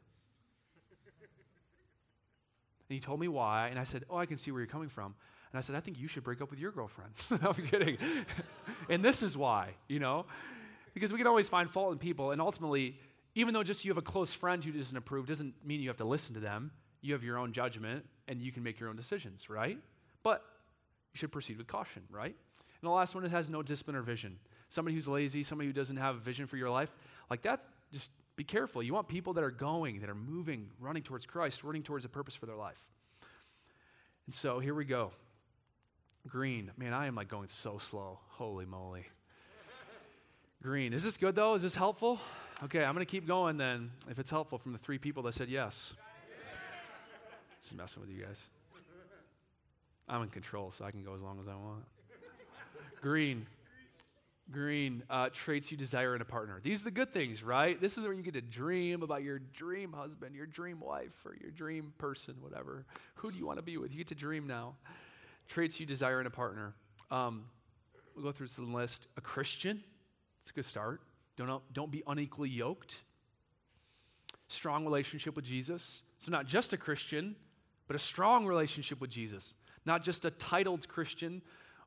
and 2.89 2.95
he 2.95 2.99
told 2.99 3.19
me 3.19 3.27
why, 3.27 3.67
and 3.67 3.79
I 3.79 3.83
said, 3.83 4.03
Oh, 4.09 4.17
I 4.17 4.25
can 4.25 4.37
see 4.37 4.51
where 4.51 4.61
you're 4.61 4.67
coming 4.67 4.89
from. 4.89 5.13
And 5.51 5.57
I 5.57 5.61
said, 5.61 5.75
I 5.75 5.79
think 5.79 5.99
you 5.99 6.07
should 6.07 6.23
break 6.23 6.41
up 6.41 6.49
with 6.51 6.59
your 6.59 6.71
girlfriend. 6.71 7.11
I'm 7.31 7.53
kidding. 7.53 7.97
and 8.89 9.03
this 9.03 9.23
is 9.23 9.35
why, 9.35 9.69
you 9.87 9.99
know? 9.99 10.25
Because 10.93 11.11
we 11.11 11.17
can 11.17 11.27
always 11.27 11.49
find 11.49 11.69
fault 11.69 11.91
in 11.91 11.97
people, 11.99 12.31
and 12.31 12.41
ultimately, 12.41 12.97
even 13.35 13.53
though 13.53 13.63
just 13.63 13.85
you 13.85 13.91
have 13.91 13.97
a 13.97 14.03
close 14.03 14.33
friend 14.33 14.63
who 14.63 14.71
doesn't 14.71 14.97
approve, 14.97 15.27
doesn't 15.27 15.53
mean 15.65 15.81
you 15.81 15.89
have 15.89 15.97
to 15.97 16.05
listen 16.05 16.33
to 16.35 16.39
them. 16.39 16.71
You 17.01 17.13
have 17.13 17.23
your 17.23 17.37
own 17.37 17.53
judgment, 17.53 18.05
and 18.27 18.41
you 18.41 18.51
can 18.51 18.63
make 18.63 18.79
your 18.79 18.89
own 18.89 18.95
decisions, 18.95 19.49
right? 19.49 19.77
But 20.23 20.43
you 21.13 21.17
should 21.17 21.31
proceed 21.31 21.57
with 21.57 21.67
caution, 21.67 22.03
right? 22.09 22.35
And 22.81 22.87
the 22.89 22.93
last 22.93 23.15
one, 23.15 23.25
it 23.25 23.31
has 23.31 23.49
no 23.49 23.61
discipline 23.61 23.95
or 23.95 24.01
vision. 24.01 24.37
Somebody 24.69 24.95
who's 24.95 25.07
lazy, 25.07 25.43
somebody 25.43 25.67
who 25.67 25.73
doesn't 25.73 25.97
have 25.97 26.15
a 26.15 26.19
vision 26.19 26.47
for 26.47 26.57
your 26.57 26.69
life, 26.69 26.91
like 27.29 27.41
that, 27.41 27.61
just 27.91 28.11
be 28.35 28.43
careful. 28.43 28.81
You 28.81 28.93
want 28.93 29.07
people 29.07 29.33
that 29.33 29.43
are 29.43 29.51
going, 29.51 29.99
that 30.01 30.09
are 30.09 30.15
moving, 30.15 30.69
running 30.79 31.03
towards 31.03 31.25
Christ, 31.25 31.63
running 31.63 31.83
towards 31.83 32.05
a 32.05 32.09
purpose 32.09 32.35
for 32.35 32.45
their 32.45 32.55
life. 32.55 32.81
And 34.25 34.33
so 34.33 34.59
here 34.59 34.73
we 34.73 34.85
go. 34.85 35.11
Green. 36.27 36.71
Man, 36.77 36.93
I 36.93 37.07
am 37.07 37.15
like 37.15 37.27
going 37.27 37.47
so 37.47 37.79
slow. 37.79 38.19
Holy 38.29 38.65
moly. 38.65 39.05
Green. 40.61 40.93
Is 40.93 41.03
this 41.03 41.17
good 41.17 41.35
though? 41.35 41.55
Is 41.55 41.63
this 41.63 41.75
helpful? 41.75 42.19
Okay, 42.63 42.83
I'm 42.83 42.93
going 42.93 43.05
to 43.05 43.09
keep 43.09 43.25
going 43.25 43.57
then 43.57 43.91
if 44.09 44.19
it's 44.19 44.29
helpful 44.29 44.57
from 44.57 44.73
the 44.73 44.77
three 44.77 44.97
people 44.97 45.23
that 45.23 45.33
said 45.33 45.49
yes. 45.49 45.93
Just 47.61 47.75
messing 47.75 48.01
with 48.01 48.11
you 48.11 48.23
guys. 48.23 48.45
I'm 50.09 50.23
in 50.23 50.29
control, 50.29 50.71
so 50.71 50.83
I 50.83 50.91
can 50.91 51.03
go 51.03 51.13
as 51.13 51.21
long 51.21 51.39
as 51.39 51.47
I 51.47 51.55
want. 51.55 51.83
Green. 53.01 53.45
Green 54.51 55.03
uh, 55.09 55.29
traits 55.31 55.71
you 55.71 55.77
desire 55.77 56.15
in 56.15 56.21
a 56.21 56.25
partner. 56.25 56.59
These 56.63 56.81
are 56.81 56.85
the 56.85 56.91
good 56.91 57.13
things, 57.13 57.43
right? 57.43 57.79
This 57.79 57.99
is 57.99 58.03
where 58.03 58.13
you 58.13 58.23
get 58.23 58.33
to 58.33 58.41
dream 58.41 59.03
about 59.03 59.21
your 59.21 59.37
dream 59.37 59.93
husband, 59.93 60.35
your 60.35 60.47
dream 60.47 60.79
wife, 60.79 61.23
or 61.23 61.35
your 61.39 61.51
dream 61.51 61.93
person, 61.99 62.35
whatever. 62.41 62.85
Who 63.15 63.31
do 63.31 63.37
you 63.37 63.45
want 63.45 63.59
to 63.59 63.63
be 63.63 63.77
with? 63.77 63.91
You 63.91 63.99
get 63.99 64.07
to 64.07 64.15
dream 64.15 64.47
now. 64.47 64.73
Traits 65.47 65.79
you 65.79 65.85
desire 65.85 66.19
in 66.19 66.25
a 66.25 66.31
partner. 66.31 66.73
Um, 67.11 67.45
we'll 68.15 68.25
go 68.25 68.31
through 68.31 68.47
this 68.47 68.57
list. 68.57 69.05
A 69.17 69.21
Christian. 69.21 69.83
It's 70.41 70.49
a 70.49 70.53
good 70.53 70.65
start. 70.65 71.01
Don't, 71.37 71.61
don't 71.71 71.91
be 71.91 72.01
unequally 72.07 72.49
yoked. 72.49 73.01
Strong 74.47 74.83
relationship 74.83 75.35
with 75.35 75.45
Jesus. 75.45 76.01
So, 76.17 76.31
not 76.31 76.47
just 76.47 76.73
a 76.73 76.77
Christian, 76.77 77.35
but 77.87 77.95
a 77.95 77.99
strong 77.99 78.47
relationship 78.47 78.99
with 78.99 79.11
Jesus. 79.11 79.53
Not 79.89 80.03
just 80.03 80.23
a 80.23 80.29
titled 80.29 80.87
Christian 80.87 81.41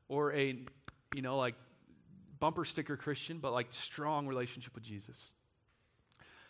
or 0.09 0.33
a, 0.33 0.59
you 1.15 1.21
know, 1.21 1.37
like 1.37 1.55
bumper 2.37 2.65
sticker 2.65 2.97
Christian, 2.97 3.37
but 3.37 3.53
like 3.53 3.67
strong 3.69 4.27
relationship 4.27 4.75
with 4.75 4.83
Jesus. 4.83 5.31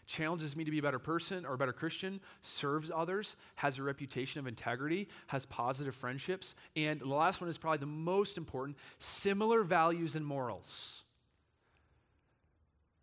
Challenges 0.08 0.56
me 0.56 0.64
to 0.64 0.72
be 0.72 0.80
a 0.80 0.82
better 0.82 0.98
person 0.98 1.46
or 1.46 1.54
a 1.54 1.58
better 1.60 1.72
Christian, 1.72 2.22
serves 2.42 2.90
others, 2.90 3.36
has 3.54 3.78
a 3.78 3.84
reputation 3.84 4.40
of 4.40 4.48
integrity, 4.48 5.08
has 5.28 5.46
positive 5.46 5.94
friendships, 5.94 6.56
and 6.76 7.00
the 7.00 7.06
last 7.06 7.40
one 7.40 7.52
is 7.52 7.60
probably 7.60 7.78
the 7.78 7.86
most 7.86 8.40
important 8.40 8.76
similar 8.98 9.62
values 9.62 10.16
and 10.16 10.26
morals. 10.26 11.04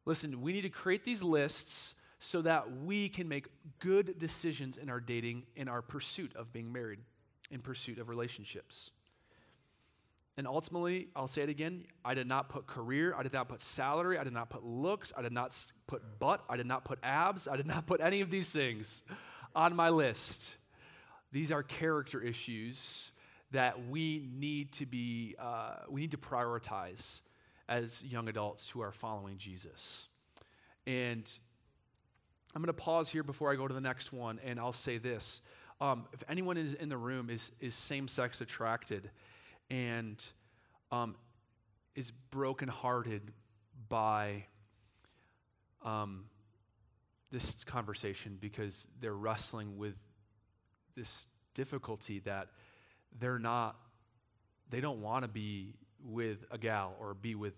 Listen, 0.07 0.43
we 0.43 0.53
need 0.53 0.63
to 0.63 0.71
create 0.71 1.05
these 1.05 1.23
lists 1.23 1.95
so 2.19 2.43
that 2.43 2.79
we 2.83 3.09
can 3.09 3.29
make 3.29 3.47
good 3.79 4.19
decisions 4.19 4.77
in 4.77 4.91
our 4.91 4.99
dating, 4.99 5.45
in 5.55 5.69
our 5.69 5.83
pursuit 5.83 6.35
of 6.35 6.53
being 6.53 6.73
married 6.73 6.99
in 7.51 7.61
pursuit 7.61 7.99
of 7.99 8.09
relationships. 8.09 8.91
And 10.37 10.47
ultimately, 10.47 11.09
I'll 11.15 11.29
say 11.29 11.43
it 11.43 11.49
again 11.49 11.85
I 12.05 12.15
did 12.15 12.27
not 12.27 12.49
put 12.49 12.67
career, 12.67 13.15
I 13.17 13.23
did 13.23 13.33
not 13.33 13.49
put 13.49 13.61
salary, 13.61 14.17
I 14.17 14.25
did 14.25 14.33
not 14.33 14.49
put 14.49 14.65
looks, 14.65 15.13
I 15.17 15.23
did 15.23 15.33
not 15.33 15.55
put 15.87 16.19
butt, 16.19 16.43
I 16.49 16.57
did 16.57 16.67
not 16.67 16.85
put 16.85 16.99
abs, 17.03 17.47
I 17.47 17.57
did 17.57 17.67
not 17.67 17.87
put 17.87 18.01
any 18.01 18.21
of 18.21 18.31
these 18.31 18.51
things 18.51 19.03
on 19.55 19.77
my 19.77 19.91
list. 19.91 20.57
These 21.33 21.53
are 21.53 21.63
character 21.63 22.23
issues 22.23 23.13
that 23.53 23.89
we 23.89 24.29
need 24.33 24.73
to 24.73 24.87
be, 24.87 25.35
uh, 25.39 25.75
we 25.89 26.01
need 26.01 26.13
to 26.13 26.17
prioritize 26.17 27.21
as 27.69 28.03
young 28.03 28.29
adults 28.29 28.69
who 28.71 28.81
are 28.81 28.93
following 28.93 29.37
Jesus. 29.37 30.09
And 30.87 31.31
I'm 32.55 32.63
going 32.63 32.67
to 32.67 32.73
pause 32.73 33.11
here 33.11 33.23
before 33.23 33.53
I 33.53 33.57
go 33.57 33.69
to 33.69 33.75
the 33.75 33.81
next 33.81 34.13
one, 34.13 34.41
and 34.45 34.59
I'll 34.59 34.73
say 34.73 34.99
this 34.99 35.41
um, 35.81 36.07
if 36.13 36.23
anyone 36.29 36.57
is 36.57 36.75
in 36.75 36.89
the 36.89 36.97
room 36.97 37.31
is, 37.31 37.51
is 37.61 37.75
same 37.75 38.07
sex 38.07 38.41
attracted 38.41 39.11
and 39.71 40.23
um, 40.93 41.15
is 41.95 42.11
brokenhearted 42.31 43.33
by 43.89 44.45
um, 45.85 46.25
this 47.31 47.65
conversation 47.65 48.37
because 48.41 48.87
they're 49.01 49.15
wrestling 49.15 49.79
with 49.79 49.95
this 50.97 51.27
difficulty 51.55 52.19
that 52.21 52.49
they're 53.19 53.39
not, 53.39 53.77
they 54.69 54.81
don't 54.81 55.01
want 55.01 55.25
to 55.25 55.29
be 55.29 55.75
with 56.05 56.45
a 56.51 56.59
gal 56.59 56.95
or 57.01 57.15
be 57.15 57.35
with 57.35 57.57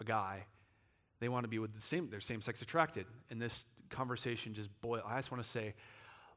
a 0.00 0.04
guy. 0.04 0.44
They 1.20 1.28
want 1.28 1.44
to 1.44 1.48
be 1.48 1.58
with 1.58 1.74
the 1.74 1.80
same, 1.80 2.08
they're 2.10 2.20
same 2.20 2.40
sex 2.40 2.62
attracted. 2.62 3.06
And 3.30 3.40
this 3.40 3.66
conversation 3.90 4.54
just 4.54 4.68
boil. 4.80 5.02
I 5.06 5.16
just 5.16 5.30
want 5.30 5.42
to 5.42 5.48
say, 5.48 5.74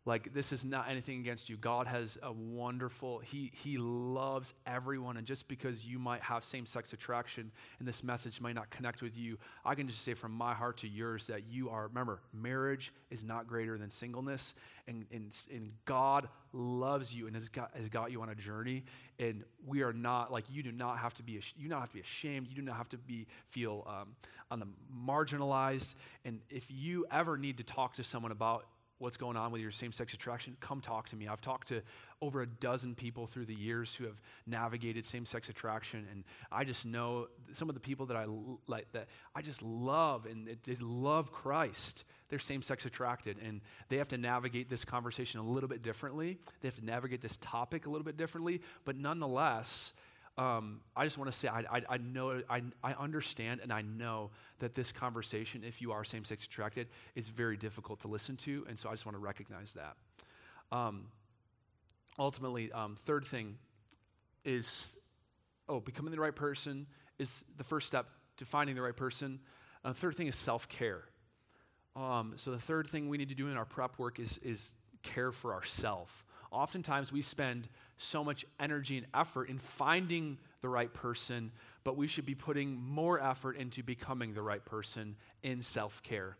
like 0.08 0.34
this 0.34 0.54
is 0.54 0.64
not 0.64 0.90
anything 0.90 1.20
against 1.20 1.50
you. 1.50 1.58
God 1.58 1.86
has 1.86 2.18
a 2.24 2.32
wonderful 2.32 3.20
he 3.20 3.52
he 3.54 3.78
loves 3.78 4.54
everyone. 4.66 5.18
And 5.18 5.28
just 5.28 5.50
because 5.50 5.86
you 5.86 6.00
might 6.00 6.24
have 6.24 6.46
same-sex 6.46 6.94
attraction 6.94 7.52
and 7.80 7.88
this 7.88 8.04
message 8.04 8.40
might 8.40 8.56
not 8.56 8.70
connect 8.70 9.02
with 9.02 9.18
you 9.18 9.38
i 9.66 9.76
can 9.76 9.88
just 9.88 10.04
say 10.04 10.14
from 10.14 10.32
my 10.32 10.54
heart 10.54 10.78
to 10.78 10.88
yours 10.88 11.28
that 11.28 11.42
you 11.50 11.70
are 11.70 11.88
remember 11.88 12.22
marriage 12.34 12.94
is 13.12 13.26
not 13.26 13.48
greater 13.48 13.78
than 13.78 13.90
singleness. 13.90 14.56
And 14.88 15.06
and, 15.12 15.36
and 15.54 15.72
god 15.84 16.30
loves 16.54 17.14
you 17.14 17.28
and 17.28 17.36
has 17.36 17.50
got 17.50 17.76
has 17.76 17.90
got 17.90 18.12
you 18.12 18.22
on 18.22 18.30
a 18.30 18.36
journey. 18.36 18.86
And 19.20 19.44
we 19.66 19.82
are 19.82 19.94
not 19.94 20.32
like 20.32 20.46
you 20.50 20.64
do 20.64 20.72
not 20.72 21.00
have 21.00 21.14
to 21.16 21.24
be 21.24 21.42
you 21.58 21.68
not 21.68 21.82
have 21.82 21.90
to 21.90 21.96
be 21.96 22.02
ashamed. 22.02 22.48
You 22.48 22.56
do 22.56 22.62
not 22.62 22.78
have 22.78 22.90
to 22.90 22.98
be 22.98 23.28
feel 23.50 23.86
um, 23.88 24.16
on 24.50 24.60
the 24.60 24.68
marginalized. 25.06 25.96
And 26.24 26.40
if 26.50 26.72
you 26.72 27.06
ever 27.12 27.38
need 27.38 27.58
to 27.58 27.64
talk 27.64 27.96
to 27.96 28.04
someone 28.04 28.32
about 28.32 28.66
what's 29.00 29.18
going 29.18 29.38
on 29.38 29.52
with 29.52 29.62
your 29.62 29.72
same 29.72 29.92
sex 29.92 30.14
attraction, 30.14 30.58
come 30.60 30.82
talk 30.82 31.10
to 31.10 31.16
me. 31.16 31.28
I've 31.28 31.42
talked 31.42 31.68
to 31.68 31.82
over 32.22 32.42
a 32.42 32.48
dozen 32.48 32.96
people 32.96 33.28
through 33.28 33.46
the 33.46 33.54
years 33.54 33.94
who 33.94 34.06
have 34.06 34.20
navigated 34.48 35.06
same 35.06 35.26
sex 35.26 35.50
attraction, 35.50 36.08
and 36.12 36.24
I 36.52 36.64
just 36.64 36.86
know 36.86 37.28
some 37.54 37.70
of 37.70 37.76
the 37.76 37.82
people 37.82 38.08
that 38.08 38.18
I 38.18 38.26
like 38.68 38.92
that 38.94 39.08
I 39.36 39.42
just 39.42 39.62
love 39.62 40.26
and 40.26 40.48
they 40.48 40.76
love 40.80 41.32
Christ. 41.32 42.04
They're 42.30 42.40
same 42.40 42.62
sex 42.62 42.86
attracted, 42.86 43.38
and 43.42 43.62
they 43.90 43.98
have 43.98 44.10
to 44.10 44.18
navigate 44.18 44.70
this 44.70 44.84
conversation 44.84 45.40
a 45.40 45.44
little 45.44 45.70
bit 45.70 45.82
differently. 45.82 46.40
They 46.62 46.68
have 46.68 46.76
to 46.76 46.86
navigate 46.86 47.22
this 47.22 47.38
topic 47.38 47.86
a 47.86 47.90
little 47.90 48.06
bit 48.06 48.18
differently, 48.18 48.62
but 48.84 48.98
nonetheless, 48.98 49.94
um, 50.38 50.82
I 50.96 51.04
just 51.04 51.18
want 51.18 51.32
to 51.32 51.38
say 51.38 51.48
I, 51.48 51.60
I, 51.60 51.82
I 51.90 51.98
know 51.98 52.42
I, 52.50 52.62
I 52.84 52.94
understand 52.94 53.62
and 53.64 53.74
I 53.74 53.82
know 53.82 54.30
that 54.60 54.76
this 54.76 54.92
conversation, 54.92 55.64
if 55.64 55.82
you 55.82 55.92
are 55.92 56.04
same-sex 56.04 56.46
attracted, 56.46 56.88
is 57.16 57.30
very 57.30 57.58
difficult 57.58 58.02
to 58.02 58.08
listen 58.08 58.38
to, 58.38 58.66
and 58.70 58.78
so 58.78 58.90
I 58.90 58.94
just 58.94 59.06
want 59.06 59.16
to 59.16 59.20
recognize 59.20 59.74
that. 59.74 59.96
Um, 60.72 61.08
ultimately, 62.20 62.72
um, 62.72 62.96
third 62.96 63.26
thing 63.26 63.58
is 64.46 65.00
oh, 65.70 65.80
becoming 65.80 66.12
the 66.12 66.20
right 66.20 66.36
person 66.36 66.88
is 67.20 67.44
the 67.58 67.64
first 67.64 67.88
step 67.88 68.08
to 68.38 68.46
finding 68.46 68.76
the 68.76 68.82
right 68.82 68.96
person. 68.96 69.40
Uh, 69.84 69.94
third 69.94 70.16
thing 70.16 70.28
is 70.28 70.36
self-care. 70.36 71.04
Um, 71.96 72.34
so 72.36 72.52
the 72.52 72.60
third 72.60 72.88
thing 72.88 73.10
we 73.10 73.18
need 73.18 73.30
to 73.30 73.36
do 73.36 73.48
in 73.48 73.58
our 73.58 73.66
prep 73.66 73.98
work 73.98 74.20
is 74.20 74.38
is 74.40 74.72
care 75.02 75.32
for 75.32 75.54
ourselves. 75.54 76.12
Oftentimes, 76.52 77.12
we 77.12 77.22
spend 77.22 77.68
so 77.98 78.24
much 78.24 78.46
energy 78.60 78.98
and 78.98 79.08
effort 79.14 79.50
in 79.50 79.58
finding 79.58 80.38
the 80.62 80.70
right 80.70 80.94
person, 80.94 81.52
but 81.84 81.98
we 81.98 82.08
should 82.08 82.26
be 82.26 82.36
putting 82.36 82.80
more 82.82 83.20
effort 83.22 83.58
into 83.58 83.84
becoming 83.84 84.34
the 84.34 84.42
right 84.42 84.64
person 84.64 85.16
in 85.44 85.62
self 85.62 86.04
care. 86.04 86.38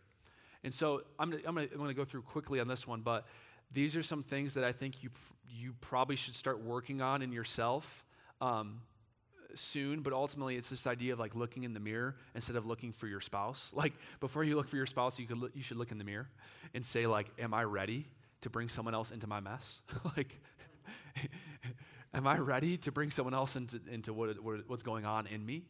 And 0.64 0.74
so 0.74 1.02
I'm, 1.18 1.32
I'm 1.46 1.54
going 1.54 1.88
to 1.88 1.94
go 1.94 2.04
through 2.04 2.22
quickly 2.22 2.60
on 2.60 2.68
this 2.68 2.86
one, 2.86 3.00
but 3.00 3.26
these 3.72 3.96
are 3.96 4.02
some 4.02 4.22
things 4.22 4.54
that 4.54 4.64
I 4.64 4.72
think 4.72 5.02
you, 5.02 5.10
you 5.48 5.74
probably 5.80 6.16
should 6.16 6.34
start 6.34 6.62
working 6.62 7.00
on 7.00 7.22
in 7.22 7.32
yourself 7.32 8.04
um, 8.40 8.80
soon. 9.54 10.00
But 10.00 10.12
ultimately, 10.12 10.56
it's 10.56 10.70
this 10.70 10.86
idea 10.86 11.12
of 11.12 11.18
like 11.18 11.34
looking 11.34 11.64
in 11.64 11.74
the 11.74 11.80
mirror 11.80 12.16
instead 12.34 12.56
of 12.56 12.66
looking 12.66 12.92
for 12.92 13.06
your 13.06 13.20
spouse. 13.20 13.72
Like 13.78 13.94
before 14.20 14.42
you 14.42 14.56
look 14.56 14.68
for 14.68 14.76
your 14.76 14.86
spouse, 14.86 15.18
you, 15.18 15.26
could 15.26 15.38
look, 15.38 15.52
you 15.54 15.62
should 15.62 15.76
look 15.76 15.92
in 15.92 15.98
the 15.98 16.04
mirror 16.04 16.28
and 16.74 16.84
say, 16.84 17.06
like, 17.06 17.28
Am 17.38 17.54
I 17.54 17.64
ready 17.64 18.06
to 18.40 18.50
bring 18.50 18.68
someone 18.68 18.94
else 18.94 19.10
into 19.10 19.26
my 19.26 19.40
mess? 19.40 19.82
like, 20.16 20.40
am 22.14 22.26
I 22.26 22.38
ready 22.38 22.76
to 22.78 22.92
bring 22.92 23.10
someone 23.10 23.34
else 23.34 23.56
into, 23.56 23.80
into 23.90 24.12
what, 24.12 24.42
what, 24.42 24.68
what's 24.68 24.82
going 24.82 25.04
on 25.04 25.26
in 25.26 25.44
me? 25.44 25.64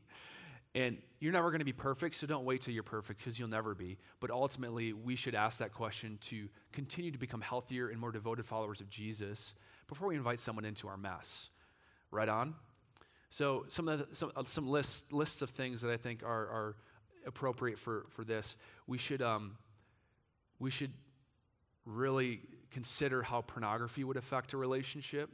And 0.74 0.98
you're 1.18 1.32
never 1.32 1.50
going 1.50 1.60
to 1.60 1.64
be 1.64 1.72
perfect, 1.72 2.14
so 2.14 2.26
don't 2.26 2.44
wait 2.44 2.60
till 2.62 2.74
you're 2.74 2.82
perfect 2.82 3.20
because 3.20 3.38
you'll 3.38 3.48
never 3.48 3.74
be. 3.74 3.98
But 4.20 4.30
ultimately, 4.30 4.92
we 4.92 5.16
should 5.16 5.34
ask 5.34 5.58
that 5.58 5.72
question 5.72 6.18
to 6.22 6.48
continue 6.72 7.10
to 7.10 7.18
become 7.18 7.40
healthier 7.40 7.88
and 7.88 7.98
more 7.98 8.12
devoted 8.12 8.44
followers 8.44 8.80
of 8.80 8.88
Jesus 8.90 9.54
before 9.88 10.08
we 10.08 10.16
invite 10.16 10.38
someone 10.38 10.64
into 10.64 10.86
our 10.86 10.96
mess. 10.96 11.48
Right 12.10 12.28
on? 12.28 12.54
So, 13.30 13.64
some, 13.68 13.88
of 13.88 13.98
the, 13.98 14.14
some, 14.14 14.32
uh, 14.36 14.44
some 14.44 14.68
lists, 14.68 15.04
lists 15.10 15.42
of 15.42 15.50
things 15.50 15.82
that 15.82 15.90
I 15.90 15.96
think 15.96 16.22
are, 16.22 16.28
are 16.28 16.76
appropriate 17.26 17.78
for, 17.78 18.06
for 18.10 18.24
this. 18.24 18.56
We 18.86 18.98
should, 18.98 19.20
um, 19.20 19.56
we 20.58 20.70
should 20.70 20.92
really 21.84 22.40
consider 22.70 23.22
how 23.22 23.40
pornography 23.42 24.04
would 24.04 24.16
affect 24.16 24.52
a 24.52 24.56
relationship, 24.56 25.30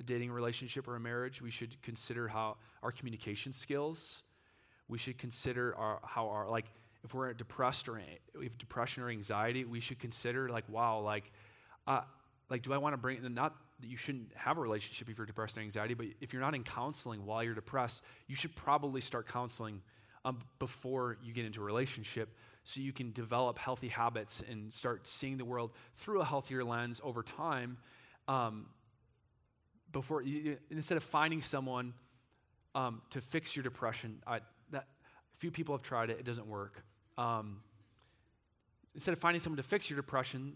a 0.00 0.02
dating 0.02 0.30
relationship 0.30 0.88
or 0.88 0.96
a 0.96 1.00
marriage. 1.00 1.40
We 1.42 1.50
should 1.50 1.80
consider 1.82 2.28
how 2.28 2.56
our 2.82 2.92
communication 2.92 3.52
skills. 3.52 4.22
We 4.88 4.98
should 4.98 5.18
consider 5.18 5.74
our, 5.76 6.00
how 6.04 6.28
our, 6.28 6.48
like, 6.48 6.66
if 7.04 7.14
we're 7.14 7.32
depressed 7.34 7.88
or 7.88 8.00
if 8.40 8.58
depression 8.58 9.02
or 9.02 9.10
anxiety, 9.10 9.64
we 9.64 9.80
should 9.80 9.98
consider, 9.98 10.48
like, 10.48 10.68
wow, 10.68 11.00
like, 11.00 11.30
uh, 11.86 12.00
like, 12.50 12.62
do 12.62 12.72
I 12.72 12.78
want 12.78 12.94
to 12.94 12.96
bring, 12.98 13.20
not 13.34 13.54
that 13.80 13.88
you 13.88 13.96
shouldn't 13.96 14.32
have 14.34 14.58
a 14.58 14.60
relationship 14.60 15.08
if 15.08 15.18
you're 15.18 15.26
depressed 15.26 15.58
or 15.58 15.60
anxiety, 15.60 15.94
but 15.94 16.06
if 16.20 16.32
you're 16.32 16.42
not 16.42 16.54
in 16.54 16.64
counseling 16.64 17.26
while 17.26 17.42
you're 17.42 17.54
depressed, 17.54 18.02
you 18.26 18.34
should 18.34 18.54
probably 18.56 19.00
start 19.00 19.28
counseling 19.28 19.82
um, 20.24 20.38
before 20.58 21.16
you 21.22 21.32
get 21.32 21.44
into 21.44 21.60
a 21.60 21.64
relationship 21.64 22.34
so 22.64 22.80
you 22.80 22.92
can 22.92 23.12
develop 23.12 23.58
healthy 23.58 23.88
habits 23.88 24.42
and 24.50 24.72
start 24.72 25.06
seeing 25.06 25.36
the 25.36 25.44
world 25.44 25.70
through 25.94 26.20
a 26.20 26.24
healthier 26.24 26.64
lens 26.64 27.00
over 27.04 27.22
time. 27.22 27.76
Um, 28.26 28.66
before 29.92 30.22
you, 30.22 30.56
instead 30.70 30.96
of 30.96 31.04
finding 31.04 31.42
someone 31.42 31.92
um, 32.74 33.02
to 33.10 33.20
fix 33.20 33.54
your 33.54 33.62
depression, 33.62 34.22
I, 34.26 34.40
that 34.70 34.86
few 35.38 35.50
people 35.50 35.74
have 35.74 35.82
tried 35.82 36.10
it; 36.10 36.18
it 36.18 36.24
doesn't 36.24 36.46
work. 36.46 36.82
Um, 37.18 37.60
instead 38.94 39.12
of 39.12 39.18
finding 39.18 39.40
someone 39.40 39.58
to 39.58 39.62
fix 39.62 39.90
your 39.90 39.96
depression, 39.96 40.54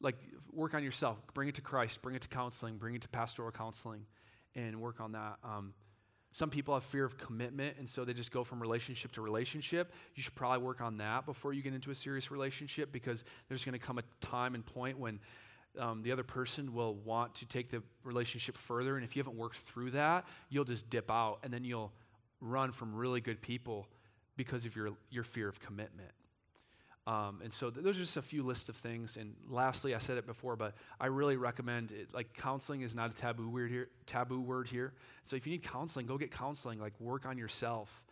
like 0.00 0.16
work 0.52 0.74
on 0.74 0.82
yourself, 0.82 1.16
bring 1.32 1.48
it 1.48 1.54
to 1.54 1.62
Christ, 1.62 2.02
bring 2.02 2.16
it 2.16 2.22
to 2.22 2.28
counseling, 2.28 2.76
bring 2.76 2.96
it 2.96 3.02
to 3.02 3.08
pastoral 3.08 3.52
counseling, 3.52 4.04
and 4.54 4.80
work 4.80 5.00
on 5.00 5.12
that. 5.12 5.36
Some 6.32 6.50
people 6.50 6.74
have 6.74 6.84
fear 6.84 7.04
of 7.04 7.18
commitment, 7.18 7.76
and 7.78 7.88
so 7.88 8.04
they 8.04 8.12
just 8.12 8.30
go 8.30 8.44
from 8.44 8.60
relationship 8.60 9.12
to 9.12 9.20
relationship. 9.20 9.92
You 10.14 10.22
should 10.22 10.34
probably 10.34 10.64
work 10.64 10.80
on 10.80 10.98
that 10.98 11.26
before 11.26 11.52
you 11.52 11.62
get 11.62 11.74
into 11.74 11.90
a 11.90 11.94
serious 11.94 12.30
relationship 12.30 12.92
because 12.92 13.24
there's 13.48 13.64
going 13.64 13.78
to 13.78 13.84
come 13.84 13.98
a 13.98 14.02
time 14.20 14.54
and 14.54 14.64
point 14.64 14.98
when 14.98 15.18
um, 15.78 16.02
the 16.02 16.12
other 16.12 16.22
person 16.22 16.72
will 16.72 16.94
want 16.94 17.34
to 17.36 17.46
take 17.46 17.70
the 17.70 17.82
relationship 18.04 18.56
further. 18.56 18.96
And 18.96 19.04
if 19.04 19.16
you 19.16 19.20
haven't 19.20 19.36
worked 19.36 19.56
through 19.56 19.92
that, 19.92 20.24
you'll 20.48 20.64
just 20.64 20.88
dip 20.88 21.10
out 21.10 21.38
and 21.42 21.52
then 21.52 21.64
you'll 21.64 21.92
run 22.40 22.72
from 22.72 22.94
really 22.94 23.20
good 23.20 23.40
people 23.42 23.88
because 24.36 24.64
of 24.66 24.76
your, 24.76 24.90
your 25.10 25.24
fear 25.24 25.48
of 25.48 25.60
commitment. 25.60 26.10
Um, 27.10 27.40
and 27.42 27.52
so 27.52 27.70
th- 27.70 27.84
those 27.84 27.96
are 27.96 28.02
just 28.02 28.16
a 28.16 28.22
few 28.22 28.44
lists 28.44 28.68
of 28.68 28.76
things. 28.76 29.16
And 29.16 29.34
lastly, 29.48 29.96
I 29.96 29.98
said 29.98 30.16
it 30.16 30.26
before, 30.26 30.54
but 30.54 30.76
I 31.00 31.06
really 31.06 31.36
recommend 31.36 31.90
it. 31.90 32.14
Like 32.14 32.34
counseling 32.34 32.82
is 32.82 32.94
not 32.94 33.10
a 33.10 33.14
taboo 33.14 33.48
word 33.48 33.68
here. 33.68 33.88
Taboo 34.06 34.40
word 34.40 34.68
here. 34.68 34.92
So 35.24 35.34
if 35.34 35.44
you 35.44 35.50
need 35.50 35.64
counseling, 35.64 36.06
go 36.06 36.16
get 36.16 36.30
counseling. 36.30 36.78
Like 36.78 36.92
work 37.00 37.26
on 37.26 37.36
yourself 37.36 38.04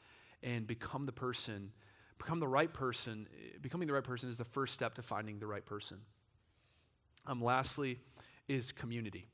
and 0.42 0.66
become 0.66 1.06
the 1.06 1.12
person, 1.12 1.70
become 2.18 2.40
the 2.40 2.48
right 2.48 2.74
person. 2.74 3.28
Becoming 3.60 3.86
the 3.86 3.94
right 3.94 4.02
person 4.02 4.30
is 4.30 4.38
the 4.38 4.44
first 4.44 4.74
step 4.74 4.94
to 4.96 5.02
finding 5.02 5.38
the 5.38 5.46
right 5.46 5.64
person. 5.64 5.98
Um, 7.24 7.40
lastly, 7.40 8.00
is 8.48 8.72
community. 8.72 9.28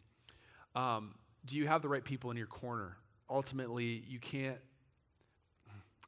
Um, 0.75 1.15
do 1.47 1.57
you 1.57 1.67
have 1.69 1.81
the 1.81 1.89
right 1.89 2.05
people 2.05 2.31
in 2.31 2.37
your 2.37 2.49
corner? 2.49 2.99
Ultimately, 3.31 4.05
you 4.07 4.19
can't 4.19 4.59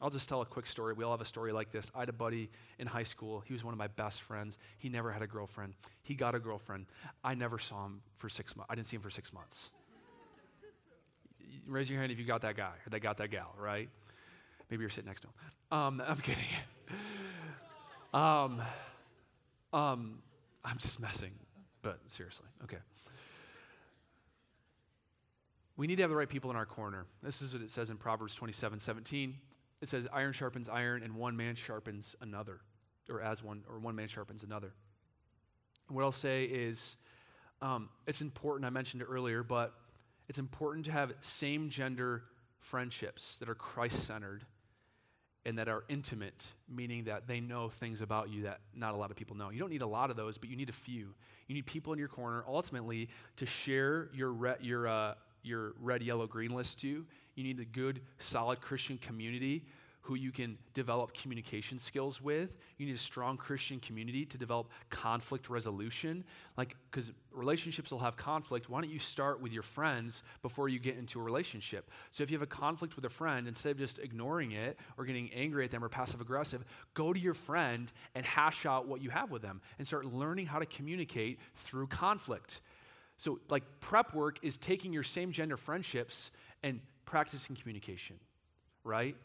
I'll 0.01 0.11
just 0.11 0.29
tell 0.29 0.43
a 0.43 0.47
quick 0.47 0.67
story. 0.67 0.93
We 0.93 1.05
all 1.05 1.13
have 1.13 1.23
a 1.23 1.27
story 1.27 1.53
like 1.53 1.71
this. 1.71 1.91
I 1.95 2.01
had 2.01 2.09
a 2.09 2.13
buddy 2.13 2.51
in 2.79 2.87
high 2.87 3.05
school. 3.05 3.41
He 3.41 3.55
was 3.55 3.65
one 3.65 3.73
of 3.73 3.79
my 3.79 3.87
best 3.87 4.21
friends. 4.21 4.59
He 4.79 4.89
never 4.89 5.11
had 5.11 5.23
a 5.23 5.27
girlfriend. 5.27 5.75
He 6.03 6.15
got 6.15 6.35
a 6.35 6.39
girlfriend. 6.39 6.87
I 7.25 7.35
never 7.35 7.59
saw 7.59 7.87
him 7.87 8.03
for 8.17 8.29
six 8.29 8.55
months. 8.55 8.71
I 8.71 8.75
didn't 8.75 8.89
see 8.89 8.97
him 8.97 9.03
for 9.03 9.11
six 9.11 9.33
months. 9.33 9.71
Raise 11.67 11.89
your 11.89 11.99
hand 11.99 12.13
if 12.13 12.19
you 12.19 12.25
got 12.25 12.43
that 12.43 12.57
guy 12.57 12.73
or 12.87 12.91
they 12.91 13.01
got 13.01 13.17
that 13.19 13.31
gal, 13.31 13.55
right? 13.59 13.89
Maybe 14.71 14.83
you're 14.83 14.91
sitting 14.91 15.09
next 15.09 15.23
to 15.23 15.29
him. 15.29 15.79
Um, 15.79 16.03
I'm 16.07 16.19
kidding. 16.19 16.45
um, 18.13 18.63
um, 19.73 20.19
I'm 20.65 20.79
just 20.79 21.01
messing, 21.01 21.33
but 21.83 22.01
seriously, 22.07 22.47
okay. 22.65 22.79
We 25.79 25.87
need 25.87 25.97
to 25.97 26.03
have 26.03 26.11
the 26.11 26.17
right 26.17 26.29
people 26.29 26.51
in 26.51 26.57
our 26.57 26.67
corner. 26.67 27.07
This 27.23 27.43
is 27.43 27.53
what 27.53 27.63
it 27.63 27.71
says 27.71 27.91
in 27.91 27.97
Proverbs 27.97 28.35
27 28.35 28.79
17 28.79 29.35
it 29.81 29.89
says 29.89 30.09
iron 30.13 30.33
sharpens 30.33 30.69
iron 30.69 31.03
and 31.03 31.15
one 31.15 31.37
man 31.37 31.55
sharpens 31.55 32.17
another 32.21 32.61
or 33.09 33.21
as 33.21 33.43
one 33.43 33.63
or 33.69 33.79
one 33.79 33.95
man 33.95 34.09
sharpens 34.09 34.43
another. 34.43 34.73
What 35.89 36.03
i'll 36.03 36.13
say 36.13 36.45
is 36.45 36.97
um, 37.63 37.89
it's 38.07 38.21
important 38.21 38.67
i 38.67 38.71
mentioned 38.71 39.03
it 39.03 39.07
earlier 39.07 39.43
but 39.43 39.75
it's 40.29 40.39
important 40.39 40.85
to 40.87 40.93
have 40.93 41.13
same 41.21 41.69
gender 41.69 42.25
friendships 42.59 43.39
that 43.39 43.49
are 43.49 43.55
christ-centered 43.55 44.45
and 45.47 45.59
that 45.59 45.69
are 45.69 45.85
intimate 45.89 46.45
meaning 46.69 47.05
that 47.05 47.29
they 47.29 47.39
know 47.39 47.69
things 47.69 48.01
about 48.01 48.29
you 48.29 48.43
that 48.43 48.59
not 48.75 48.95
a 48.95 48.97
lot 48.97 49.13
of 49.13 49.17
people 49.17 49.37
know. 49.37 49.51
You 49.51 49.61
don't 49.61 49.71
need 49.71 49.83
a 49.83 49.87
lot 49.87 50.11
of 50.11 50.17
those 50.17 50.37
but 50.37 50.51
you 50.51 50.57
need 50.57 50.69
a 50.69 50.73
few. 50.73 51.15
You 51.47 51.55
need 51.55 51.67
people 51.67 51.93
in 51.93 52.01
your 52.01 52.09
corner 52.09 52.45
ultimately 52.49 53.09
to 53.37 53.47
share 53.47 54.11
your, 54.13 54.33
re- 54.33 54.57
your, 54.61 54.89
uh, 54.89 55.15
your 55.45 55.75
red 55.81 56.03
yellow 56.03 56.27
green 56.27 56.51
list 56.51 56.81
to 56.81 57.07
you 57.37 57.45
need 57.45 57.61
a 57.61 57.65
good, 57.65 58.01
solid 58.19 58.61
Christian 58.61 58.99
community 58.99 59.65
who 60.07 60.15
you 60.15 60.31
can 60.31 60.57
develop 60.73 61.13
communication 61.13 61.81
skills 61.81 62.23
with. 62.23 62.57
You 62.79 62.87
need 62.87 62.95
a 62.95 62.99
strong 62.99 63.37
Christian 63.37 63.81
community 63.81 64.25
to 64.27 64.39
develop 64.39 64.71
conflict 64.89 65.51
resolution. 65.51 66.25
Like, 66.57 66.77
because 66.89 67.11
relationships 67.33 67.91
will 67.91 67.99
have 67.99 68.17
conflict. 68.17 68.71
Why 68.71 68.81
don't 68.81 68.91
you 68.91 69.01
start 69.01 69.41
with 69.43 69.53
your 69.53 69.65
friends 69.65 70.23
before 70.43 70.69
you 70.69 70.79
get 70.79 70.97
into 70.97 71.19
a 71.19 71.23
relationship? 71.25 71.91
So, 72.13 72.23
if 72.23 72.31
you 72.31 72.37
have 72.37 72.43
a 72.43 72.47
conflict 72.47 72.95
with 72.95 73.05
a 73.05 73.11
friend, 73.11 73.49
instead 73.49 73.71
of 73.71 73.79
just 73.79 73.99
ignoring 73.99 74.53
it 74.53 74.79
or 74.97 75.05
getting 75.05 75.29
angry 75.33 75.65
at 75.65 75.73
them 75.73 75.83
or 75.83 75.89
passive 75.89 76.21
aggressive, 76.21 76.65
go 76.95 77.13
to 77.13 77.19
your 77.19 77.35
friend 77.35 77.93
and 78.15 78.25
hash 78.25 78.65
out 78.65 78.87
what 78.87 79.03
you 79.03 79.11
have 79.11 79.33
with 79.33 79.43
them 79.43 79.61
and 79.79 79.87
start 79.89 80.05
learning 80.05 80.47
how 80.47 80.61
to 80.61 80.67
communicate 80.67 81.41
through 81.57 81.89
conflict. 81.89 82.61
So, 83.19 83.41
like, 83.49 83.65
prep 83.81 84.15
work 84.15 84.39
is 84.43 84.57
taking 84.57 84.93
your 84.93 85.03
same 85.03 85.33
gender 85.33 85.57
friendships 85.57 86.31
and 86.63 86.81
practicing 87.07 87.57
communication, 87.57 88.17
right? 88.85 89.17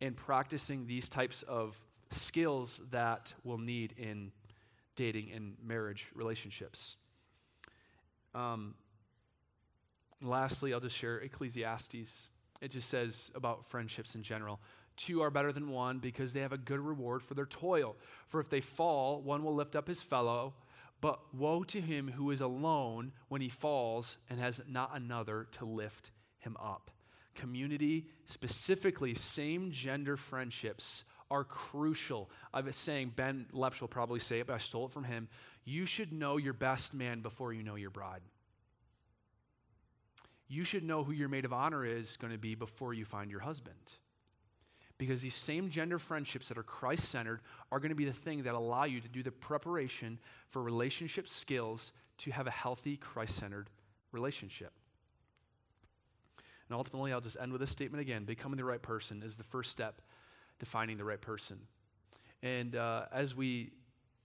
And 0.00 0.16
practicing 0.16 0.86
these 0.86 1.08
types 1.08 1.42
of 1.44 1.76
skills 2.10 2.80
that 2.90 3.34
we'll 3.44 3.58
need 3.58 3.94
in 3.96 4.32
dating 4.96 5.30
and 5.32 5.56
marriage 5.64 6.06
relationships. 6.14 6.96
Um, 8.34 8.74
lastly, 10.22 10.74
I'll 10.74 10.80
just 10.80 10.96
share 10.96 11.18
Ecclesiastes. 11.18 12.30
It 12.60 12.70
just 12.70 12.88
says 12.88 13.30
about 13.34 13.64
friendships 13.64 14.14
in 14.14 14.22
general. 14.22 14.60
Two 14.96 15.22
are 15.22 15.30
better 15.30 15.52
than 15.52 15.70
one 15.70 15.98
because 15.98 16.32
they 16.32 16.40
have 16.40 16.52
a 16.52 16.58
good 16.58 16.80
reward 16.80 17.22
for 17.22 17.34
their 17.34 17.46
toil. 17.46 17.96
For 18.26 18.40
if 18.40 18.48
they 18.48 18.60
fall, 18.60 19.22
one 19.22 19.44
will 19.44 19.54
lift 19.54 19.76
up 19.76 19.86
his 19.86 20.02
fellow. 20.02 20.54
But 21.00 21.32
woe 21.32 21.62
to 21.64 21.80
him 21.80 22.08
who 22.08 22.32
is 22.32 22.40
alone 22.40 23.12
when 23.28 23.40
he 23.40 23.48
falls 23.48 24.18
and 24.28 24.40
has 24.40 24.60
not 24.68 24.96
another 24.96 25.46
to 25.52 25.64
lift 25.64 26.10
him 26.38 26.56
up. 26.60 26.90
Community, 27.38 28.06
specifically 28.24 29.14
same 29.14 29.70
gender 29.70 30.16
friendships, 30.16 31.04
are 31.30 31.44
crucial. 31.44 32.30
I 32.52 32.62
was 32.62 32.74
saying, 32.74 33.12
Ben 33.14 33.46
Lepsch 33.52 33.80
will 33.80 33.88
probably 33.88 34.18
say 34.18 34.40
it, 34.40 34.48
but 34.48 34.54
I 34.54 34.58
stole 34.58 34.86
it 34.86 34.92
from 34.92 35.04
him. 35.04 35.28
You 35.64 35.86
should 35.86 36.12
know 36.12 36.36
your 36.36 36.52
best 36.52 36.94
man 36.94 37.20
before 37.20 37.52
you 37.52 37.62
know 37.62 37.76
your 37.76 37.90
bride. 37.90 38.22
You 40.48 40.64
should 40.64 40.82
know 40.82 41.04
who 41.04 41.12
your 41.12 41.28
maid 41.28 41.44
of 41.44 41.52
honor 41.52 41.84
is 41.84 42.16
going 42.16 42.32
to 42.32 42.38
be 42.38 42.54
before 42.54 42.92
you 42.92 43.04
find 43.04 43.30
your 43.30 43.40
husband. 43.40 43.76
Because 44.96 45.22
these 45.22 45.34
same 45.34 45.70
gender 45.70 45.98
friendships 45.98 46.48
that 46.48 46.58
are 46.58 46.64
Christ 46.64 47.04
centered 47.04 47.40
are 47.70 47.78
going 47.78 47.90
to 47.90 47.94
be 47.94 48.06
the 48.06 48.12
thing 48.12 48.42
that 48.42 48.54
allow 48.54 48.84
you 48.84 49.00
to 49.00 49.08
do 49.08 49.22
the 49.22 49.30
preparation 49.30 50.18
for 50.48 50.60
relationship 50.60 51.28
skills 51.28 51.92
to 52.18 52.32
have 52.32 52.48
a 52.48 52.50
healthy 52.50 52.96
Christ 52.96 53.36
centered 53.36 53.70
relationship. 54.10 54.72
And 56.68 56.76
ultimately, 56.76 57.12
I'll 57.12 57.20
just 57.20 57.38
end 57.40 57.52
with 57.52 57.60
this 57.60 57.70
statement 57.70 58.00
again 58.00 58.24
becoming 58.24 58.58
the 58.58 58.64
right 58.64 58.82
person 58.82 59.22
is 59.22 59.36
the 59.36 59.44
first 59.44 59.70
step 59.70 60.00
to 60.58 60.66
finding 60.66 60.98
the 60.98 61.04
right 61.04 61.20
person. 61.20 61.58
And 62.42 62.76
uh, 62.76 63.06
as 63.12 63.34
we 63.34 63.72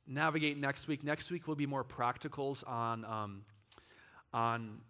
navigate 0.06 0.58
next 0.58 0.88
week, 0.88 1.04
next 1.04 1.32
week 1.32 1.48
will 1.48 1.56
be 1.56 1.66
more 1.66 1.84
practicals 1.84 2.68
on, 2.68 3.06
um, 3.06 3.46
on 4.34 4.82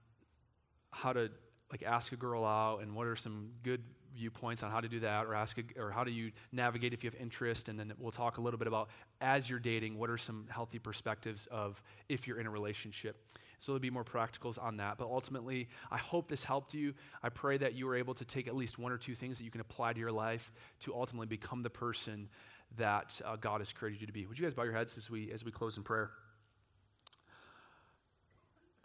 how 0.91 1.13
to 1.13 1.29
like 1.71 1.83
ask 1.83 2.11
a 2.11 2.15
girl 2.15 2.45
out 2.45 2.79
and 2.81 2.95
what 2.95 3.07
are 3.07 3.15
some 3.15 3.51
good 3.63 3.83
viewpoints 4.15 4.63
on 4.63 4.71
how 4.71 4.79
to 4.79 4.87
do 4.87 4.99
that 5.01 5.25
or 5.25 5.33
ask 5.33 5.57
or 5.77 5.91
how 5.91 6.03
do 6.03 6.11
you 6.11 6.31
navigate 6.51 6.93
if 6.93 7.03
you 7.03 7.09
have 7.09 7.19
interest? 7.19 7.69
And 7.69 7.79
then 7.79 7.93
we'll 7.97 8.11
talk 8.11 8.37
a 8.37 8.41
little 8.41 8.57
bit 8.57 8.67
about 8.67 8.89
as 9.21 9.49
you're 9.49 9.59
dating 9.59 9.97
what 9.97 10.09
are 10.09 10.17
some 10.17 10.45
healthy 10.49 10.79
perspectives 10.79 11.47
of 11.47 11.81
if 12.09 12.27
you're 12.27 12.39
in 12.39 12.45
a 12.45 12.49
relationship? 12.49 13.17
So 13.59 13.71
there'll 13.71 13.79
be 13.79 13.89
more 13.89 14.03
practicals 14.03 14.61
on 14.61 14.77
that. 14.77 14.97
But 14.97 15.05
ultimately 15.05 15.69
i 15.91 15.97
hope 15.97 16.27
this 16.27 16.43
helped 16.43 16.73
you. 16.73 16.93
I 17.21 17.29
pray 17.29 17.57
that 17.57 17.73
you 17.73 17.85
were 17.85 17.95
able 17.95 18.13
to 18.15 18.25
take 18.25 18.47
at 18.47 18.55
least 18.55 18.77
one 18.77 18.91
or 18.91 18.97
two 18.97 19.15
things 19.15 19.37
that 19.37 19.45
you 19.45 19.51
can 19.51 19.61
apply 19.61 19.93
to 19.93 19.99
your 19.99 20.11
life 20.11 20.51
to 20.81 20.93
ultimately 20.93 21.27
become 21.27 21.63
the 21.63 21.69
person 21.69 22.29
that 22.77 23.21
uh, 23.23 23.35
god 23.35 23.61
has 23.61 23.71
created 23.71 24.01
you 24.01 24.07
to 24.07 24.13
be. 24.13 24.25
Would 24.25 24.37
you 24.37 24.43
guys 24.43 24.53
bow 24.53 24.63
your 24.63 24.73
heads 24.73 24.97
as 24.97 25.09
we 25.09 25.31
as 25.31 25.45
we 25.45 25.51
close 25.51 25.77
in 25.77 25.83
prayer? 25.83 26.11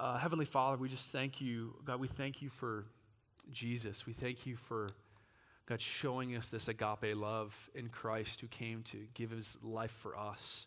Uh, 0.00 0.16
Heavenly 0.16 0.44
Father, 0.44 0.76
we 0.76 0.88
just 0.88 1.10
thank 1.10 1.40
you. 1.40 1.74
God, 1.84 1.98
we 1.98 2.06
thank 2.06 2.40
you 2.40 2.50
for 2.50 2.84
Jesus. 3.50 4.06
We 4.06 4.12
thank 4.12 4.46
you 4.46 4.54
for, 4.54 4.88
God, 5.68 5.80
showing 5.82 6.34
us 6.34 6.48
this 6.48 6.66
agape 6.66 7.14
love 7.14 7.70
in 7.74 7.88
Christ 7.88 8.40
who 8.40 8.46
came 8.46 8.82
to 8.84 9.06
give 9.12 9.30
his 9.30 9.58
life 9.62 9.90
for 9.90 10.16
us. 10.16 10.66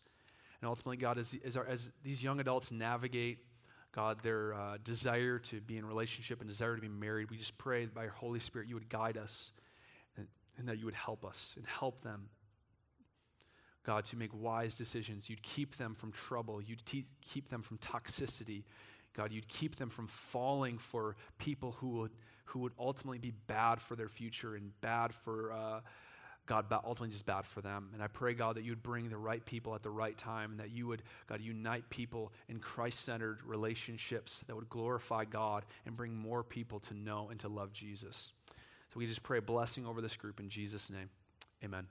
And 0.61 0.69
ultimately, 0.69 0.97
God, 0.97 1.17
as, 1.17 1.35
as, 1.43 1.57
our, 1.57 1.65
as 1.65 1.91
these 2.03 2.23
young 2.23 2.39
adults 2.39 2.71
navigate, 2.71 3.39
God, 3.93 4.19
their 4.21 4.53
uh, 4.53 4.77
desire 4.83 5.39
to 5.39 5.59
be 5.59 5.77
in 5.77 5.85
relationship 5.85 6.39
and 6.39 6.47
desire 6.47 6.75
to 6.75 6.81
be 6.81 6.87
married, 6.87 7.31
we 7.31 7.37
just 7.37 7.57
pray 7.57 7.87
by 7.87 8.03
your 8.03 8.11
Holy 8.11 8.39
Spirit 8.39 8.67
you 8.67 8.75
would 8.75 8.89
guide 8.89 9.17
us 9.17 9.51
and, 10.17 10.27
and 10.59 10.67
that 10.67 10.77
you 10.77 10.85
would 10.85 10.93
help 10.93 11.25
us 11.25 11.55
and 11.57 11.65
help 11.65 12.01
them 12.01 12.29
God, 13.83 14.05
to 14.05 14.15
make 14.15 14.29
wise 14.33 14.75
decisions. 14.75 15.29
You'd 15.29 15.41
keep 15.41 15.77
them 15.77 15.95
from 15.95 16.11
trouble. 16.11 16.61
You'd 16.61 16.85
te- 16.85 17.05
keep 17.21 17.49
them 17.49 17.63
from 17.63 17.79
toxicity. 17.79 18.63
God, 19.15 19.31
you'd 19.31 19.47
keep 19.47 19.77
them 19.77 19.89
from 19.89 20.07
falling 20.07 20.77
for 20.77 21.15
people 21.39 21.71
who 21.79 21.89
would, 21.89 22.11
who 22.45 22.59
would 22.59 22.73
ultimately 22.79 23.17
be 23.17 23.31
bad 23.47 23.81
for 23.81 23.95
their 23.95 24.07
future 24.07 24.55
and 24.55 24.71
bad 24.81 25.13
for, 25.13 25.51
uh, 25.51 25.79
God, 26.45 26.65
ultimately 26.71 27.09
just 27.09 27.25
bad 27.25 27.45
for 27.45 27.61
them. 27.61 27.89
And 27.93 28.03
I 28.03 28.07
pray, 28.07 28.33
God, 28.33 28.55
that 28.55 28.63
you 28.63 28.71
would 28.71 28.83
bring 28.83 29.09
the 29.09 29.17
right 29.17 29.45
people 29.45 29.73
at 29.75 29.83
the 29.83 29.89
right 29.89 30.17
time 30.17 30.51
and 30.51 30.59
that 30.59 30.71
you 30.71 30.87
would, 30.87 31.03
God, 31.27 31.41
unite 31.41 31.89
people 31.89 32.33
in 32.49 32.59
Christ 32.59 33.01
centered 33.05 33.39
relationships 33.45 34.43
that 34.47 34.55
would 34.55 34.69
glorify 34.69 35.25
God 35.25 35.65
and 35.85 35.95
bring 35.95 36.15
more 36.15 36.43
people 36.43 36.79
to 36.81 36.93
know 36.93 37.29
and 37.29 37.39
to 37.41 37.47
love 37.47 37.71
Jesus. 37.71 38.33
So 38.93 38.99
we 38.99 39.07
just 39.07 39.23
pray 39.23 39.39
blessing 39.39 39.85
over 39.85 40.01
this 40.01 40.17
group 40.17 40.39
in 40.39 40.49
Jesus' 40.49 40.89
name. 40.89 41.09
Amen. 41.63 41.87